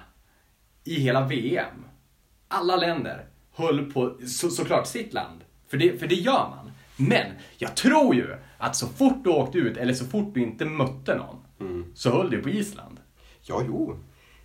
i 0.83 0.99
hela 0.99 1.27
VM, 1.27 1.85
alla 2.47 2.75
länder, 2.75 3.25
höll 3.55 3.91
på 3.91 4.17
så, 4.27 4.49
såklart 4.49 4.87
sitt 4.87 5.13
land. 5.13 5.41
För 5.67 5.77
det, 5.77 5.99
för 5.99 6.07
det 6.07 6.15
gör 6.15 6.49
man. 6.49 6.64
Men 6.97 7.31
jag 7.57 7.75
tror 7.75 8.15
ju 8.15 8.35
att 8.57 8.75
så 8.75 8.87
fort 8.87 9.23
du 9.23 9.29
åkte 9.29 9.57
ut, 9.57 9.77
eller 9.77 9.93
så 9.93 10.05
fort 10.05 10.33
du 10.33 10.41
inte 10.43 10.65
mötte 10.65 11.15
någon, 11.15 11.35
Mm. 11.59 11.85
så 11.95 12.09
höll 12.11 12.29
du 12.29 12.41
på 12.41 12.49
Island. 12.49 12.99
Ja, 13.41 13.61
jo. 13.67 13.97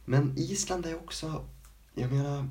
Men 0.04 0.34
Island 0.36 0.86
är 0.86 0.94
också, 0.94 1.44
jag 1.94 2.12
menar, 2.12 2.48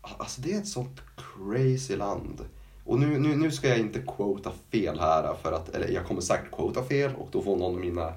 alltså 0.00 0.40
det 0.40 0.52
är 0.52 0.58
ett 0.58 0.68
sånt 0.68 1.00
crazy 1.16 1.96
land. 1.96 2.40
Och 2.84 2.98
nu, 3.00 3.18
nu, 3.18 3.36
nu 3.36 3.50
ska 3.52 3.68
jag 3.68 3.78
inte 3.78 4.02
quota 4.02 4.52
fel 4.70 5.00
här, 5.00 5.34
för 5.42 5.52
att, 5.52 5.68
eller 5.68 5.88
jag 5.88 6.06
kommer 6.06 6.20
säkert 6.20 6.50
quota 6.52 6.82
fel 6.84 7.14
och 7.14 7.28
då 7.32 7.42
får 7.42 7.56
någon 7.56 7.74
av 7.74 7.80
mina 7.80 8.12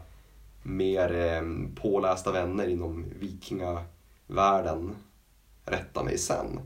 mer 0.63 1.13
eh, 1.15 1.41
pålästa 1.81 2.31
vänner 2.31 2.67
inom 2.67 3.05
vikingavärlden 3.19 4.95
rätta 5.65 6.03
mig 6.03 6.17
sen. 6.17 6.59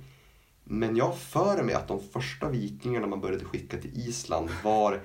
Men 0.64 0.96
jag 0.96 1.18
för 1.18 1.64
mig 1.64 1.76
att 1.76 1.88
de 1.88 2.00
första 2.14 2.50
vikingarna 2.50 3.08
man 3.08 3.22
började 3.22 3.46
skicka 3.46 3.78
till 3.78 3.92
Island 4.08 4.50
var 4.64 5.02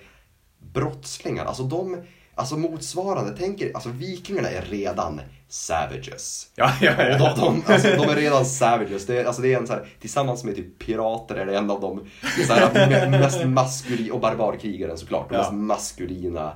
brottslingar. 0.59 1.45
Alltså 1.45 1.63
de, 1.63 2.03
alltså 2.35 2.57
motsvarande, 2.57 3.37
tänker, 3.37 3.73
alltså 3.75 3.89
vikingarna 3.89 4.49
är 4.49 4.63
redan 4.63 5.21
savages. 5.49 6.51
Ja, 6.55 6.73
ja, 6.81 6.93
ja. 6.99 7.19
de, 7.19 7.41
de, 7.41 7.73
alltså, 7.73 7.89
de 7.89 8.03
är 8.11 8.17
redan 8.17 8.45
savages. 8.47 9.07
Det 9.07 9.21
är, 9.21 9.25
alltså, 9.25 9.43
det 9.43 9.55
är 9.55 9.59
en 9.59 9.67
så 9.67 9.73
här, 9.73 9.89
tillsammans 10.01 10.45
med 10.45 10.57
typ 10.57 10.79
pirater 10.79 11.35
är 11.35 11.47
det 11.47 11.57
en 11.59 11.71
av 11.71 11.81
de 11.81 12.07
så 12.47 12.53
här, 12.53 12.71
me- 12.89 13.11
mest 13.11 13.45
maskulina, 13.45 14.15
och 14.15 14.21
barbarkrigaren 14.21 14.99
såklart, 14.99 15.29
de 15.29 15.35
Ja. 15.35 15.41
mest 15.41 15.53
maskulina 15.53 16.53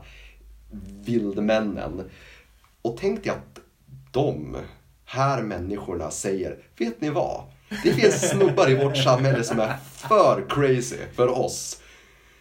vildmännen. 1.05 2.11
Och 2.83 2.97
tänk 3.01 3.25
dig 3.25 3.33
att 3.33 3.59
de 4.11 4.57
här 5.05 5.43
människorna 5.43 6.11
säger, 6.11 6.59
vet 6.79 7.01
ni 7.01 7.11
vad? 7.11 7.43
Det 7.83 7.93
finns 7.93 8.31
snubbar 8.31 8.71
i 8.71 8.75
vårt 8.75 8.97
samhälle 8.97 9.45
som 9.45 9.61
är 9.61 9.77
för 10.09 10.45
crazy 10.49 10.97
för 11.15 11.29
oss. 11.29 11.77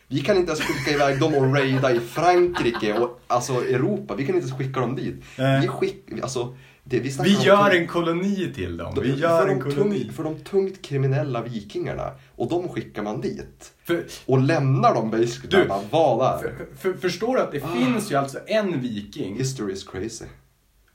Vi 0.08 0.20
kan 0.22 0.38
inte 0.38 0.52
ens 0.52 0.62
skicka 0.62 0.92
iväg 0.92 1.20
dem 1.20 1.34
och 1.36 1.56
raida 1.56 1.92
i 1.92 2.00
Frankrike 2.00 2.94
och 2.94 3.22
alltså 3.28 3.54
Europa. 3.54 4.16
Vi 4.16 4.26
kan 4.26 4.36
inte 4.36 4.48
ens 4.48 4.58
skicka 4.60 4.80
dem 4.80 4.96
dit. 4.96 5.16
Vi, 5.62 5.68
skick, 5.68 6.06
alltså, 6.24 6.58
Det, 6.84 7.00
Vi 7.00 7.36
om 7.38 7.44
gör 7.44 7.72
en 7.76 7.88
koloni 7.88 8.52
till 8.56 8.78
dem. 8.78 8.96
de- 8.96 9.02
Vi 9.02 9.16
gör 9.16 9.48
en 9.48 9.62
koloni. 9.62 10.04
tung, 10.04 10.14
för 10.14 10.24
de 10.24 10.40
tungt 10.40 10.82
kriminella 10.82 11.42
vikingarna. 11.42 12.12
Och 12.36 12.50
de 12.50 12.70
skickar 12.70 13.04
man 13.04 13.22
dit. 13.22 13.72
För, 13.84 14.06
Och 14.26 14.40
lämnar 14.40 14.94
dem 14.94 15.12
basically. 15.12 15.64
Du, 15.64 15.70
vad 15.92 16.20
där? 16.20 16.38
för, 16.38 16.66
för, 16.78 16.94
förstår 17.00 17.36
du 17.36 17.42
att 17.42 17.52
det 17.52 17.64
Ah. 17.64 17.76
finns 17.76 18.12
ju 18.12 18.16
alltså 18.16 18.40
en 18.48 18.82
viking 18.82 19.38
History 19.38 19.74
is 19.74 19.84
crazy. 19.84 20.26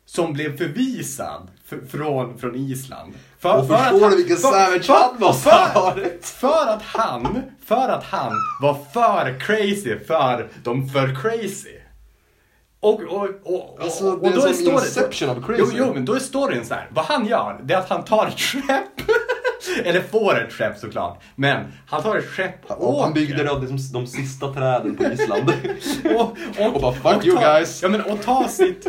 som 0.07 0.33
blev 0.33 0.57
förvisad 0.59 1.49
för, 1.65 1.81
från, 1.89 2.39
från 2.39 2.55
Island. 2.57 3.13
För, 3.45 3.59
Och 3.59 3.69
förstår 3.69 4.11
du 4.11 4.17
vilken 4.17 4.37
savage 4.37 4.89
han 4.89 5.15
måste 5.21 5.51
ha 5.51 5.67
för, 5.69 5.81
varit? 5.81 6.27
för 6.27 6.67
att 6.67 6.83
han, 6.83 7.43
för 7.67 7.89
att 7.89 8.05
han 8.05 8.33
var 8.63 8.75
för 8.93 9.41
crazy 9.41 9.99
för 10.07 10.49
de 10.63 10.89
för 10.89 11.15
crazy. 11.23 11.71
Och, 12.81 13.01
och, 13.03 13.29
och, 13.45 13.79
Alltså, 13.83 14.11
och, 14.13 14.21
det 14.23 14.29
är 14.29 14.35
då 14.35 14.41
som 14.41 14.53
storyn- 14.53 14.73
Inception 14.85 15.31
of 15.31 15.47
crazy. 15.47 15.63
Jo, 15.65 15.71
jo, 15.75 15.95
men 15.95 16.05
då 16.05 16.15
är 16.15 16.19
storyn 16.19 16.65
så 16.65 16.75
här. 16.75 16.89
Vad 16.91 17.05
han 17.05 17.27
gör, 17.27 17.61
det 17.63 17.75
är 17.75 17.79
att 17.79 17.89
han 17.89 18.05
tar 18.05 18.27
ett 18.27 18.41
skepp. 18.41 19.09
Eller 19.85 20.01
får 20.01 20.41
ett 20.45 20.53
skepp 20.53 20.79
såklart. 20.79 21.23
Men 21.37 21.73
han 21.87 22.03
tar 22.03 22.17
ett 22.17 22.29
skepp 22.31 22.65
och 22.71 22.89
Och 22.95 23.03
han 23.03 23.11
åker. 23.13 23.21
byggde 23.21 23.45
då 23.45 23.55
de, 23.55 23.79
de 23.93 24.07
sista 24.07 24.53
träden 24.55 24.97
på 24.97 25.05
Island. 25.05 25.53
och, 26.17 26.37
och, 26.59 26.75
Och 26.75 26.81
bara, 26.81 26.93
"Fuck 27.15 27.27
you 27.27 27.37
ta, 27.37 27.43
guys." 27.53 27.83
Ja, 27.83 27.89
men, 27.89 28.01
och 28.01 28.23
ta 28.23 28.49
sitt... 28.49 28.87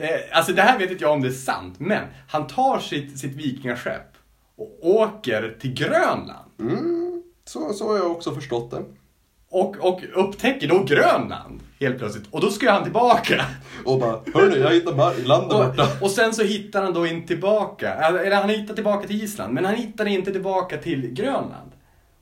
Eh, 0.00 0.08
alltså 0.32 0.52
det 0.52 0.62
här 0.62 0.78
vet 0.78 0.90
inte 0.90 1.04
jag 1.04 1.12
om 1.12 1.22
det 1.22 1.28
är 1.28 1.32
sant, 1.32 1.74
men 1.78 2.04
han 2.28 2.46
tar 2.46 2.78
sitt, 2.78 3.18
sitt 3.18 3.34
vikingaskepp 3.34 4.12
och 4.56 4.78
åker 4.80 5.56
till 5.60 5.74
Grönland. 5.74 6.50
Mm, 6.60 7.22
så, 7.44 7.72
så 7.72 7.88
har 7.88 7.96
jag 7.96 8.10
också 8.10 8.34
förstått 8.34 8.70
det. 8.70 8.84
Och, 9.50 9.76
och 9.76 10.00
upptäcker 10.14 10.68
då 10.68 10.84
Grönland 10.84 11.60
helt 11.80 11.98
plötsligt. 11.98 12.24
Och 12.30 12.40
då 12.40 12.50
ska 12.50 12.70
han 12.70 12.82
tillbaka. 12.82 13.44
Och 13.84 13.98
bara, 14.00 14.20
hörni, 14.34 14.58
jag 14.60 14.70
hittade 14.70 14.96
mar- 14.96 15.24
land 15.26 15.50
där 15.50 15.66
borta. 15.66 15.82
Och, 15.82 16.02
och 16.02 16.10
sen 16.10 16.34
så 16.34 16.42
hittar 16.42 16.82
han 16.82 16.94
då 16.94 17.06
inte 17.06 17.28
tillbaka. 17.28 17.94
Eller 17.94 18.18
eller 18.18 18.36
han 18.36 18.50
hittar 18.50 18.74
tillbaka 18.74 19.06
till 19.06 19.22
Island, 19.22 19.54
men 19.54 19.64
han 19.64 19.74
hittar 19.74 20.06
inte 20.06 20.32
tillbaka 20.32 20.76
till 20.76 21.14
Grönland. 21.14 21.70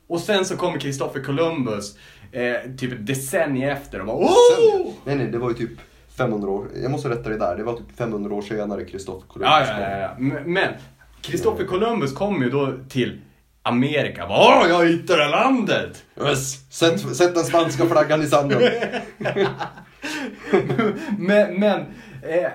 Och 0.08 0.20
sen 0.20 0.44
så 0.44 0.56
kommer 0.56 0.78
Kristoffer 0.80 1.22
Columbus 1.22 1.96
eh, 2.32 2.70
typ 2.78 2.92
ett 2.92 3.06
decennium 3.06 3.70
efter 3.70 4.00
och 4.00 4.06
bara 4.06 4.16
oh! 4.16 4.92
Nej, 5.04 5.16
nej, 5.16 5.26
det 5.26 5.38
var 5.38 5.48
ju 5.48 5.54
typ 5.54 5.70
500 6.16 6.48
år. 6.48 6.66
Jag 6.82 6.90
måste 6.90 7.08
rätta 7.08 7.28
dig 7.28 7.38
där. 7.38 7.56
Det 7.56 7.62
var 7.62 7.72
typ 7.72 7.96
500 7.96 8.34
år 8.34 8.42
senare 8.42 8.84
Kristoffer 8.84 9.26
Columbus 9.28 9.68
Ja, 9.68 9.80
ja, 9.80 9.90
ja, 9.90 9.98
ja. 9.98 10.40
Men 10.46 10.72
Kristoffer 11.20 11.64
Columbus 11.64 12.12
kom 12.12 12.42
ju 12.42 12.50
då 12.50 12.72
till 12.88 13.20
Amerika. 13.62 14.26
Åh, 14.30 14.64
jag 14.68 14.86
hittade 14.86 15.28
landet! 15.28 16.04
Yes. 16.20 16.72
Sätt, 16.72 17.16
sätt 17.16 17.34
den 17.34 17.44
spanska 17.44 17.86
flaggan 17.86 18.22
i 18.22 18.26
sanden. 18.26 18.62
men, 21.18 21.60
men 21.60 21.80
eh, 22.22 22.50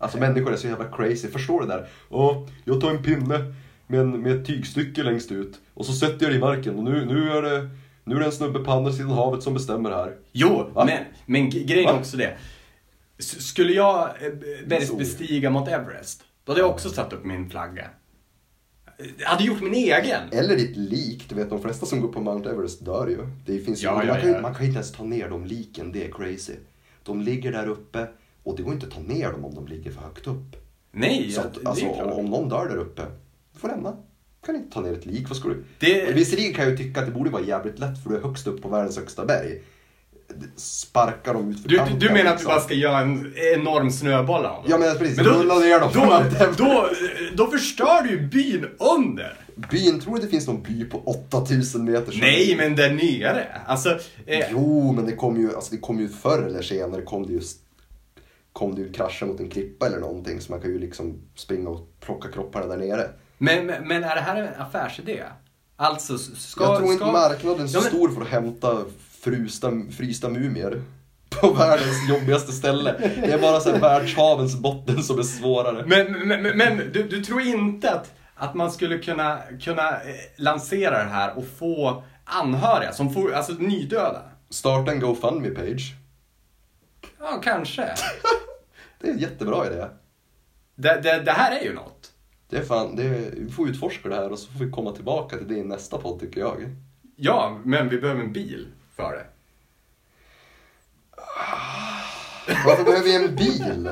Alltså 0.00 0.18
människor 0.18 0.52
är 0.52 0.56
så 0.56 0.66
jävla 0.66 0.84
crazy. 0.84 1.28
Förstår 1.28 1.60
du 1.60 1.66
det 1.66 1.72
där? 1.72 1.86
Och 2.08 2.48
jag 2.64 2.80
tar 2.80 2.90
en 2.90 3.02
pinne 3.02 3.54
med, 3.86 4.00
en, 4.00 4.22
med 4.22 4.32
ett 4.32 4.46
tygstycke 4.46 5.02
längst 5.02 5.32
ut. 5.32 5.60
Och 5.74 5.86
så 5.86 5.92
sätter 5.92 6.24
jag 6.24 6.32
det 6.32 6.36
i 6.36 6.40
marken. 6.40 6.78
Och 6.78 6.84
nu, 6.84 7.04
nu 7.04 7.30
är 7.32 7.42
det... 7.42 7.68
Nu 8.04 8.16
är 8.16 8.20
det 8.20 8.26
en 8.26 8.32
snubbe 8.32 8.58
på 8.58 8.72
andra 8.72 8.92
sidan 8.92 9.10
havet 9.10 9.42
som 9.42 9.54
bestämmer 9.54 9.90
här. 9.90 10.12
jo, 10.32 10.70
Va? 10.74 10.84
men, 10.84 11.04
men 11.26 11.50
grejen 11.50 11.88
är 11.88 11.98
också 11.98 12.16
det. 12.16 12.36
Skulle 13.20 13.72
jag 13.72 14.08
eh, 14.70 14.80
Så. 14.80 14.96
bestiga 14.96 15.50
mot 15.50 15.68
Everest, 15.68 16.22
då 16.44 16.52
hade 16.52 16.60
jag 16.60 16.70
också 16.70 16.88
satt 16.90 17.12
upp 17.12 17.24
min 17.24 17.50
flagga. 17.50 17.90
Jag 19.18 19.28
hade 19.28 19.44
gjort 19.44 19.60
min 19.62 19.74
egen. 19.74 20.20
Eller 20.32 20.56
ditt 20.56 20.76
lik. 20.76 21.26
Du 21.28 21.34
vet, 21.34 21.50
de 21.50 21.62
flesta 21.62 21.86
som 21.86 22.00
går 22.00 22.08
på 22.08 22.20
Mount 22.20 22.50
Everest 22.50 22.84
dör 22.84 23.06
ju. 23.08 23.18
Det 23.46 23.58
finns 23.58 23.82
ju 23.82 23.86
Ja, 23.86 23.94
man, 23.94 24.06
ja, 24.06 24.14
kan, 24.16 24.30
ja. 24.32 24.40
man 24.40 24.54
kan 24.54 24.66
inte 24.66 24.76
ens 24.76 24.92
ta 24.92 25.04
ner 25.04 25.28
de 25.28 25.44
liken. 25.44 25.92
Det 25.92 26.04
är 26.06 26.12
crazy. 26.12 26.52
De 27.02 27.20
ligger 27.20 27.52
där 27.52 27.66
uppe 27.68 28.06
och 28.42 28.56
det 28.56 28.62
går 28.62 28.72
inte 28.72 28.86
att 28.86 28.92
ta 28.92 29.00
ner 29.00 29.32
dem 29.32 29.44
om 29.44 29.54
de 29.54 29.66
ligger 29.66 29.90
för 29.90 30.00
högt 30.00 30.26
upp. 30.26 30.56
Nej, 30.92 31.30
Så 31.30 31.40
ja, 31.40 31.44
att, 31.44 31.66
alltså, 31.66 31.86
om 31.86 32.26
någon 32.26 32.48
dör 32.48 32.68
där 32.68 32.76
uppe, 32.76 33.02
du 33.52 33.58
får 33.60 33.68
lämna. 33.68 33.90
Du 33.90 34.46
kan 34.46 34.56
inte 34.56 34.74
ta 34.74 34.80
ner 34.80 34.92
ett 34.92 35.06
lik. 35.06 35.28
Vad 35.28 35.36
ska 35.38 35.48
du? 35.48 35.64
Det- 35.78 36.12
Visserligen 36.12 36.54
kan 36.54 36.64
jag 36.64 36.70
ju 36.70 36.76
tycka 36.76 37.00
att 37.00 37.06
det 37.06 37.12
borde 37.12 37.30
vara 37.30 37.42
jävligt 37.42 37.78
lätt 37.78 38.02
för 38.02 38.10
du 38.10 38.16
är 38.16 38.20
högst 38.22 38.46
upp 38.46 38.62
på 38.62 38.68
världens 38.68 38.96
högsta 38.96 39.24
berg. 39.26 39.62
Sparka 40.56 41.32
dem 41.32 41.50
ut 41.50 41.62
för 41.62 41.68
Du, 41.68 41.76
kanten, 41.76 41.98
du 41.98 42.06
menar 42.10 42.18
att 42.20 42.26
du 42.26 42.30
liksom. 42.32 42.48
bara 42.48 42.60
ska 42.60 42.74
göra 42.74 42.98
en 43.00 43.34
enorm 43.54 43.90
snöboll 43.90 44.44
av 44.46 44.54
dem? 44.62 44.64
Ja 44.68 44.78
men 44.78 44.98
precis, 44.98 45.16
Men 45.16 45.24
då, 45.26 45.30
rulla 45.32 45.58
ner 45.58 45.80
dem 45.80 45.90
då, 45.94 46.24
då, 46.64 46.88
då 47.34 47.46
förstör 47.50 48.02
du 48.02 48.10
ju 48.10 48.20
byn 48.28 48.66
under. 48.98 49.36
Byn, 49.70 50.00
tror 50.00 50.14
du 50.16 50.20
det 50.22 50.28
finns 50.28 50.46
någon 50.46 50.62
by 50.62 50.84
på 50.84 51.02
8000 51.06 51.84
meter? 51.84 52.18
Nej, 52.20 52.54
men 52.56 52.76
där 52.76 52.90
nere. 52.90 53.46
Alltså, 53.66 53.90
eh, 54.26 54.46
Jo, 54.50 54.92
men 54.92 55.06
det 55.06 55.12
kom 55.16 55.40
ju, 55.40 55.54
alltså 55.54 55.74
det 55.74 55.80
kom 55.80 56.00
ju 56.00 56.08
förr 56.08 56.42
eller 56.42 56.62
senare 56.62 57.02
kom 57.02 57.26
det 57.26 57.32
ju, 57.32 57.40
kom 58.52 58.74
det 58.74 58.80
ju 58.80 58.92
krascha 58.92 59.26
mot 59.26 59.40
en 59.40 59.50
klippa 59.50 59.86
eller 59.86 59.98
någonting. 59.98 60.40
Så 60.40 60.52
man 60.52 60.60
kan 60.60 60.70
ju 60.70 60.78
liksom 60.78 61.18
springa 61.36 61.68
och 61.70 61.88
plocka 62.00 62.28
kropparna 62.28 62.66
där 62.66 62.76
nere. 62.76 63.08
men, 63.38 63.66
men, 63.66 63.88
men 63.88 64.04
är 64.04 64.14
det 64.14 64.20
här 64.20 64.36
en 64.42 64.62
affärsidé? 64.62 65.22
Alltså, 65.76 66.18
ska... 66.18 66.64
jag 66.64 66.76
tror 66.78 66.92
inte 66.92 67.04
ska... 67.04 67.12
marknaden 67.12 67.64
är 67.64 67.68
så 67.68 67.76
Ja, 67.78 67.80
men- 67.82 67.90
stor 67.90 68.08
för 68.08 68.22
att 68.22 68.28
hämta 68.28 68.78
frusta, 69.20 69.72
frysta 69.96 70.28
mumier. 70.28 70.82
På 71.30 71.50
världens 71.58 72.08
jobbigaste 72.08 72.52
ställe. 72.52 72.94
Det 72.98 73.32
är 73.32 73.38
bara 73.38 73.60
så 73.60 73.70
här 73.70 73.80
världshavens 73.80 74.56
botten 74.56 75.02
som 75.02 75.18
är 75.18 75.22
svårare. 75.22 75.84
Men, 75.86 76.28
men, 76.28 76.42
men, 76.42 76.58
men 76.58 76.78
du, 76.92 77.02
du 77.02 77.24
tror 77.24 77.40
inte 77.40 77.90
att, 77.90 78.12
att 78.34 78.54
man 78.54 78.72
skulle 78.72 78.98
kunna, 78.98 79.38
kunna 79.62 79.88
eh, 79.90 80.14
lansera 80.36 81.04
det 81.04 81.10
här 81.10 81.38
och 81.38 81.44
få 81.58 82.02
anhöriga 82.24 82.92
som 82.92 83.14
får, 83.14 83.32
alltså 83.32 83.52
nydöda? 83.52 84.22
Starta 84.50 84.92
en 84.92 85.00
GoFundMe-page. 85.00 85.94
Ja, 87.18 87.40
kanske. 87.44 87.82
Det 89.00 89.08
är 89.08 89.12
en 89.12 89.18
jättebra 89.18 89.66
idé. 89.66 89.86
Det, 90.74 91.00
det, 91.02 91.22
det 91.22 91.30
här 91.30 91.60
är 91.60 91.64
ju 91.64 91.74
något. 91.74 92.12
Det 92.50 92.56
är 92.56 92.62
fan, 92.62 92.96
det 92.96 93.02
är, 93.02 93.30
vi 93.36 93.50
får 93.50 93.68
utforska 93.68 94.08
det 94.08 94.14
här 94.14 94.32
och 94.32 94.38
så 94.38 94.52
får 94.52 94.64
vi 94.64 94.70
komma 94.70 94.92
tillbaka 94.92 95.36
till 95.36 95.48
det 95.48 95.54
i 95.54 95.64
nästa 95.64 95.98
podd 95.98 96.20
tycker 96.20 96.40
jag. 96.40 96.56
Ja, 97.16 97.60
men 97.64 97.88
vi 97.88 97.98
behöver 97.98 98.20
en 98.20 98.32
bil 98.32 98.66
för 98.96 99.12
det. 99.12 99.24
Varför 102.66 102.84
behöver 102.84 103.04
vi 103.04 103.14
en 103.14 103.36
bil? 103.36 103.90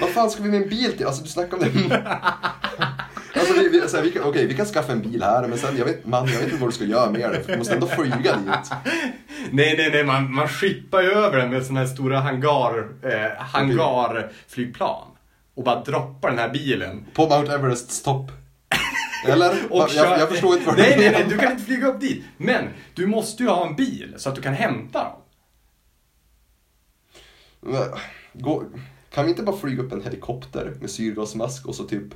Vad 0.00 0.10
fan 0.10 0.30
ska 0.30 0.42
vi 0.42 0.48
med 0.48 0.62
en 0.62 0.68
bil 0.68 0.96
till? 0.96 1.06
Alltså 1.06 1.22
du 1.22 1.28
snackar 1.28 1.56
om 1.56 1.62
det. 1.62 2.02
Alltså 3.34 3.54
vi, 3.54 3.68
vi, 3.68 3.88
så 3.88 3.96
här, 3.96 4.04
vi, 4.04 4.10
kan, 4.10 4.22
okej, 4.22 4.46
vi 4.46 4.54
kan 4.54 4.66
skaffa 4.66 4.92
en 4.92 5.02
bil 5.02 5.22
här 5.22 5.48
men 5.48 5.58
sen, 5.58 5.76
jag 5.76 5.84
vet, 5.84 6.06
man, 6.06 6.28
jag 6.28 6.34
vet 6.34 6.44
inte 6.44 6.56
vad 6.56 6.68
du 6.68 6.74
ska 6.74 6.84
göra 6.84 7.10
med 7.10 7.30
det 7.30 7.42
för 7.42 7.52
du 7.52 7.58
måste 7.58 7.74
ändå 7.74 7.86
flyga 7.86 8.36
dit. 8.36 8.70
Nej, 9.50 9.74
nej, 9.76 9.90
nej, 9.92 10.04
man, 10.04 10.34
man 10.34 10.48
skippar 10.48 11.02
ju 11.02 11.10
över 11.10 11.38
den 11.38 11.50
med 11.50 11.62
sådana 11.62 11.80
här 11.80 11.86
stora 11.86 12.20
hangar, 12.20 12.88
eh, 13.02 13.42
hangarflygplan. 13.44 15.06
Och 15.54 15.64
bara 15.64 15.82
droppar 15.82 16.30
den 16.30 16.38
här 16.38 16.48
bilen. 16.48 17.06
På 17.14 17.28
Mount 17.28 17.52
Everests 17.52 18.02
topp. 18.02 18.30
Eller? 19.26 19.50
Och 19.70 19.88
jag, 19.94 20.18
jag 20.20 20.28
förstår 20.28 20.54
inte 20.54 20.66
vad 20.66 20.78
nej, 20.78 20.90
du 20.96 21.00
nej, 21.02 21.10
nej, 21.10 21.18
menar. 21.20 21.30
du 21.30 21.38
kan 21.38 21.52
inte 21.52 21.64
flyga 21.64 21.86
upp 21.86 22.00
dit. 22.00 22.24
Men 22.36 22.68
du 22.94 23.06
måste 23.06 23.42
ju 23.42 23.48
ha 23.48 23.66
en 23.68 23.76
bil 23.76 24.14
så 24.16 24.28
att 24.28 24.34
du 24.34 24.42
kan 24.42 24.54
hämta 24.54 25.04
dem. 25.04 25.18
Gå, 28.32 28.64
kan 29.10 29.24
vi 29.24 29.30
inte 29.30 29.42
bara 29.42 29.56
flyga 29.56 29.82
upp 29.82 29.92
en 29.92 30.02
helikopter 30.02 30.74
med 30.80 30.90
syrgasmask 30.90 31.66
och 31.66 31.74
så 31.74 31.84
typ 31.84 32.14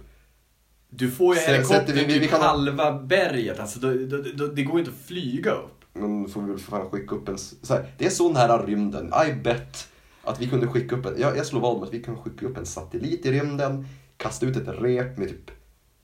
Du 0.88 1.10
får 1.10 1.34
ju 1.34 1.40
helikopter 1.40 1.74
sätter 1.78 1.92
vi- 1.92 2.04
vi- 2.04 2.12
typ 2.12 2.22
vi 2.22 2.28
kan- 2.28 2.40
halva 2.40 2.92
berget. 3.02 3.60
Alltså, 3.60 3.78
då, 3.80 3.92
då, 3.94 4.22
då, 4.34 4.46
det 4.46 4.62
går 4.62 4.78
inte 4.78 4.90
att 4.90 5.06
flyga 5.06 5.50
upp. 5.52 5.72
Men 5.92 6.28
får 6.28 6.42
vi 6.42 6.48
väl 6.50 6.58
för 6.58 6.70
fan 6.70 6.90
skicka 6.90 7.14
upp 7.14 7.28
en... 7.28 7.38
Så 7.38 7.74
här, 7.74 7.94
det 7.98 8.06
är 8.06 8.10
så 8.10 8.32
nära 8.32 8.66
rymden. 8.66 9.12
I 9.28 9.32
bet 9.32 9.88
att 10.24 10.40
vi 10.40 10.48
kunde 10.48 10.66
skicka 10.66 10.96
upp 10.96 11.06
en... 11.06 11.14
Jag, 11.20 11.36
jag 11.36 11.46
slår 11.46 11.60
vad 11.60 11.76
om 11.76 11.82
att 11.82 11.94
vi 11.94 12.02
kan 12.02 12.16
skicka 12.16 12.46
upp 12.46 12.56
en 12.56 12.66
satellit 12.66 13.26
i 13.26 13.32
rymden, 13.32 13.86
kasta 14.16 14.46
ut 14.46 14.56
ett 14.56 14.68
rep 14.68 15.18
med 15.18 15.28
typ, 15.28 15.50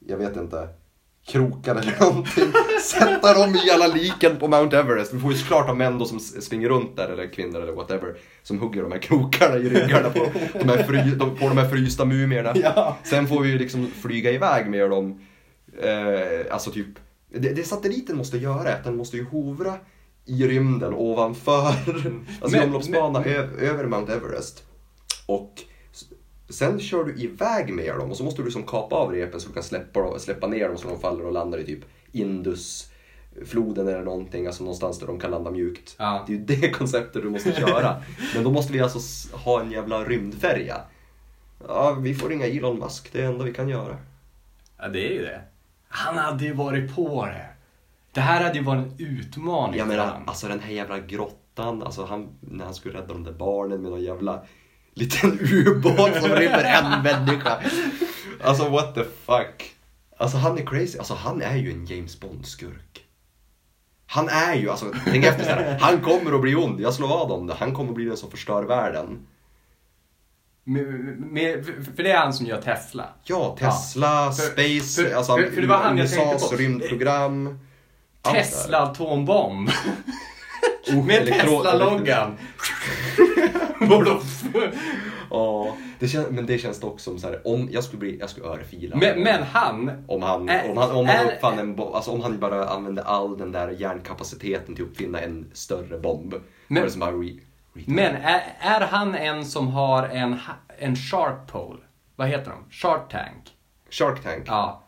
jag 0.06 0.16
vet 0.18 0.36
inte, 0.36 0.68
krokar 1.26 1.76
eller 1.76 2.00
någonting. 2.00 2.52
Sätta 2.82 3.34
dem 3.34 3.54
i 3.54 3.70
alla 3.70 3.86
liken 3.86 4.36
på 4.36 4.48
Mount 4.48 4.78
Everest. 4.78 5.14
Vi 5.14 5.20
får 5.20 5.32
ju 5.32 5.38
såklart 5.38 5.66
ha 5.66 5.74
män 5.74 5.98
då 5.98 6.04
som 6.04 6.20
springer 6.20 6.68
runt 6.68 6.96
där, 6.96 7.08
eller 7.08 7.32
kvinnor 7.32 7.60
eller 7.60 7.72
whatever, 7.72 8.14
som 8.42 8.58
hugger 8.58 8.82
de 8.82 8.92
här 8.92 8.98
krokarna 8.98 9.56
i 9.56 9.68
ryggarna 9.68 10.10
på 10.10 10.26
de 10.58 10.68
här, 10.68 10.82
fry, 10.82 10.98
de, 11.14 11.36
på 11.36 11.48
de 11.48 11.58
här 11.58 11.68
frysta 11.68 12.04
mumierna. 12.04 12.52
Ja. 12.54 12.96
Sen 13.04 13.28
får 13.28 13.40
vi 13.40 13.48
ju 13.50 13.58
liksom 13.58 13.86
flyga 14.02 14.30
iväg 14.30 14.66
med 14.70 14.90
dem. 14.90 15.20
Eh, 15.82 16.54
alltså 16.54 16.70
typ, 16.70 16.86
det, 17.34 17.48
det 17.52 17.64
satelliten 17.64 18.16
måste 18.16 18.38
göra 18.38 18.68
är 18.68 18.74
att 18.76 18.84
den 18.84 18.96
måste 18.96 19.16
ju 19.16 19.24
hovra 19.24 19.74
i 20.26 20.46
rymden 20.48 20.94
ovanför, 20.94 21.74
alltså 22.40 22.58
i 22.58 22.60
omloppsbana 22.60 23.20
men- 23.20 23.58
över 23.58 23.86
Mount 23.86 24.12
Everest. 24.12 24.62
Och 25.26 25.52
sen 26.52 26.80
kör 26.80 27.04
du 27.04 27.22
iväg 27.22 27.74
med 27.74 27.94
dem 27.96 28.10
och 28.10 28.16
så 28.16 28.24
måste 28.24 28.40
du 28.42 28.44
liksom 28.44 28.62
kapa 28.62 28.96
av 28.96 29.12
repen 29.12 29.40
så 29.40 29.48
du 29.48 29.54
kan 29.54 29.62
släppa, 29.62 30.18
släppa 30.18 30.46
ner 30.46 30.68
dem 30.68 30.78
så 30.78 30.88
de 30.88 31.00
faller 31.00 31.26
och 31.26 31.32
landar 31.32 31.58
i 31.58 31.64
typ 31.64 31.84
Indusfloden 32.12 33.88
eller 33.88 34.02
någonting, 34.02 34.46
alltså 34.46 34.64
någonstans 34.64 34.98
där 34.98 35.06
de 35.06 35.20
kan 35.20 35.30
landa 35.30 35.50
mjukt. 35.50 35.94
Ja. 35.98 36.24
Det 36.26 36.32
är 36.32 36.36
ju 36.36 36.44
det 36.44 36.70
konceptet 36.78 37.22
du 37.22 37.30
måste 37.30 37.52
köra. 37.52 38.02
Men 38.34 38.44
då 38.44 38.50
måste 38.50 38.72
vi 38.72 38.80
alltså 38.80 38.98
ha 39.36 39.60
en 39.60 39.70
jävla 39.70 40.04
rymdfärja. 40.04 40.80
Ja, 41.68 41.96
vi 42.00 42.14
får 42.14 42.28
ringa 42.28 42.46
Elon 42.46 42.78
Musk, 42.78 43.12
det 43.12 43.18
är 43.18 43.22
det 43.22 43.28
enda 43.28 43.44
vi 43.44 43.52
kan 43.54 43.68
göra. 43.68 43.96
Ja, 44.78 44.88
det 44.88 45.06
är 45.08 45.12
ju 45.12 45.22
det. 45.22 45.40
Han 45.88 46.18
hade 46.18 46.44
ju 46.44 46.52
varit 46.54 46.94
på 46.96 47.26
det. 47.26 47.46
Det 48.12 48.20
här 48.20 48.42
hade 48.44 48.58
ju 48.58 48.64
varit 48.64 48.86
en 48.86 48.94
utmaning 48.98 49.78
Jag 49.78 49.86
för 49.86 49.96
menar, 49.96 50.06
han. 50.06 50.22
alltså 50.28 50.48
den 50.48 50.60
här 50.60 50.72
jävla 50.72 50.98
grottan, 50.98 51.82
alltså 51.82 52.04
han, 52.04 52.28
när 52.40 52.64
han 52.64 52.74
skulle 52.74 52.98
rädda 52.98 53.12
de 53.12 53.24
där 53.24 53.32
barnen 53.32 53.82
med 53.82 53.90
någon 53.90 54.02
jävla 54.02 54.42
liten 54.94 55.38
ubåt 55.40 56.14
som 56.20 56.28
rymmer 56.30 56.64
en 56.64 57.02
människa. 57.02 57.60
Alltså 58.44 58.68
what 58.68 58.94
the 58.94 59.04
fuck. 59.04 59.74
Alltså 60.16 60.36
han 60.36 60.58
är 60.58 60.66
crazy. 60.66 60.98
Alltså 60.98 61.14
han 61.14 61.42
är 61.42 61.56
ju 61.56 61.70
en 61.72 61.86
James 61.86 62.20
Bond-skurk. 62.20 62.98
Han 64.06 64.28
är 64.28 64.54
ju, 64.54 64.70
alltså 64.70 64.86
tänk 65.04 65.24
efter 65.24 65.44
så 65.44 65.50
här. 65.50 65.78
Han 65.80 66.00
kommer 66.00 66.32
att 66.34 66.40
bli 66.40 66.54
ond, 66.54 66.80
jag 66.80 66.94
slår 66.94 67.08
vad 67.08 67.30
om 67.32 67.46
det. 67.46 67.54
Han 67.54 67.74
kommer 67.74 67.88
att 67.90 67.94
bli 67.96 68.04
den 68.04 68.16
som 68.16 68.30
förstör 68.30 68.62
världen. 68.62 69.26
Med, 70.64 70.84
med, 71.20 71.66
för- 71.66 71.82
för 71.96 72.02
det 72.02 72.10
är 72.12 72.18
han 72.18 72.32
som 72.34 72.46
gör 72.46 72.60
Tesla. 72.60 73.08
Ja, 73.24 73.56
Tesla, 73.58 74.06
Ja, 74.24 74.32
för- 74.32 74.42
Space, 74.42 75.02
för- 75.02 75.14
alltså 75.16 75.36
för- 75.36 75.50
för 75.50 75.60
det 75.60 75.66
var 75.66 75.76
han 75.76 75.98
jag 75.98 76.10
tänkte 76.10 76.34
USAs 76.36 76.50
på. 76.50 76.56
rymdprogram. 76.56 77.58
Tesla 78.22 78.78
atombomb. 78.82 79.70
Oh, 80.88 81.06
Med 81.06 81.26
Tesla-loggan. 81.26 82.36
Ja, 85.30 85.76
det 85.98 86.08
kän, 86.08 86.24
men 86.30 86.46
det 86.46 86.58
känns 86.58 86.80
dock 86.80 87.00
som 87.00 87.18
så 87.18 87.26
här, 87.28 87.46
om 87.46 87.68
jag 87.72 87.84
skulle 87.84 87.98
bli, 88.00 88.18
jag 88.20 88.30
skulle 88.30 88.46
örfila. 88.46 88.96
men, 88.96 89.20
men 89.22 89.42
han, 89.42 90.04
Om 90.08 90.22
han, 90.22 90.48
Är- 90.48 90.70
om 90.70 90.76
han, 90.76 90.90
om 90.90 91.06
han 91.06 91.16
är- 91.16 91.32
uppfann 91.34 91.58
en 91.58 91.76
bomb, 91.76 91.94
alltså 91.94 92.10
om 92.10 92.20
han 92.20 92.38
bara 92.38 92.68
använde 92.68 93.02
all 93.02 93.38
den 93.38 93.52
där 93.52 93.68
hjärnkapaciteten 93.68 94.74
till 94.74 94.84
att 94.84 94.90
uppfinna 94.90 95.20
en 95.20 95.50
större 95.52 95.98
bomb. 95.98 96.34
Men- 96.68 96.90
som 96.90 97.00
bara 97.00 97.10
re, 97.10 97.38
re, 97.74 97.82
men 97.86 98.14
är, 98.16 98.42
är 98.60 98.80
han 98.80 99.14
en 99.14 99.44
som 99.44 99.68
har 99.68 100.02
en, 100.08 100.36
en 100.78 100.96
shark 100.96 101.46
pole? 101.52 101.78
Vad 102.16 102.28
heter 102.28 102.50
de? 102.50 102.70
Shark 102.74 103.08
tank? 103.12 103.54
Shark 103.90 104.22
Tank. 104.22 104.42
Ja. 104.46 104.81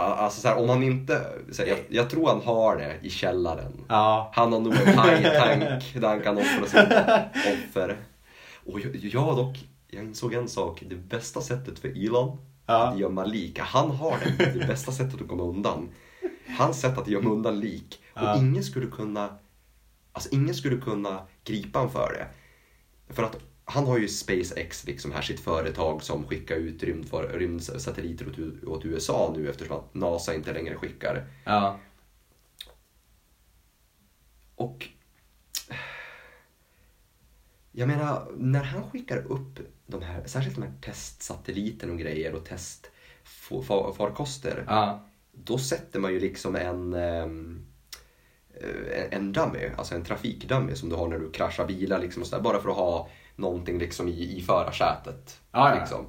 Alltså 0.00 0.40
så 0.40 0.48
här, 0.48 0.56
om 0.58 0.68
han 0.68 0.82
inte, 0.82 1.14
här, 1.58 1.66
jag, 1.66 1.78
jag 1.88 2.10
tror 2.10 2.28
han 2.28 2.40
har 2.42 2.76
det 2.76 2.96
i 3.02 3.10
källaren. 3.10 3.84
Ja. 3.88 4.30
Han 4.34 4.52
har 4.52 4.60
nog 4.60 4.72
en 4.74 4.86
high-tank 4.86 5.94
där 5.94 6.08
han 6.08 6.20
kan 6.20 6.38
offra 6.38 6.66
sitt 6.66 6.92
offer. 7.68 7.96
Och 8.66 8.80
jag, 8.80 8.96
jag 8.96 9.36
dock, 9.36 9.56
jag 9.90 10.04
insåg 10.04 10.34
en 10.34 10.48
sak. 10.48 10.82
Det 10.88 10.94
bästa 10.96 11.40
sättet 11.40 11.78
för 11.78 12.06
Elon 12.06 12.38
Ja. 12.66 12.86
att 12.88 12.98
gömma 12.98 13.24
lik, 13.24 13.58
han 13.58 13.90
har 13.90 14.16
det. 14.38 14.58
Det 14.58 14.66
bästa 14.66 14.92
sättet 14.92 15.22
att 15.22 15.28
komma 15.28 15.42
undan. 15.42 15.88
Hans 16.58 16.80
sätt 16.80 16.98
att 16.98 17.08
gömma 17.08 17.30
undan 17.30 17.60
lik. 17.60 18.00
Och 18.14 18.22
Ja. 18.22 18.36
ingen 18.38 18.64
skulle 18.64 18.86
kunna, 18.86 19.28
alltså 20.12 20.28
ingen 20.32 20.54
skulle 20.54 20.76
kunna 20.76 21.20
gripa 21.44 21.78
honom 21.78 21.92
för 21.92 22.12
det. 22.12 22.26
För 23.14 23.22
att 23.22 23.36
han 23.70 23.86
har 23.86 23.98
ju 23.98 24.08
SpaceX, 24.08 24.86
liksom 24.86 25.12
här 25.12 25.22
sitt 25.22 25.40
företag 25.40 26.02
som 26.02 26.26
skickar 26.26 26.56
ut 26.56 26.82
rymdsatelliter 27.32 28.28
åt, 28.28 28.38
åt 28.68 28.84
USA 28.84 29.34
nu 29.36 29.50
eftersom 29.50 29.76
att 29.76 29.94
NASA 29.94 30.34
inte 30.34 30.52
längre 30.52 30.76
skickar. 30.76 31.26
Ja. 31.44 31.78
Och 34.54 34.88
jag 37.72 37.88
menar, 37.88 38.32
när 38.36 38.62
han 38.62 38.90
skickar 38.90 39.26
upp 39.26 39.58
de 39.86 40.02
här, 40.02 40.22
särskilt 40.26 40.56
de 40.56 40.62
här 40.62 40.72
testsatelliterna 40.80 41.92
och 41.92 41.98
grejer 41.98 42.34
och 42.34 42.44
testfarkoster, 42.44 44.64
Ja. 44.68 45.06
då 45.32 45.58
sätter 45.58 46.00
man 46.00 46.12
ju 46.12 46.20
liksom 46.20 46.56
en, 46.56 46.94
ehm, 46.94 47.66
eh, 48.54 49.04
en 49.10 49.32
dummy, 49.32 49.70
alltså 49.76 49.94
en 49.94 50.04
trafikdummy 50.04 50.74
som 50.74 50.88
du 50.88 50.96
har 50.96 51.08
när 51.08 51.18
du 51.18 51.30
kraschar 51.30 51.66
bilar 51.66 51.98
liksom 51.98 52.22
och 52.22 52.28
sådär, 52.28 52.42
bara 52.42 52.60
för 52.60 52.70
att 52.70 52.76
ha 52.76 53.08
någonting 53.40 53.78
liksom 53.78 54.08
i, 54.08 54.36
i 54.38 54.42
förarsätet. 54.42 55.40
Ja. 55.52 55.74
Liksom. 55.80 56.06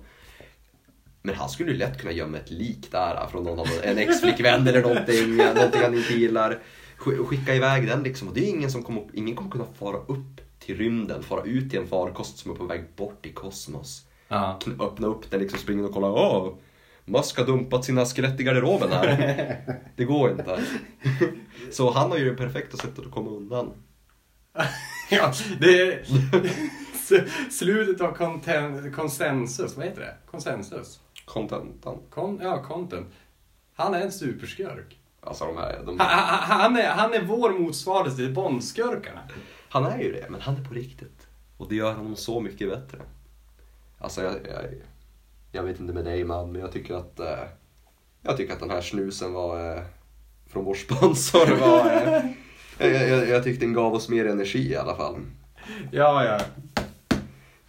Men 1.22 1.36
han 1.36 1.50
skulle 1.50 1.72
ju 1.72 1.78
lätt 1.78 2.00
kunna 2.00 2.12
gömma 2.12 2.38
ett 2.38 2.52
lik 2.52 2.92
där 2.92 3.28
från 3.32 3.44
någon 3.44 3.68
en 3.84 3.98
ex-flickvän 3.98 4.68
eller 4.68 4.82
någonting, 4.82 5.38
någonting 5.38 5.82
han 5.82 5.96
inte 5.96 6.14
gillar. 6.14 6.60
Sk- 7.00 7.26
Skicka 7.26 7.56
iväg 7.56 7.88
den 7.88 8.04
liksom. 8.04 8.28
Och 8.28 8.34
det 8.34 8.46
är 8.46 8.50
ingen 8.50 8.72
som 8.72 8.84
kommer, 8.84 9.04
ingen 9.14 9.36
kommer 9.36 9.52
kunna 9.52 9.66
fara 9.80 9.98
upp 9.98 10.42
till 10.60 10.78
rymden, 10.78 11.24
fara 11.24 11.44
ut 11.44 11.70
till 11.72 11.80
en 11.80 11.88
farkost 11.88 12.38
som 12.38 12.52
är 12.52 12.56
på 12.56 12.64
väg 12.64 12.84
bort 12.96 13.26
i 13.26 13.32
kosmos. 13.34 14.06
Kn- 14.30 14.84
Öppna 14.86 15.08
upp 15.08 15.32
den, 15.32 15.40
liksom 15.40 15.60
springa 15.60 15.86
och 15.86 15.94
kolla. 15.94 16.08
Åh, 16.08 16.54
Musk 17.06 17.38
har 17.38 17.46
dumpat 17.46 17.86
sina 17.86 18.06
skelett 18.06 18.40
i 18.40 18.44
garderoben 18.44 18.92
här. 18.92 19.80
Det 19.96 20.04
går 20.06 20.32
inte. 20.32 20.62
Så 21.72 21.92
han 21.92 22.12
har 22.12 22.18
ju 22.18 22.30
det 22.30 22.36
perfekta 22.38 22.78
sättet 22.78 23.06
att 23.06 23.12
komma 23.12 23.30
undan. 23.32 23.72
ja, 25.10 25.34
det 25.60 26.00
slutet 27.52 28.02
av 28.02 28.18
konsensus, 28.92 29.78
vad 29.78 29.86
heter 29.86 30.02
det? 30.02 30.16
Konsensus? 30.32 31.00
Contentan. 31.26 31.98
Kon, 32.10 32.40
ja, 32.44 32.64
content. 32.64 33.08
Han 33.76 33.94
är 33.94 34.02
en 34.02 34.12
superskurk. 34.12 34.98
Alltså 35.22 35.46
de 35.46 35.58
här, 35.58 35.84
de, 35.86 36.00
Han, 36.00 36.10
han, 36.10 36.60
han, 36.60 36.78
är, 36.78 36.90
han 36.90 37.14
är 37.14 37.22
vår 37.22 37.60
motsvarighet 37.60 38.16
till 38.16 38.34
Bondskurkarna. 38.34 39.22
Han 39.70 39.86
är 39.86 40.00
ju 40.00 40.12
det, 40.12 40.26
men 40.30 40.42
han 40.42 40.56
är 40.56 40.64
på 40.64 40.74
riktigt. 40.74 41.28
Och 41.58 41.70
det 41.70 41.76
gör 41.76 41.94
honom 41.94 42.16
så 42.16 42.40
mycket 42.40 42.70
bättre. 42.70 42.98
Alltså 44.00 44.24
jag, 44.24 44.34
jag, 44.34 44.66
jag 45.52 45.64
vet 45.64 45.80
inte 45.80 45.94
med 45.94 46.06
dig 46.06 46.24
man, 46.24 46.52
men 46.52 46.62
jag 46.62 46.72
tycker 46.72 46.96
att 46.96 47.20
eh, 47.20 47.44
jag 48.22 48.38
tycker 48.38 48.54
att 48.54 48.60
den 48.60 48.70
här 48.70 48.82
snusen 48.82 49.34
var 49.34 49.76
eh, 49.76 49.84
från 50.48 50.66
vår 50.66 50.74
sponsor 50.74 51.56
var 51.60 51.86
eh, 51.86 52.24
jag, 52.92 53.10
jag, 53.10 53.30
jag 53.30 53.44
tyckte 53.44 53.66
den 53.66 53.74
gav 53.74 53.94
oss 53.94 54.10
mer 54.10 54.26
energi 54.26 54.72
i 54.72 54.76
alla 54.76 54.96
fall. 54.96 55.16
Ja, 55.92 56.26
ja. 56.26 56.40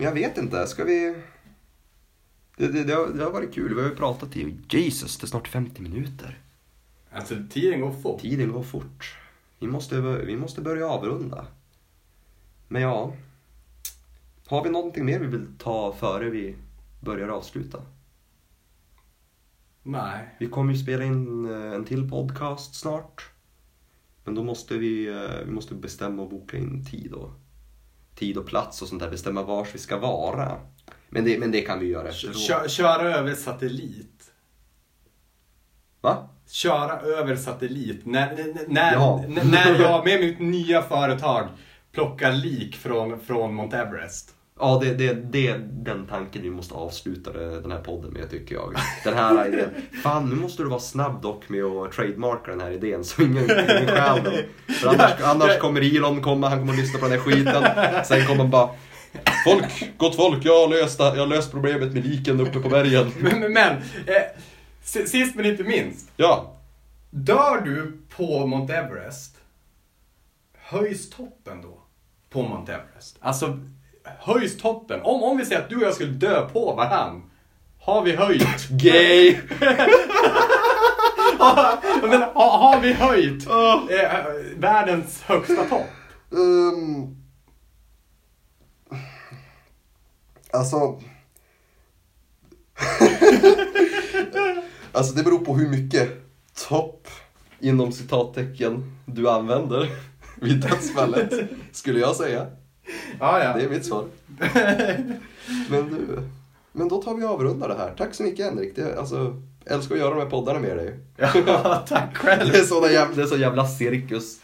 Men 0.03 0.09
jag 0.09 0.15
vet 0.15 0.39
inte, 0.39 0.67
ska 0.67 0.85
vi... 0.85 1.15
Det, 2.57 2.69
det, 2.69 2.85
det, 2.85 2.95
har, 2.95 3.07
det 3.07 3.25
har 3.25 3.31
varit 3.31 3.55
kul, 3.55 3.75
vi 3.75 3.83
har 3.83 3.89
ju 3.89 3.97
pratat 3.97 4.37
i 4.37 4.57
Jesus, 4.69 5.19
det 5.19 5.25
är 5.25 5.29
snart 5.29 5.49
50 5.49 5.83
minuter. 5.83 6.39
Alltså 7.11 7.35
tiden 7.51 7.81
går 7.81 7.93
fort. 7.93 8.21
Tiden 8.21 8.53
går 8.53 8.63
fort. 8.63 9.19
Vi 9.59 9.67
måste, 9.67 10.01
vi 10.01 10.37
måste 10.37 10.61
börja 10.61 10.89
avrunda. 10.89 11.47
Men 12.69 12.83
ja. 12.83 13.15
Har 14.47 14.65
vi 14.65 14.71
någonting 14.71 15.05
mer 15.05 15.19
vi 15.19 15.27
vill 15.27 15.47
ta 15.59 15.93
före 15.93 16.31
vi 16.31 16.57
börjar 17.01 17.29
avsluta? 17.29 17.83
Nej. 19.83 20.37
Vi 20.41 20.47
kommer 20.47 20.73
ju 20.73 20.79
spela 20.79 21.05
in 21.05 21.47
eh, 21.51 21.73
en 21.73 21.85
till 21.85 22.11
podcast 22.11 22.75
snart. 22.75 23.31
Men 24.25 24.35
då 24.35 24.45
måste 24.45 24.79
vi, 24.79 25.09
eh, 25.09 25.47
vi 25.47 25.51
måste 25.51 25.75
bestämma 25.75 26.23
och 26.23 26.31
boka 26.31 26.57
in 26.57 26.85
tid 26.85 27.13
och, 27.13 27.31
tid 28.15 28.39
och 28.39 28.47
plats 28.47 28.83
och 28.83 28.89
sånt 28.89 29.03
där. 29.03 29.11
Bestämma 29.11 29.43
vars 29.43 29.69
vi 29.75 29.79
ska 29.79 29.99
vara. 29.99 30.61
Men 31.09 31.25
det, 31.25 31.39
men 31.39 31.51
det 31.51 31.61
kan 31.61 31.79
vi 31.79 31.87
göra 31.87 32.09
efteråt. 32.09 32.37
Kö, 32.49 32.69
köra 32.69 33.15
över 33.17 33.35
satellit. 33.35 34.33
Va? 36.01 36.29
Köra 36.47 37.01
över 37.01 37.37
satellit. 37.37 38.07
När, 38.07 38.37
när- 38.37 38.69
när, 38.69 38.93
Ja. 38.93 39.25
när 39.29 39.81
jag 39.81 40.05
med 40.05 40.21
mitt 40.21 40.41
nya 40.41 40.83
företag 40.83 41.49
plockar 41.93 42.33
lik 42.33 42.77
från, 42.77 43.21
från 43.21 43.55
Mount 43.55 43.77
Everest. 43.77 44.35
Ja, 44.63 44.79
det, 44.83 44.95
det, 44.95 45.13
det 45.15 45.49
är 45.49 45.59
den 45.73 46.07
tanken 46.07 46.43
vi 46.43 46.51
måste 46.51 46.75
avsluta 46.75 47.33
den 47.33 47.71
här 47.71 47.79
podden 47.79 48.13
med 48.13 48.31
tycker 48.31 48.55
jag. 48.55 48.75
Den 49.05 49.15
här 49.15 49.49
idén. 49.53 49.69
Fan, 50.03 50.29
nu 50.29 50.37
måste 50.37 50.63
du 50.63 50.69
vara 50.69 50.81
snabb 50.81 51.23
dock 51.23 51.49
med 51.49 51.65
att 51.65 51.93
trademarka 51.93 52.51
den 52.51 52.61
här 52.61 52.71
idén 52.71 53.05
så 53.05 53.23
ingen, 53.23 53.45
ingen 53.45 53.87
stjäl 53.87 54.25
den. 54.25 54.35
För 54.75 54.89
annars, 54.89 55.21
annars 55.23 55.59
kommer 55.59 55.97
Elon 55.97 56.23
komma, 56.23 56.49
han 56.49 56.59
kommer 56.59 56.73
att 56.73 56.79
lyssna 56.79 56.99
på 56.99 57.09
den 57.09 57.19
här 57.19 57.25
skiten. 57.25 57.65
Sen 58.05 58.27
kommer 58.27 58.43
han 58.43 58.51
bara 58.51 58.71
Folk, 59.45 59.93
gott 59.97 60.17
folk, 60.17 60.45
jag 60.45 60.61
har 60.61 60.69
löst, 60.69 61.01
jag 61.01 61.17
har 61.17 61.27
löst 61.27 61.51
problemet 61.51 61.93
med 61.93 62.07
liken 62.07 62.41
uppe 62.41 62.61
på 62.61 62.69
bergen. 62.69 63.13
Men, 63.21 63.53
men, 63.53 63.73
eh, 64.07 64.23
sist 64.83 65.37
men 65.37 65.47
inte 65.47 65.63
minst. 65.63 66.11
Ja, 66.17 66.57
Dör 67.11 67.61
du 67.61 67.99
på 68.17 68.47
Mount 68.47 68.75
Everest, 68.75 69.37
höjs 70.59 71.11
toppen 71.11 71.63
då 71.63 71.79
på 72.31 72.43
Mount 72.43 72.73
Everest? 72.73 73.17
Alltså, 73.21 73.59
höjs 74.05 74.59
toppen? 74.59 75.01
Om, 75.03 75.23
om 75.23 75.37
vi 75.37 75.45
säger 75.45 75.63
att 75.63 75.69
du 75.69 75.77
och 75.77 75.83
jag 75.83 75.95
skulle 75.95 76.13
dö 76.13 76.49
på 76.49 76.75
varann, 76.75 77.31
har 77.81 78.03
vi 78.03 78.17
höjt? 78.17 78.69
gay! 78.71 79.37
Men 82.03 82.23
har, 82.23 82.59
har 82.59 82.81
vi 82.81 82.93
höjt 82.93 83.47
eh, 83.47 83.55
världens 84.57 85.23
högsta 85.23 85.65
topp? 85.65 85.87
Um, 86.31 87.17
alltså... 90.53 90.77
alltså 94.93 95.15
det 95.15 95.23
beror 95.23 95.39
på 95.39 95.57
hur 95.57 95.69
mycket 95.69 96.11
topp 96.69 97.09
inom 97.61 97.93
citattecken 97.93 98.97
du 99.07 99.31
använder 99.31 99.91
vid 100.41 100.61
dödsfallet, 100.61 101.33
skulle 101.73 102.01
jag 102.01 102.17
säga. 102.17 102.47
Ja, 103.21 103.45
ja. 103.45 103.53
Det 103.57 103.65
är 103.65 103.69
mitt 103.69 103.87
svar. 103.87 104.05
Men 105.71 105.91
du, 105.91 106.23
men 106.73 106.89
då 106.89 107.03
tar 107.03 107.15
vi 107.15 107.25
och 107.25 107.31
avrundar 107.31 107.69
det 107.69 107.75
här. 107.75 107.95
Tack 107.99 108.15
så 108.15 108.23
mycket 108.23 108.47
Henrik. 108.47 108.77
Det, 108.77 108.99
alltså, 108.99 109.43
älskar 109.65 109.95
att 109.95 110.01
göra 110.01 110.15
de 110.15 110.21
här 110.21 110.31
poddarna 110.31 110.59
med 110.59 110.77
dig. 110.77 110.99
ja 111.47 111.85
tack 111.89 112.17
själv. 112.17 112.53
Det 112.53 112.59
är, 112.59 112.65
såna 112.65 112.91
jävla, 112.91 113.17
det 113.17 113.23
är 113.23 113.27
så 113.27 113.37
jävla 113.37 113.67
cirkus. 113.67 114.41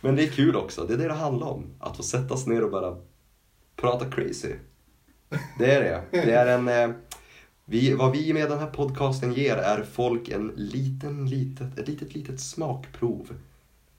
Men 0.00 0.16
det 0.16 0.22
är 0.22 0.28
kul 0.30 0.56
också. 0.56 0.84
Det 0.84 0.94
är 0.94 0.98
det 0.98 1.08
det 1.08 1.14
handlar 1.14 1.46
om. 1.46 1.66
Att 1.78 1.96
få 1.96 2.02
sätta 2.02 2.36
sig 2.36 2.52
ner 2.52 2.64
och 2.64 2.70
bara 2.70 2.96
prata 3.76 4.10
crazy. 4.10 4.54
Det 5.58 5.74
är 5.74 5.80
det. 5.80 6.02
Det 6.10 6.32
är 6.32 6.46
en... 6.46 6.68
Eh, 6.68 6.96
vi, 7.64 7.94
vad 7.94 8.12
vi 8.12 8.32
med 8.32 8.50
den 8.50 8.58
här 8.58 8.66
podcasten 8.66 9.32
ger 9.32 9.56
är 9.56 9.82
folk 9.92 10.28
en 10.28 10.52
liten, 10.56 11.26
litet, 11.26 11.78
ett 11.78 11.88
litet, 11.88 12.14
litet 12.14 12.40
smakprov 12.40 13.28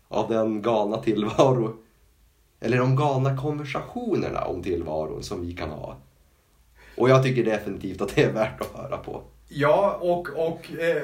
av 0.08 0.30
den 0.30 0.62
galna 0.62 0.98
tillvaro 0.98 1.78
eller 2.60 2.78
de 2.78 2.96
galna 2.96 3.38
konversationerna 3.38 4.46
om 4.46 4.64
tillvaron 4.64 5.24
som 5.24 5.48
vi 5.48 5.54
kan 5.54 5.70
ha. 5.70 5.98
Och 6.98 7.10
jag 7.10 7.24
tycker 7.24 7.46
definitivt 7.46 8.02
att 8.02 8.16
det 8.16 8.24
är 8.24 8.32
värt 8.32 8.62
att 8.62 8.76
höra 8.76 8.98
på. 8.98 9.22
Ja, 9.48 9.98
och, 10.02 10.30
och 10.30 10.72
eh, 10.80 11.04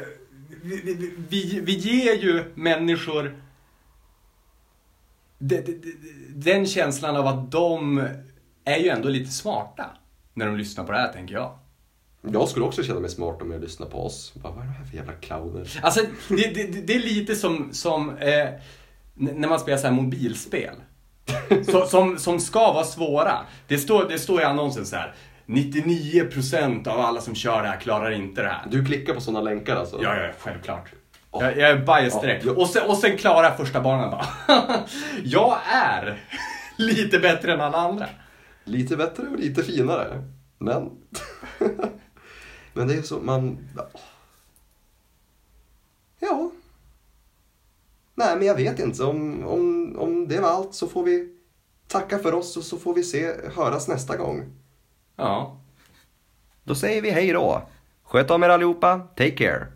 vi, 0.64 1.16
vi, 1.30 1.60
vi, 1.60 1.74
ger 1.74 2.14
ju 2.14 2.44
människor 2.56 3.36
de, 5.40 5.62
de, 5.62 5.72
de, 5.72 5.94
den 6.36 6.66
känslan 6.66 7.16
av 7.16 7.28
att 7.28 7.52
de 7.52 8.08
är 8.66 8.78
ju 8.78 8.90
ändå 8.90 9.10
lite 9.10 9.32
smarta 9.32 9.86
när 10.34 10.46
de 10.46 10.58
lyssnar 10.58 10.84
på 10.84 10.92
det 10.92 10.98
här, 10.98 11.14
tänker 11.14 11.34
jag. 11.34 11.60
Jag 12.32 12.50
skulle 12.50 12.66
också 12.66 12.84
känna 12.84 13.00
mig 13.00 13.10
smart 13.10 13.42
om 13.42 13.52
jag 13.52 13.62
lyssnar 13.62 13.88
på 13.88 14.06
oss. 14.06 14.34
Bara, 14.36 14.54
vad 14.54 14.64
är 14.64 14.68
det 14.68 14.74
här 14.74 14.86
för 14.86 14.98
jävla 14.98 15.14
clowner? 15.14 15.80
Alltså, 15.82 16.02
det, 16.30 16.56
det, 16.56 16.88
det 16.88 16.96
är 16.96 17.00
lite 17.00 17.36
som, 17.36 17.74
som 17.74 18.18
eh, 18.18 18.50
när 19.14 19.48
man 19.48 19.60
spelar 19.60 19.78
så 19.78 19.88
här 19.88 19.94
mobilspel. 19.94 20.76
Så, 21.72 21.86
som, 21.86 22.18
som 22.18 22.40
ska 22.40 22.74
vara 22.74 22.84
svåra. 22.84 23.40
Det 23.68 23.78
står, 23.78 24.06
det 24.10 24.20
står 24.20 24.42
i 24.42 24.44
annonsen 24.44 24.86
så 24.86 24.96
här. 24.96 25.16
99% 25.46 26.88
av 26.88 27.00
alla 27.00 27.22
som 27.22 27.36
kör 27.36 27.64
det 27.64 27.68
här 27.68 27.80
klarar 27.80 28.12
inte 28.12 28.42
det 28.42 28.48
här. 28.48 28.66
Du 28.70 28.86
klickar 28.86 29.14
på 29.14 29.22
sådana 29.22 29.42
länkar 29.42 29.76
alltså? 29.76 30.00
Ja, 30.04 30.16
ja, 30.16 30.32
självklart. 30.40 30.92
Jag, 31.32 31.58
jag 31.58 31.70
är 31.70 31.78
bias 31.78 32.22
direkt. 32.22 32.46
Ja. 32.46 32.52
Och, 32.52 32.70
sen, 32.70 32.90
och 32.90 32.98
sen 32.98 33.18
klarar 33.18 33.56
första 33.56 33.82
banan 33.82 34.12
bara. 34.12 34.26
jag 35.24 35.58
är 35.74 36.24
lite 36.78 37.20
bättre 37.20 37.54
än 37.54 37.62
alla 37.62 37.78
andra. 37.78 38.08
Lite 38.64 38.98
bättre 38.98 39.24
och 39.24 39.40
lite 39.40 39.64
finare. 39.64 40.24
Men... 40.58 40.92
Men 42.74 42.88
det 42.88 42.94
är 42.94 43.02
så, 43.02 43.20
man... 43.20 43.70
Ja. 46.20 46.52
Nej, 48.16 48.36
men 48.38 48.48
jag 48.48 48.56
vet 48.56 48.80
inte. 48.80 49.04
Om, 49.04 49.48
om, 49.48 49.96
om 50.00 50.28
det 50.28 50.40
var 50.40 50.50
allt 50.50 50.74
så 50.74 50.88
får 50.88 51.04
vi 51.04 51.30
tacka 51.88 52.20
för 52.20 52.34
oss 52.34 52.58
och 52.58 52.64
så 52.64 52.78
får 52.78 52.94
vi 52.94 53.04
se, 53.04 53.34
höras 53.56 53.88
nästa 53.88 54.18
gång. 54.18 54.44
Ja. 55.16 55.62
Då 56.64 56.76
säger 56.76 57.02
vi 57.02 57.10
hej 57.10 57.32
då. 57.34 57.62
Sköt 58.04 58.32
om 58.32 58.44
er 58.44 58.50
allihopa. 58.50 59.00
Take 59.00 59.32
care. 59.32 59.68